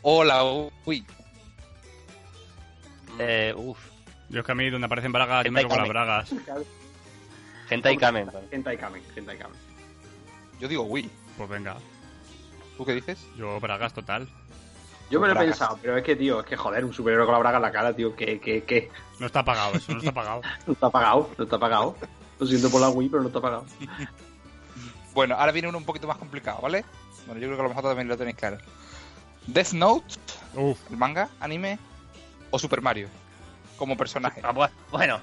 o 0.02 0.24
la 0.24 0.44
Wii. 0.86 1.06
Eh, 3.20 3.54
uf. 3.56 3.78
Yo 4.30 4.40
es 4.40 4.46
que 4.46 4.52
a 4.52 4.56
mí 4.56 4.70
donde 4.70 4.86
aparecen 4.86 5.12
bragas, 5.12 5.44
yo 5.46 5.52
me 5.52 5.66
con 5.68 5.78
las 5.78 5.88
bragas. 5.90 6.34
Hentai 7.70 7.98
Kamen. 7.98 8.30
Hentai 8.52 8.78
Kamen, 8.78 9.04
Hentai 9.16 9.38
Kamen. 9.38 9.58
Yo 10.60 10.68
digo 10.68 10.84
Wii. 10.84 11.10
Pues 11.38 11.50
venga, 11.50 11.78
¿Tú 12.78 12.86
qué 12.86 12.94
dices? 12.94 13.20
yo 13.38 13.60
bragas 13.60 13.94
total. 13.94 14.28
Yo 15.12 15.20
me 15.20 15.28
lo 15.28 15.34
he 15.34 15.36
Bragas. 15.36 15.58
pensado, 15.60 15.78
pero 15.82 15.98
es 15.98 16.04
que, 16.04 16.16
tío, 16.16 16.40
es 16.40 16.46
que 16.46 16.56
joder, 16.58 16.84
un 16.86 16.94
superhéroe 16.94 17.26
con 17.26 17.34
la 17.34 17.40
braga 17.40 17.58
en 17.58 17.62
la 17.64 17.72
cara, 17.72 17.94
tío, 17.96 18.16
que, 18.16 18.40
que, 18.40 18.64
que. 18.64 18.90
No 19.20 19.26
está 19.28 19.44
pagado, 19.44 19.76
eso 19.76 19.92
no 19.92 20.00
está 20.00 20.12
pagado. 20.12 20.42
No 20.66 20.74
está 20.74 20.90
pagado, 20.90 21.30
no 21.38 21.44
está 21.44 21.60
pagado. 21.60 21.96
Lo 22.40 22.48
siento 22.48 22.70
por 22.72 22.82
la 22.82 22.90
Wii, 22.90 23.10
pero 23.10 23.22
no 23.22 23.28
está 23.28 23.42
pagado. 23.42 23.66
Bueno, 25.14 25.36
ahora 25.36 25.52
viene 25.52 25.68
uno 25.68 25.78
un 25.78 25.84
poquito 25.84 26.08
más 26.08 26.18
complicado, 26.18 26.62
¿vale? 26.62 26.86
Bueno, 27.26 27.42
yo 27.42 27.48
creo 27.48 27.58
que 27.58 27.60
a 27.60 27.64
lo 27.64 27.70
mejor 27.70 27.84
también 27.84 28.08
lo 28.08 28.16
tenéis 28.18 28.38
claro. 28.38 28.58
Death 29.46 29.74
Note, 29.74 30.16
Uf, 30.54 30.80
el 30.90 30.96
manga, 30.96 31.28
anime, 31.42 31.78
o 32.50 32.58
Super 32.58 32.82
Mario, 32.82 33.10
como 33.78 33.98
personaje. 33.98 34.40
Ah, 34.42 34.54
bu- 34.54 34.70
Bueno, 34.90 35.20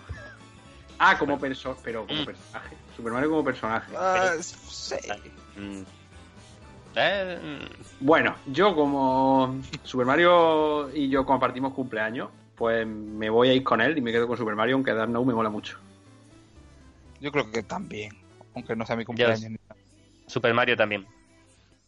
Ah, 0.99 1.17
como 1.17 1.39
perso 1.39 1.79
pero 1.83 2.07
como 2.07 2.21
Mm. 2.23 2.25
personaje. 2.27 2.77
Super 2.95 3.13
Mario 3.13 3.31
como 3.31 3.45
personaje. 3.45 3.93
Ah, 3.97 4.33
sí. 4.43 4.97
Eh, 6.97 7.59
Bueno, 8.01 8.35
yo 8.47 8.75
como 8.75 9.61
Super 9.83 10.07
Mario 10.07 10.91
y 10.95 11.09
yo 11.09 11.25
compartimos 11.25 11.73
cumpleaños, 11.75 12.31
pues 12.57 12.87
me 12.87 13.31
voy 13.31 13.49
a 13.51 13.55
ir 13.55 13.63
con 13.63 13.81
él 13.81 13.97
y 13.97 14.01
me 14.01 14.13
quedo 14.13 14.27
con 14.27 14.37
Super 14.37 14.55
Mario, 14.55 14.77
aunque 14.77 14.93
Dark 14.95 15.11
Knight 15.11 15.27
me 15.27 15.35
mola 15.35 15.51
mucho. 15.51 15.79
Yo 17.21 17.31
creo 17.33 17.51
que 17.51 17.63
también, 17.63 18.13
aunque 18.55 18.75
no 18.77 18.87
sea 18.87 18.97
mi 18.97 19.05
cumpleaños. 19.05 19.53
Super 20.27 20.55
Mario 20.55 20.77
también. 20.77 21.07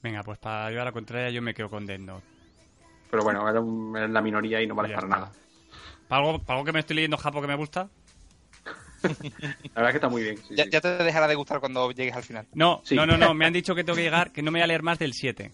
Venga, 0.03 0.23
pues 0.23 0.39
para 0.39 0.71
llevar 0.71 0.87
la 0.87 0.93
contraria 0.93 1.31
yo 1.31 1.43
me 1.43 1.55
quedo 1.55 1.69
con 1.69 1.87
Death 1.87 2.01
Note. 2.01 2.25
Pero 3.11 3.23
bueno, 3.25 3.49
era 3.49 3.61
un- 3.61 3.97
era 3.97 4.09
la 4.09 4.23
minoría 4.23 4.63
y 4.63 4.67
no 4.67 4.75
vale 4.75 4.89
Ya 4.91 4.95
para 4.97 5.07
está. 5.07 5.17
nada. 5.19 5.33
¿Para 6.09 6.23
algo, 6.27 6.39
para 6.41 6.59
algo 6.59 6.65
que 6.67 6.73
me 6.73 6.81
estoy 6.81 6.97
leyendo 6.97 7.17
Japo 7.17 7.41
que 7.41 7.47
me 7.47 7.55
gusta? 7.55 7.89
La 9.03 9.11
verdad 9.83 9.87
es 9.87 9.91
que 9.91 9.97
está 9.97 10.09
muy 10.09 10.23
bien. 10.23 10.37
sí, 10.39 10.55
Ya, 10.57 10.65
sí. 10.65 10.71
ya 10.71 10.81
te 10.81 10.89
dejará 11.03 11.27
de 11.29 11.35
gustar 11.35 11.61
cuando 11.61 11.91
llegues 11.91 12.15
al 12.15 12.23
final. 12.23 12.47
No, 12.55 12.81
Sí. 12.85 12.95
no, 12.95 13.07
no, 13.07 13.17
no. 13.17 13.35
Me 13.35 13.47
han 13.47 13.53
dicho 13.53 13.75
que 13.75 13.85
tengo 13.85 13.97
que 13.97 14.03
llegar, 14.03 14.33
que 14.33 14.43
no 14.43 14.51
me 14.51 14.59
voy 14.59 14.65
a 14.65 14.67
leer 14.67 14.83
más 14.83 14.99
del 14.99 15.13
7. 15.15 15.51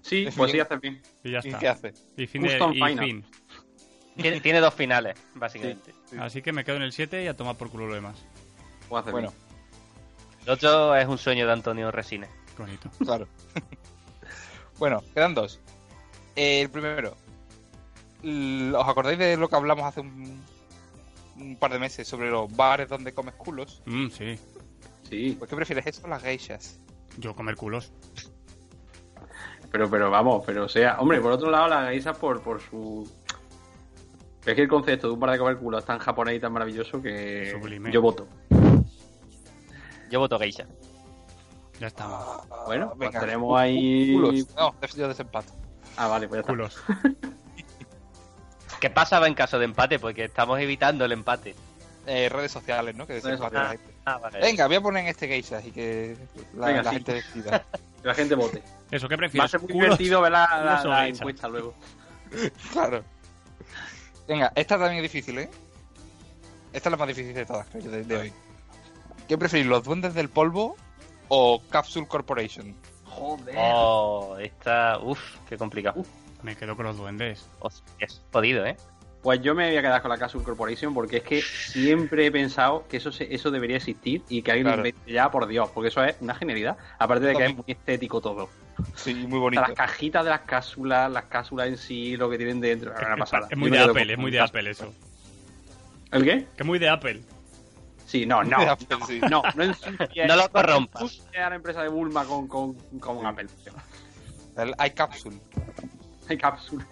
Sí, 0.00 0.26
pues 0.36 0.50
sí, 0.50 0.58
haces 0.60 0.80
bien. 0.80 1.00
Y 1.22 1.30
ya 1.30 1.40
¿Y 1.44 1.48
está. 1.48 1.58
qué 1.60 1.68
hace? 1.68 1.94
Y 2.16 2.26
fin. 2.26 2.42
de- 2.42 2.56
y 2.56 2.74
Final. 2.74 2.98
fin. 2.98 3.24
Tiene, 4.16 4.40
tiene 4.40 4.60
dos 4.60 4.74
finales, 4.74 5.14
básicamente. 5.34 5.94
Así 6.18 6.42
que 6.42 6.52
me 6.52 6.64
quedo 6.64 6.76
en 6.76 6.82
el 6.82 6.92
7 6.92 7.22
y 7.22 7.28
a 7.28 7.36
tomar 7.36 7.56
por 7.56 7.70
culo 7.70 7.86
lo 7.86 7.94
demás. 7.94 8.16
Pues 8.88 9.04
Bueno, 9.06 9.30
bien. 9.30 9.42
El 10.44 10.50
otro 10.50 10.96
es 10.96 11.06
un 11.06 11.18
sueño 11.18 11.46
de 11.46 11.52
Antonio 11.52 11.90
Resines. 11.90 12.28
Bonito. 12.58 12.90
claro. 12.98 13.26
bueno, 14.78 15.02
quedan 15.14 15.34
dos. 15.34 15.60
El 16.36 16.68
primero. 16.70 17.16
¿Os 18.24 18.88
acordáis 18.88 19.18
de 19.18 19.36
lo 19.36 19.48
que 19.48 19.56
hablamos 19.56 19.84
hace 19.84 20.00
un, 20.00 20.42
un 21.46 21.56
par 21.56 21.72
de 21.72 21.78
meses 21.78 22.06
sobre 22.08 22.30
los 22.30 22.54
bares 22.54 22.88
donde 22.88 23.12
comes 23.12 23.34
culos? 23.34 23.82
Mm, 23.86 24.08
sí. 24.08 24.38
Sí, 25.08 25.36
Pues 25.38 25.48
¿qué 25.50 25.56
prefieres 25.56 25.86
eso 25.86 26.02
o 26.04 26.08
las 26.08 26.22
geishas? 26.22 26.78
Yo 27.18 27.34
comer 27.34 27.56
culos. 27.56 27.92
pero, 29.70 29.90
pero 29.90 30.10
vamos, 30.10 30.42
pero 30.46 30.64
o 30.64 30.68
sea, 30.68 30.98
hombre, 31.00 31.20
por 31.20 31.32
otro 31.32 31.50
lado, 31.50 31.68
la 31.68 31.82
Gaisa 31.82 32.12
por, 32.14 32.40
por 32.42 32.60
su. 32.60 33.10
Es 34.46 34.54
que 34.54 34.62
el 34.62 34.68
concepto 34.68 35.06
de 35.08 35.12
un 35.14 35.20
bar 35.20 35.30
de 35.30 35.38
comer 35.38 35.56
culo 35.58 35.78
es 35.78 35.84
tan 35.84 35.98
japonés 35.98 36.36
y 36.36 36.40
tan 36.40 36.52
maravilloso 36.52 37.00
que 37.02 37.50
Sublime. 37.52 37.92
yo 37.92 38.00
voto. 38.02 38.26
Yo 40.10 40.18
voto 40.20 40.38
Geisha. 40.38 40.66
Ya 41.80 41.86
estamos. 41.88 42.46
Bueno, 42.66 42.88
pues 42.96 43.10
venga. 43.10 43.20
tenemos 43.20 43.58
ahí. 43.58 44.14
Culos. 44.14 44.46
No, 44.56 44.74
yo 44.96 45.08
desempato. 45.08 45.52
Ah, 45.96 46.06
vale, 46.08 46.28
pues 46.28 46.38
ya 46.38 46.40
está. 46.40 46.52
Culos. 46.52 46.76
¿Qué 48.82 48.90
pasaba 48.90 49.28
en 49.28 49.34
caso 49.34 49.60
de 49.60 49.64
empate? 49.64 50.00
Porque 50.00 50.24
estamos 50.24 50.58
evitando 50.58 51.04
el 51.04 51.12
empate. 51.12 51.54
Eh, 52.04 52.28
redes 52.28 52.50
sociales, 52.50 52.96
¿no? 52.96 53.06
Que 53.06 53.12
Redes 53.12 53.22
desempate 53.24 53.54
la 53.54 53.60
sociales. 53.62 53.80
gente. 53.86 54.02
Ah, 54.06 54.18
vale. 54.18 54.40
Venga, 54.40 54.66
voy 54.66 54.74
a 54.74 54.80
poner 54.80 55.02
en 55.04 55.08
este 55.10 55.28
geishas 55.28 55.64
y 55.64 55.70
que 55.70 56.16
la, 56.54 56.66
Venga, 56.66 56.82
la 56.82 56.90
sí. 56.90 56.96
gente 56.96 57.12
decida. 57.14 57.64
Que 58.02 58.08
la 58.08 58.14
gente 58.16 58.34
vote. 58.34 58.60
Eso, 58.90 59.08
¿qué 59.08 59.14
Va 59.14 59.18
a 59.18 59.18
prefieres? 59.18 59.50
ser 59.52 59.60
muy 59.60 59.68
¿Culos? 59.70 59.84
divertido 59.96 60.20
ver 60.20 60.32
la, 60.32 60.48
la- 60.64 60.84
la 60.84 61.06
encuesta 61.06 61.46
luego. 61.48 61.74
claro. 62.72 63.04
Venga, 64.26 64.50
esta 64.56 64.76
también 64.76 64.96
es 65.04 65.12
difícil, 65.12 65.38
¿eh? 65.38 65.48
Esta 66.72 66.88
es 66.88 66.90
la 66.90 66.96
más 66.96 67.06
difícil 67.06 67.32
de 67.34 67.46
todas, 67.46 67.68
creo 67.68 67.84
yo, 67.84 67.90
de, 67.92 68.02
de 68.02 68.16
hoy. 68.16 68.32
¿Qué 69.28 69.38
preferís, 69.38 69.66
los 69.66 69.84
duendes 69.84 70.14
del 70.14 70.28
polvo 70.28 70.76
o 71.28 71.62
Capsule 71.70 72.08
Corporation? 72.08 72.74
Joder. 73.04 73.54
Oh, 73.56 74.36
esta... 74.40 74.98
Uf, 74.98 75.20
qué 75.48 75.56
complicado. 75.56 76.04
Me 76.42 76.56
quedo 76.56 76.76
con 76.76 76.86
los 76.86 76.96
duendes. 76.96 77.46
Hostia, 77.60 77.84
es 78.00 78.20
jodido, 78.32 78.66
¿eh? 78.66 78.76
Pues 79.22 79.40
yo 79.40 79.54
me 79.54 79.68
voy 79.68 79.76
a 79.76 79.82
quedar 79.82 80.02
con 80.02 80.10
la 80.10 80.18
Castle 80.18 80.42
Corporation 80.42 80.92
porque 80.92 81.18
es 81.18 81.22
que 81.22 81.42
siempre 81.42 82.26
he 82.26 82.32
pensado 82.32 82.88
que 82.88 82.96
eso 82.96 83.12
se- 83.12 83.32
eso 83.32 83.52
debería 83.52 83.76
existir 83.76 84.20
y 84.28 84.42
que 84.42 84.50
alguien 84.50 84.66
Claro. 84.66 84.82
lo 84.82 84.88
invente 84.88 85.12
ya, 85.12 85.30
por 85.30 85.46
Dios, 85.46 85.70
porque 85.72 85.88
eso 85.90 86.02
es 86.02 86.16
una 86.20 86.34
genialidad. 86.34 86.76
Aparte 86.98 87.26
de 87.26 87.34
que 87.36 87.44
es 87.46 87.54
muy 87.54 87.64
estético 87.68 88.20
todo. 88.20 88.48
Sí, 88.96 89.14
muy 89.14 89.38
bonito. 89.38 89.62
las 89.62 89.72
cajitas 89.74 90.24
de 90.24 90.30
las 90.30 90.40
cápsulas, 90.40 91.08
las 91.12 91.26
cápsulas 91.26 91.68
en 91.68 91.76
sí, 91.76 92.16
lo 92.16 92.28
que 92.28 92.36
tienen 92.36 92.60
dentro, 92.60 92.92
es 92.92 93.00
una 93.06 93.16
pasada. 93.16 93.46
Es 93.48 93.56
muy 93.56 93.68
Yo 93.70 93.76
de 93.76 93.82
Apple, 93.82 94.02
con- 94.02 94.10
es 94.10 94.18
muy 94.18 94.30
de 94.32 94.40
Apple 94.40 94.70
eso. 94.70 94.92
¿El 96.10 96.24
qué? 96.24 96.46
Que 96.56 96.62
es 96.62 96.66
muy 96.66 96.78
de 96.80 96.88
Apple. 96.88 97.22
Sí, 98.06 98.26
no, 98.26 98.42
no. 98.42 98.58
De 98.60 98.66
Apple, 98.70 98.96
sí. 99.06 99.20
No, 99.30 99.42
no 99.54 99.64
No 100.26 100.36
lo 100.36 100.48
corrompas. 100.50 101.22
a 101.40 101.48
la 101.48 101.54
empresa 101.54 101.82
de 101.82 101.88
Bulma 101.88 102.24
con, 102.24 102.48
con, 102.48 102.74
con 102.98 103.24
Apple. 103.24 103.46
El 104.58 104.74
iCapsule. 104.84 105.36
Hay 106.32 106.38
cápsula. 106.38 106.86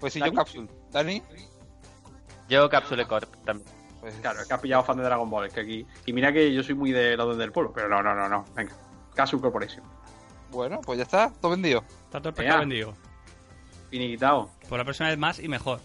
Pues 0.00 0.12
sí, 0.12 0.20
¿Dani? 0.20 0.32
yo 0.32 0.36
Capsule. 0.36 0.68
¿Dani? 0.90 1.22
Yo 2.48 2.68
Capsule 2.68 3.06
Corp 3.06 3.34
también. 3.44 3.68
Pues, 4.00 4.14
Claro, 4.16 4.40
es 4.40 4.46
que 4.48 4.54
has 4.54 4.60
pillado 4.60 4.84
fan 4.84 4.96
de 4.98 5.04
Dragon 5.04 5.28
Ball. 5.28 5.46
Es 5.46 5.52
que 5.52 5.60
aquí. 5.60 5.86
Y 6.04 6.12
mira 6.12 6.32
que 6.32 6.52
yo 6.52 6.62
soy 6.62 6.74
muy 6.74 6.92
de 6.92 7.16
los 7.16 7.36
del 7.36 7.52
pueblo, 7.52 7.72
pero 7.74 7.88
no, 7.88 8.02
no, 8.02 8.14
no, 8.14 8.28
no. 8.28 8.44
Venga. 8.54 8.72
Castle 9.14 9.40
Corporation. 9.40 9.82
Bueno, 10.50 10.80
pues 10.84 10.98
ya 10.98 11.04
está, 11.04 11.32
todo 11.40 11.50
vendido. 11.50 11.82
Está 12.04 12.20
todo 12.20 12.32
vendido. 12.32 12.94
Finiquitado. 13.90 14.50
Por 14.68 14.78
la 14.78 14.84
próxima 14.84 15.08
vez 15.08 15.18
más 15.18 15.38
y 15.38 15.48
mejor. 15.48 15.80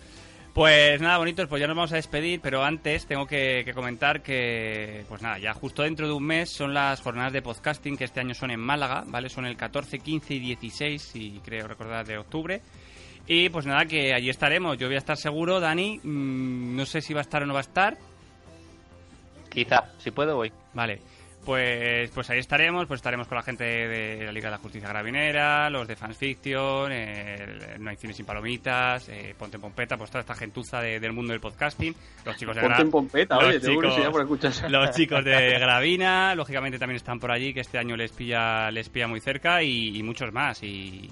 Pues 0.54 1.00
nada, 1.00 1.18
bonitos, 1.18 1.48
pues 1.48 1.62
ya 1.62 1.68
nos 1.68 1.78
vamos 1.78 1.94
a 1.94 1.96
despedir, 1.96 2.42
pero 2.42 2.62
antes 2.62 3.06
tengo 3.06 3.26
que, 3.26 3.62
que 3.64 3.74
comentar 3.74 4.22
que, 4.22 5.06
pues 5.08 5.22
nada, 5.22 5.40
ya 5.40 5.54
justo 5.54 5.84
dentro 5.84 6.08
de 6.08 6.14
un 6.14 6.26
mes 6.26 6.50
son 6.50 6.74
las 6.74 7.00
jornadas 7.00 7.32
de 7.32 7.42
podcasting 7.42 7.96
que 7.96 8.04
este 8.04 8.20
año 8.20 8.34
son 8.34 8.52
en 8.52 8.60
Málaga, 8.60 9.06
¿vale? 9.08 9.30
Son 9.30 9.46
el 9.46 9.56
14, 9.56 10.00
15 10.00 10.34
y 10.34 10.40
16, 10.40 11.02
si 11.02 11.42
creo 11.44 11.70
recordar, 11.70 12.06
de 12.06 12.18
octubre. 12.18 12.62
Y 13.28 13.48
pues 13.48 13.66
nada, 13.66 13.86
que 13.86 14.14
allí 14.14 14.30
estaremos. 14.30 14.78
Yo 14.78 14.88
voy 14.88 14.96
a 14.96 15.00
estar 15.00 15.16
seguro, 15.16 15.62
Dani, 15.62 16.02
mm, 16.04 16.76
no 16.76 16.86
sé 16.86 17.00
si 17.00 17.14
va 17.14 17.22
a 17.22 17.24
estar 17.24 17.44
o 17.44 17.46
no 17.46 17.54
va 17.54 17.60
a 17.60 17.62
estar. 17.62 17.98
Quizá, 19.50 19.86
si 20.00 20.12
puedo 20.12 20.36
voy. 20.36 20.52
Vale, 20.74 21.00
pues, 21.46 22.10
pues 22.12 22.30
ahí 22.30 22.40
estaremos, 22.40 22.86
pues 22.86 23.00
estaremos 23.00 23.28
con 23.28 23.36
la 23.38 23.42
gente 23.44 23.64
de 23.64 24.26
la 24.26 24.32
Liga 24.32 24.48
de 24.50 24.52
la 24.52 24.58
Justicia 24.58 24.88
Gravinera, 24.90 25.70
los 25.70 25.88
de 25.88 25.96
Fans 25.96 26.18
Fiction, 26.18 26.92
el 26.92 27.82
No 27.84 27.90
hay 27.90 27.96
cine 27.98 28.14
sin 28.14 28.26
palomitas, 28.26 29.10
eh, 29.10 29.34
Ponte 29.38 29.58
en 29.58 29.62
Pompeta, 29.62 29.98
pues 29.98 30.10
toda 30.12 30.22
esta 30.22 30.36
gentuza 30.36 30.80
de- 30.82 31.00
del 31.00 31.14
mundo 31.14 31.32
del 31.34 31.42
podcasting, 31.42 31.96
los 32.26 32.36
chicos 32.38 32.56
de 32.56 32.62
Ponte 32.62 32.82
en 32.82 32.92
pompeta, 32.92 33.36
los 33.36 33.46
oye, 33.46 33.60
chicos- 33.62 34.10
por 34.12 34.22
escuchar. 34.22 34.52
los 34.72 34.92
chicos 34.92 35.24
de 35.26 35.60
Gravina, 35.60 36.36
lógicamente 36.36 36.78
también 36.78 36.98
están 36.98 37.20
por 37.20 37.32
allí, 37.32 37.54
que 37.54 37.62
este 37.62 37.78
año 37.78 37.96
les 37.98 38.12
pilla, 38.12 38.70
les 38.72 38.90
pilla 38.90 39.08
muy 39.08 39.20
cerca 39.20 39.64
y, 39.64 39.98
y 39.98 40.04
muchos 40.04 40.32
más. 40.32 40.62
Y, 40.64 41.10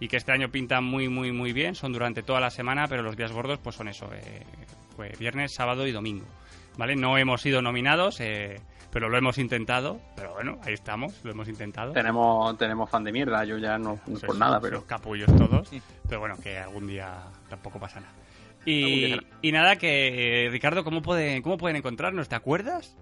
y 0.00 0.08
que 0.08 0.16
este 0.16 0.32
año 0.32 0.48
pintan 0.50 0.84
muy, 0.84 1.08
muy, 1.08 1.32
muy 1.32 1.52
bien. 1.52 1.74
Son 1.74 1.92
durante 1.92 2.22
toda 2.22 2.40
la 2.40 2.50
semana, 2.50 2.86
pero 2.88 3.02
los 3.02 3.16
días 3.16 3.32
gordos 3.32 3.58
pues 3.62 3.76
son 3.76 3.88
eso, 3.88 4.08
eh, 4.14 4.42
pues 4.96 5.18
viernes, 5.18 5.52
sábado 5.54 5.86
y 5.86 5.92
domingo. 5.92 6.26
¿Vale? 6.76 6.96
No 6.96 7.16
hemos 7.16 7.40
sido 7.40 7.62
nominados, 7.62 8.20
eh, 8.20 8.56
pero 8.94 9.10
lo 9.10 9.18
hemos 9.18 9.36
intentado. 9.36 10.00
Pero 10.16 10.32
bueno, 10.32 10.58
ahí 10.64 10.72
estamos, 10.72 11.20
lo 11.24 11.32
hemos 11.32 11.48
intentado. 11.48 11.92
Tenemos, 11.92 12.56
tenemos 12.56 12.88
fan 12.88 13.04
de 13.04 13.12
mierda, 13.12 13.44
yo 13.44 13.58
ya 13.58 13.76
no, 13.76 13.98
no 14.06 14.16
Sois- 14.16 14.24
por 14.26 14.38
nada, 14.38 14.58
pero. 14.60 14.86
capullos 14.86 15.28
todos. 15.36 15.68
Pero 16.08 16.20
bueno, 16.20 16.36
que 16.42 16.56
algún 16.56 16.86
día 16.86 17.18
tampoco 17.50 17.78
pasa 17.78 18.00
nada. 18.00 18.12
Y, 18.64 19.14
y 19.42 19.52
nada, 19.52 19.76
que 19.76 20.48
Ricardo, 20.50 20.84
¿cómo, 20.84 21.02
puede, 21.02 21.42
¿cómo 21.42 21.58
pueden 21.58 21.76
encontrarnos? 21.76 22.30
¿Te 22.30 22.34
acuerdas? 22.36 22.96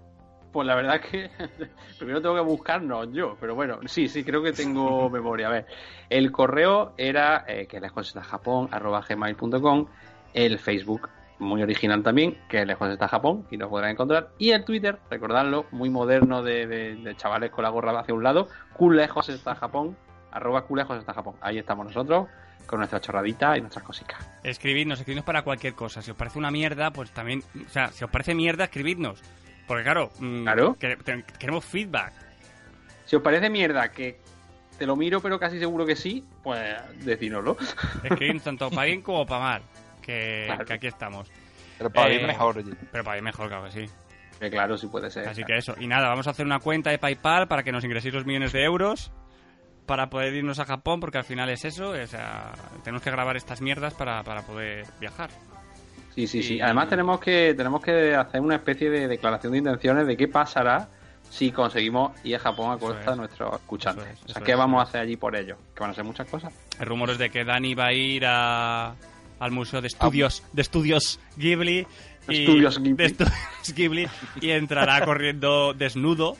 Pues 0.51 0.67
la 0.67 0.75
verdad 0.75 0.95
es 0.97 1.05
que 1.09 1.29
primero 1.97 2.21
tengo 2.21 2.35
que 2.35 2.41
buscarnos 2.41 3.07
yo, 3.13 3.37
pero 3.39 3.55
bueno, 3.55 3.79
sí, 3.85 4.07
sí, 4.09 4.23
creo 4.23 4.43
que 4.43 4.51
tengo 4.51 5.09
memoria. 5.11 5.47
A 5.47 5.51
ver, 5.51 5.65
el 6.09 6.31
correo 6.31 6.93
era 6.97 7.45
eh, 7.47 7.65
que 7.67 7.79
lejos 7.79 8.07
está 8.07 8.21
Japón, 8.23 8.67
arroba 8.71 9.05
gmail.com, 9.07 9.85
el 10.33 10.59
Facebook, 10.59 11.07
muy 11.39 11.61
original 11.63 12.03
también, 12.03 12.37
que 12.47 12.65
lejos 12.65 12.89
está 12.89 13.07
Japón, 13.07 13.45
y 13.51 13.57
lo 13.57 13.69
podrán 13.69 13.91
encontrar, 13.91 14.29
y 14.37 14.51
el 14.51 14.63
Twitter, 14.65 14.99
recordadlo, 15.09 15.65
muy 15.71 15.89
moderno 15.89 16.41
de, 16.43 16.67
de- 16.67 16.95
de 16.95 17.15
chavales 17.17 17.51
con 17.51 17.63
la 17.63 17.69
gorra 17.69 17.99
hacia 17.99 18.13
un 18.13 18.23
lado, 18.23 18.47
lejos 18.91 19.29
está 19.29 19.55
Japón, 19.55 19.97
arroba 20.31 20.65
lejos 20.75 20.97
está 20.99 21.13
Japón. 21.13 21.35
Ahí 21.41 21.57
estamos 21.57 21.85
nosotros, 21.85 22.27
con 22.65 22.79
nuestra 22.79 22.99
chorradita 23.01 23.57
y 23.57 23.61
nuestras 23.61 23.83
cositas. 23.83 24.17
Escribidnos, 24.43 24.99
escribidnos 24.99 25.25
para 25.25 25.41
cualquier 25.41 25.73
cosa. 25.73 26.01
Si 26.01 26.11
os 26.11 26.17
parece 26.17 26.39
una 26.39 26.49
mierda, 26.49 26.91
pues 26.91 27.11
también. 27.11 27.43
O 27.65 27.69
sea, 27.69 27.89
si 27.91 28.03
os 28.03 28.09
parece 28.09 28.33
mierda, 28.33 28.63
escribidnos. 28.65 29.21
Porque 29.67 29.83
claro, 29.83 30.11
mm, 30.19 30.43
Claro. 30.43 30.75
que- 30.79 30.95
te- 30.97 31.23
queremos 31.39 31.65
feedback. 31.65 32.13
Si 33.05 33.15
os 33.15 33.21
parece 33.21 33.49
mierda 33.49 33.91
que 33.91 34.19
te 34.77 34.85
lo 34.85 34.95
miro, 34.95 35.19
pero 35.21 35.39
casi 35.39 35.59
seguro 35.59 35.85
que 35.85 35.95
sí, 35.95 36.23
pues 36.41 36.73
decínoslo. 37.05 37.57
Escribidnos 38.03 38.43
tanto 38.43 38.69
para 38.69 38.85
bien 38.87 39.01
como 39.01 39.25
para 39.25 39.41
mal. 39.43 39.61
Que, 40.05 40.43
Claro. 40.47 40.65
que 40.65 40.73
aquí 40.73 40.87
estamos. 40.87 41.31
Pero 41.77 41.89
para 41.89 42.07
Eh, 42.09 42.17
bien 42.17 42.27
mejor, 42.27 42.57
oye. 42.57 42.73
Pero 42.91 43.03
para 43.03 43.15
bien 43.15 43.23
mejor, 43.25 43.47
claro 43.47 43.65
que 43.65 43.71
sí. 43.71 43.85
Que 44.39 44.49
claro, 44.51 44.77
sí 44.77 44.87
puede 44.87 45.09
ser. 45.09 45.27
Así 45.27 45.43
que 45.43 45.55
eso. 45.57 45.73
Y 45.79 45.87
nada, 45.87 46.09
vamos 46.09 46.27
a 46.27 46.31
hacer 46.31 46.45
una 46.45 46.59
cuenta 46.59 46.89
de 46.91 46.97
PayPal 46.97 47.47
para 47.47 47.63
que 47.63 47.71
nos 47.71 47.83
ingreséis 47.83 48.13
los 48.13 48.25
millones 48.25 48.51
de 48.51 48.63
euros. 48.63 49.11
Para 49.85 50.09
poder 50.09 50.33
irnos 50.33 50.59
a 50.59 50.65
Japón, 50.65 50.99
porque 51.01 51.17
al 51.17 51.23
final 51.25 51.49
es 51.49 51.65
eso. 51.65 51.89
O 51.89 52.07
sea, 52.07 52.51
tenemos 52.83 53.01
que 53.01 53.11
grabar 53.11 53.35
estas 53.35 53.61
mierdas 53.61 53.93
para, 53.93 54.23
para 54.23 54.41
poder 54.43 54.85
viajar. 54.99 55.29
Sí, 56.15 56.25
sí, 56.27 56.41
sí. 56.43 56.55
Y- 56.55 56.61
Además 56.61 56.87
tenemos 56.89 57.19
que 57.19 57.53
tenemos 57.53 57.81
que 57.81 58.15
hacer 58.15 58.39
una 58.39 58.55
especie 58.55 58.89
de 58.89 59.07
declaración 59.07 59.51
de 59.53 59.57
intenciones 59.59 60.07
de 60.07 60.15
qué 60.15 60.27
pasará 60.27 60.87
si 61.29 61.51
conseguimos 61.51 62.11
ir 62.23 62.35
a 62.35 62.39
Japón 62.39 62.71
a 62.71 62.77
costa 62.77 62.99
es. 62.99 63.05
de 63.07 63.15
nuestros 63.15 63.53
escuchantes. 63.55 64.05
Es, 64.05 64.23
o 64.25 64.27
sea, 64.33 64.41
¿qué 64.43 64.51
es, 64.51 64.57
vamos 64.57 64.79
a 64.79 64.83
hacer 64.83 65.01
allí 65.01 65.17
por 65.17 65.35
ellos? 65.35 65.57
Que 65.75 65.81
van 65.81 65.89
a 65.89 65.93
ser 65.93 66.03
muchas 66.05 66.27
cosas. 66.29 66.53
Hay 66.79 66.85
rumores 66.85 67.17
de 67.17 67.29
que 67.29 67.43
Dani 67.43 67.73
va 67.75 67.87
a 67.87 67.93
ir 67.93 68.23
a, 68.25 68.93
al 69.43 69.51
Museo 69.51 69.81
de 69.81 69.87
Estudios, 69.87 70.43
de 70.53 70.61
Estudios 70.61 71.19
Ghibli. 71.37 71.85
y- 72.29 72.39
Estudios 72.41 72.77
Ghibli. 72.79 72.93
de 72.95 73.05
Estudios 73.05 73.73
Ghibli 73.75 74.07
y 74.41 74.49
entrará 74.51 75.03
corriendo 75.05 75.73
desnudo 75.73 76.37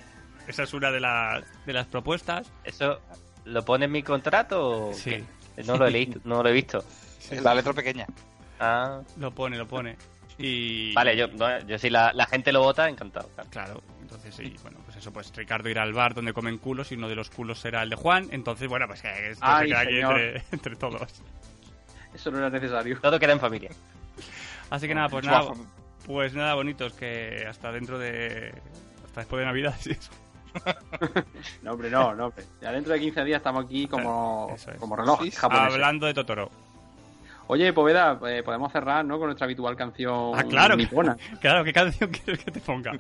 esa 0.48 0.64
es 0.64 0.74
una 0.74 0.92
de 0.92 1.00
las, 1.00 1.44
de 1.66 1.72
las 1.74 1.88
propuestas. 1.88 2.52
¿Eso 2.66 3.00
lo 3.46 3.64
pone 3.64 3.86
en 3.86 3.92
mi 3.94 4.04
contrato? 4.04 4.90
o 4.90 4.94
Sí. 4.94 5.10
qué? 5.56 5.64
No 5.64 5.78
lo 5.78 5.88
he 5.88 5.92
leído, 5.92 6.20
no 6.26 6.44
lo 6.44 6.50
he 6.50 6.54
visto. 6.54 6.84
La 7.42 7.54
letra 7.56 7.72
pequeña. 7.74 8.06
Ah, 8.60 9.02
Lo 9.18 9.32
pone, 9.32 9.58
lo 9.58 9.68
pone. 9.68 9.96
Y... 10.38 10.94
vale, 10.94 11.16
yo, 11.16 11.28
no, 11.28 11.60
yo 11.66 11.78
si 11.78 11.90
la, 11.90 12.12
la 12.14 12.26
gente 12.26 12.52
lo 12.52 12.62
vota, 12.62 12.90
encantado. 12.90 13.30
claro. 13.36 13.50
Claro, 13.52 13.84
entonces 14.02 14.36
sí, 14.36 14.54
bueno, 14.64 14.80
pues 14.84 14.98
eso, 14.98 15.14
pues 15.14 15.32
Ricardo 15.36 15.70
irá 15.70 15.84
al 15.84 15.94
bar 15.94 16.14
donde 16.14 16.34
comen 16.34 16.58
culos 16.58 16.92
y 16.92 16.96
uno 16.96 17.08
de 17.08 17.16
los 17.16 17.30
culos 17.30 17.60
será 17.60 17.84
el 17.84 17.90
de 17.90 17.96
Juan, 17.96 18.28
entonces 18.32 18.68
bueno, 18.68 18.86
pues 18.88 19.02
que 19.02 19.30
esto 19.32 19.46
Ay, 19.46 19.70
se 19.70 19.74
queda 19.76 19.80
aquí 19.82 20.00
entre, 20.00 20.44
entre 20.52 20.76
todos. 20.76 21.22
Eso 22.14 22.32
no 22.32 22.38
era 22.40 22.50
necesario. 22.50 23.00
Todo 23.00 23.20
queda 23.20 23.34
en 23.34 23.40
familia. 23.40 23.70
Así 24.70 24.88
que 24.88 24.96
nada, 24.96 25.10
pues 25.10 25.26
nada, 25.26 25.52
pues 26.06 26.34
nada, 26.34 26.54
bonitos, 26.56 26.94
que 26.94 27.46
hasta 27.48 27.72
dentro 27.72 27.98
de... 28.00 28.54
hasta 29.06 29.22
después 29.22 29.40
de 29.40 29.46
Navidad, 29.46 29.76
sí. 29.80 29.96
No, 31.62 31.72
hombre, 31.74 31.90
no, 31.90 32.14
no, 32.14 32.26
hombre. 32.28 32.44
Ya 32.62 32.72
dentro 32.72 32.94
de 32.94 33.00
15 33.00 33.24
días 33.24 33.38
estamos 33.38 33.66
aquí 33.66 33.88
como, 33.88 34.52
es. 34.56 34.68
como 34.80 34.96
reloj 34.96 35.22
Sí, 35.24 35.32
japonés. 35.32 35.74
Hablando 35.74 36.06
de 36.06 36.14
Totoro. 36.14 36.50
Oye, 37.48 37.74
Poveda, 37.74 38.20
eh, 38.28 38.42
podemos 38.44 38.72
cerrar, 38.72 39.04
¿no? 39.04 39.18
Con 39.18 39.28
nuestra 39.28 39.46
habitual 39.46 39.76
canción 39.76 40.32
Ah, 40.34 40.44
claro. 40.44 40.76
nipona. 40.76 41.18
Claro, 41.42 41.64
¿qué 41.64 41.74
canción 41.74 42.10
quieres 42.10 42.44
que 42.44 42.52
te 42.52 42.60
ponga? 42.62 42.94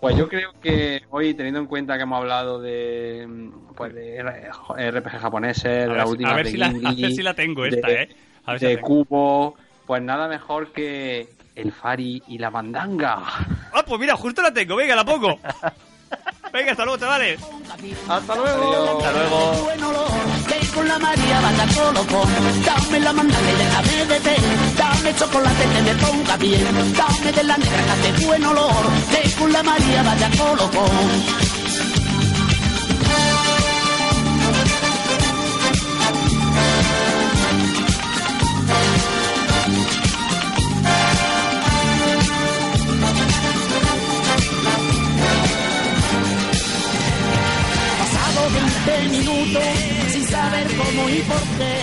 Pues 0.00 0.16
yo 0.16 0.28
creo 0.28 0.52
que 0.60 1.02
hoy, 1.10 1.34
teniendo 1.34 1.60
en 1.60 1.66
cuenta 1.66 1.96
que 1.96 2.02
hemos 2.04 2.18
hablado 2.18 2.60
de, 2.60 3.50
pues 3.76 3.94
de 3.94 4.22
RPG 4.22 5.18
japoneses, 5.20 5.88
de 5.88 5.94
la 5.94 6.06
última 6.06 6.30
a 6.30 6.36
ver 6.36 6.46
si 6.48 6.56
la, 6.56 6.66
a 6.68 6.72
ver 6.72 7.12
si 7.12 7.22
la 7.22 7.34
tengo 7.34 7.64
esta, 7.64 7.86
de- 7.88 8.02
¿eh? 8.02 8.08
Ver 8.52 8.60
si 8.60 8.66
de 8.66 8.74
tengo. 8.76 8.86
Cubo, 8.86 9.54
pues 9.86 10.02
nada 10.02 10.28
mejor 10.28 10.72
que 10.72 11.28
el 11.54 11.72
Fari 11.72 12.22
y 12.28 12.38
la 12.38 12.50
Mandanga. 12.50 13.22
Ah, 13.70 13.84
pues 13.86 14.00
mira, 14.00 14.16
justo 14.16 14.40
la 14.42 14.52
tengo, 14.52 14.74
venga, 14.76 14.96
la 14.96 15.04
pongo. 15.04 15.38
Venga, 16.52 16.70
hasta 16.72 16.84
luego, 16.84 16.98
chavales. 16.98 17.40
¡Hasta 18.08 18.34
luego! 18.34 18.98
Hasta 18.98 19.12
luego. 19.12 19.68
con 20.74 20.88
la 20.88 20.98
María. 20.98 21.40
Dame 22.64 23.00
la 23.00 23.12
mandanga 23.12 23.50
y 23.50 23.56
déjame 23.56 24.06
de 24.06 24.20
té. 24.20 24.36
Dame 24.76 25.14
chocolate 25.14 25.64
que 25.64 25.82
me 25.82 25.94
ponga 26.02 26.36
bien. 26.38 26.94
Dame 26.96 27.32
de 27.32 27.44
la 27.44 27.56
negra 27.56 27.84
que 27.84 27.90
hace 27.90 28.26
buen 28.26 28.44
olor, 28.44 28.84
que 29.10 29.30
con 29.38 29.52
la 29.52 29.62
María 29.62 30.02
vaya 30.02 30.30
colocón. 30.30 31.57
minutos 49.10 49.62
sin 50.12 50.26
saber 50.26 50.66
cómo 50.76 51.08
y 51.08 51.22
por 51.22 51.42
qué. 51.58 51.74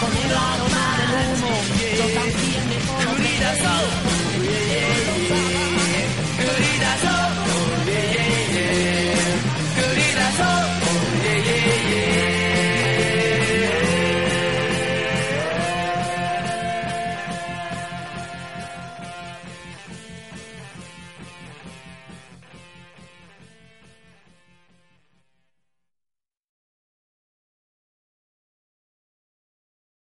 Con 0.00 0.16
el 0.16 0.32
aroma 0.36 0.86
del 0.98 1.10
humo, 1.34 1.50
los 1.98 2.14
también. 2.14 2.46